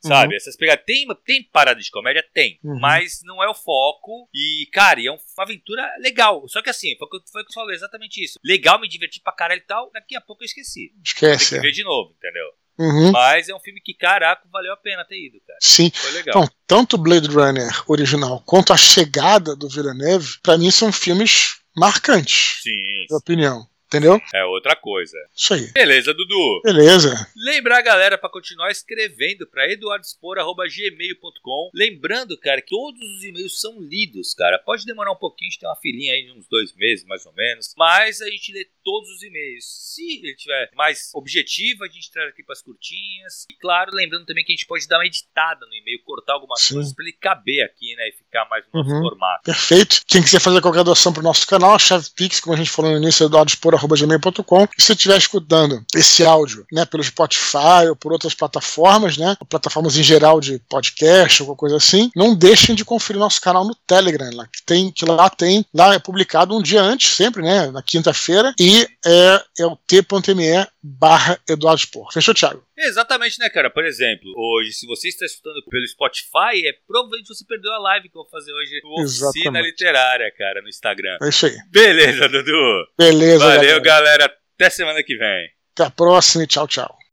Sabe? 0.07 0.35
Uhum. 0.35 0.37
Essas 0.37 0.55
pegadas. 0.55 0.85
Tem, 0.85 1.07
tem 1.25 1.43
parada 1.45 1.81
de 1.81 1.91
comédia? 1.91 2.23
Tem. 2.35 2.61
Uhum. 2.63 2.79
Mas 2.79 3.21
não 3.25 3.43
é 3.43 3.49
o 3.49 3.55
foco. 3.55 4.29
E, 4.35 4.69
cara, 4.71 5.01
é 5.03 5.11
uma 5.11 5.19
aventura 5.39 5.91
legal. 5.99 6.47
Só 6.47 6.61
que 6.61 6.69
assim, 6.69 6.95
foi 6.99 7.07
o 7.07 7.11
que, 7.11 7.17
eu 7.17 7.55
falei 7.55 7.75
exatamente 7.75 8.23
isso. 8.23 8.39
Legal, 8.45 8.79
me 8.79 8.87
divertir 8.87 9.23
pra 9.23 9.33
caralho 9.33 9.61
e 9.61 9.67
tal. 9.67 9.91
Daqui 9.93 10.15
a 10.15 10.21
pouco 10.21 10.43
eu 10.43 10.47
esqueci. 10.47 10.93
Esquece. 11.03 11.53
Tem 11.53 11.61
que 11.61 11.67
ver 11.67 11.73
de 11.73 11.85
novo, 11.85 12.15
entendeu? 12.19 12.53
Uhum. 12.79 13.13
Mas 13.13 13.49
é 13.49 13.55
um 13.55 13.61
filme 13.61 13.81
que, 13.81 13.95
caraca, 13.95 14.43
valeu 14.53 14.73
a 14.73 14.77
pena 14.77 15.05
ter 15.05 15.27
ido, 15.27 15.39
cara. 15.47 15.59
Sim. 15.61 15.91
Foi 15.95 16.11
legal. 16.11 16.45
Então, 16.45 16.57
tanto 16.67 16.99
Blade 16.99 17.29
Runner 17.29 17.83
original 17.87 18.43
quanto 18.45 18.73
a 18.73 18.77
chegada 18.77 19.55
do 19.55 19.69
Villeneuve, 19.69 20.39
para 20.43 20.59
mim 20.59 20.71
são 20.71 20.93
filmes 20.93 21.57
marcantes. 21.77 22.61
Sim. 22.63 23.07
Na 23.11 23.19
opinião. 23.19 23.67
Entendeu? 23.99 24.21
É 24.35 24.45
outra 24.45 24.77
coisa. 24.77 25.17
Isso 25.35 25.55
aí. 25.55 25.73
Beleza, 25.73 26.13
Dudu. 26.13 26.61
Beleza. 26.65 27.27
Lembrar 27.37 27.79
a 27.79 27.83
galera 27.83 28.19
para 28.19 28.29
continuar 28.29 28.71
escrevendo 28.71 29.47
para 29.47 29.71
eduardespor.gmail.com. 29.71 31.71
Lembrando, 31.73 32.37
cara, 32.39 32.61
que 32.61 32.75
todos 32.75 33.01
os 33.01 33.23
e-mails 33.23 33.61
são 33.61 33.81
lidos, 33.81 34.35
cara. 34.35 34.59
Pode 34.59 34.85
demorar 34.85 35.13
um 35.13 35.17
pouquinho, 35.17 35.49
a 35.49 35.51
gente 35.53 35.61
tem 35.61 35.69
uma 35.69 35.77
filinha 35.77 36.13
aí 36.13 36.25
de 36.25 36.33
uns 36.33 36.49
dois 36.49 36.75
meses, 36.75 37.05
mais 37.05 37.25
ou 37.25 37.33
menos. 37.33 37.73
Mas 37.77 38.21
a 38.21 38.29
gente 38.29 38.53
lê 38.53 38.69
todos 38.83 39.09
os 39.11 39.23
e-mails. 39.23 39.65
Se 39.65 40.19
ele 40.19 40.35
tiver 40.35 40.71
mais 40.75 41.11
objetivo, 41.15 41.85
a 41.85 41.89
gente 41.89 42.11
traz 42.11 42.31
aqui 42.31 42.43
para 42.43 42.55
as 42.55 42.63
curtinhas. 42.63 43.47
E 43.51 43.55
claro, 43.55 43.95
lembrando 43.95 44.27
também 44.27 44.45
que 44.45 44.53
a 44.53 44.57
gente 44.57 44.67
pode 44.67 44.89
dar 44.89 44.99
uma 44.99 45.07
editada 45.07 45.65
no 45.67 45.75
e-mail, 45.75 46.03
cortar 46.05 46.35
algumas 46.35 46.61
Sim. 46.61 46.75
coisas 46.75 46.93
para 46.93 47.05
ele 47.05 47.13
caber 47.13 47.65
aqui, 47.65 47.95
né? 47.95 48.09
E 48.09 48.13
ficar 48.13 48.49
mais 48.49 48.65
no 48.73 48.81
nosso 48.81 48.93
uhum. 48.93 49.03
formato. 49.03 49.45
Perfeito. 49.45 50.03
Quem 50.07 50.23
quiser 50.23 50.41
fazer 50.41 50.61
qualquer 50.61 50.85
doação 50.85 51.13
pro 51.13 51.23
nosso 51.23 51.47
canal, 51.47 51.75
a 51.75 51.79
chave 51.79 52.09
Pix, 52.17 52.41
como 52.41 52.55
a 52.55 52.59
gente 52.59 52.71
falou 52.71 52.91
no 52.91 52.99
início, 52.99 53.25
é 53.25 53.27
eduardespor.com 53.27 53.84
gmail.com. 53.89 54.69
Se 54.77 54.87
você 54.87 54.93
estiver 54.93 55.19
escutando 55.19 55.85
esse 55.95 56.25
áudio, 56.25 56.67
né, 56.73 56.85
pelo 56.85 57.03
Spotify 57.03 57.89
ou 57.89 57.97
por 57.97 58.13
outras 58.13 58.35
plataformas, 58.35 59.17
né, 59.17 59.37
plataformas 59.49 59.97
em 59.97 60.03
geral 60.03 60.41
de 60.41 60.59
podcast 60.69 61.43
ou 61.43 61.57
coisa 61.57 61.77
assim, 61.77 62.11
não 62.15 62.35
deixem 62.35 62.75
de 62.75 62.85
conferir 62.85 63.21
nosso 63.21 63.41
canal 63.41 63.65
no 63.65 63.75
Telegram, 63.87 64.31
lá, 64.35 64.47
que 64.47 64.63
tem 64.65 64.91
que 64.91 65.05
lá 65.05 65.29
tem, 65.31 65.65
lá 65.73 65.95
é 65.95 65.99
publicado 65.99 66.57
um 66.57 66.63
dia 66.63 66.83
antes, 66.83 67.15
sempre, 67.15 67.43
né, 67.43 67.71
na 67.71 67.83
quinta-feira, 67.83 68.55
e 68.59 68.87
é, 69.05 69.43
é 69.59 69.67
o 69.67 69.77
t.me 69.87 70.67
barra 70.83 71.39
Eduardo 71.49 71.81
Spor. 71.81 72.13
Fechou, 72.13 72.35
Thiago? 72.35 72.63
Exatamente, 72.77 73.39
né, 73.39 73.49
cara? 73.49 73.71
Por 73.71 73.85
exemplo, 73.85 74.33
hoje, 74.37 74.73
se 74.73 74.87
você 74.87 75.09
está 75.09 75.25
escutando 75.25 75.63
pelo 75.71 75.87
Spotify, 75.87 76.67
é 76.67 76.73
provavelmente 76.87 77.29
você 77.29 77.45
perdeu 77.47 77.73
a 77.73 77.79
live 77.79 78.09
que 78.09 78.17
eu 78.17 78.23
vou 78.23 78.31
fazer 78.31 78.53
hoje 78.53 78.81
no 78.83 79.03
Oficina 79.03 79.61
Literária, 79.61 80.33
cara, 80.37 80.61
no 80.61 80.69
Instagram. 80.69 81.19
É 81.23 81.29
isso 81.29 81.47
aí. 81.47 81.57
Beleza, 81.71 82.29
Dudu. 82.29 82.87
Beleza, 82.99 83.45
Valeu, 83.45 83.81
galera. 83.81 83.81
galera. 83.81 84.39
Até 84.55 84.71
semana 84.71 85.03
que 85.03 85.17
vem. 85.17 85.49
Até 85.73 85.85
a 85.85 85.91
próxima 85.91 86.45
e 86.45 86.47
tchau, 86.47 86.67
tchau. 86.69 87.04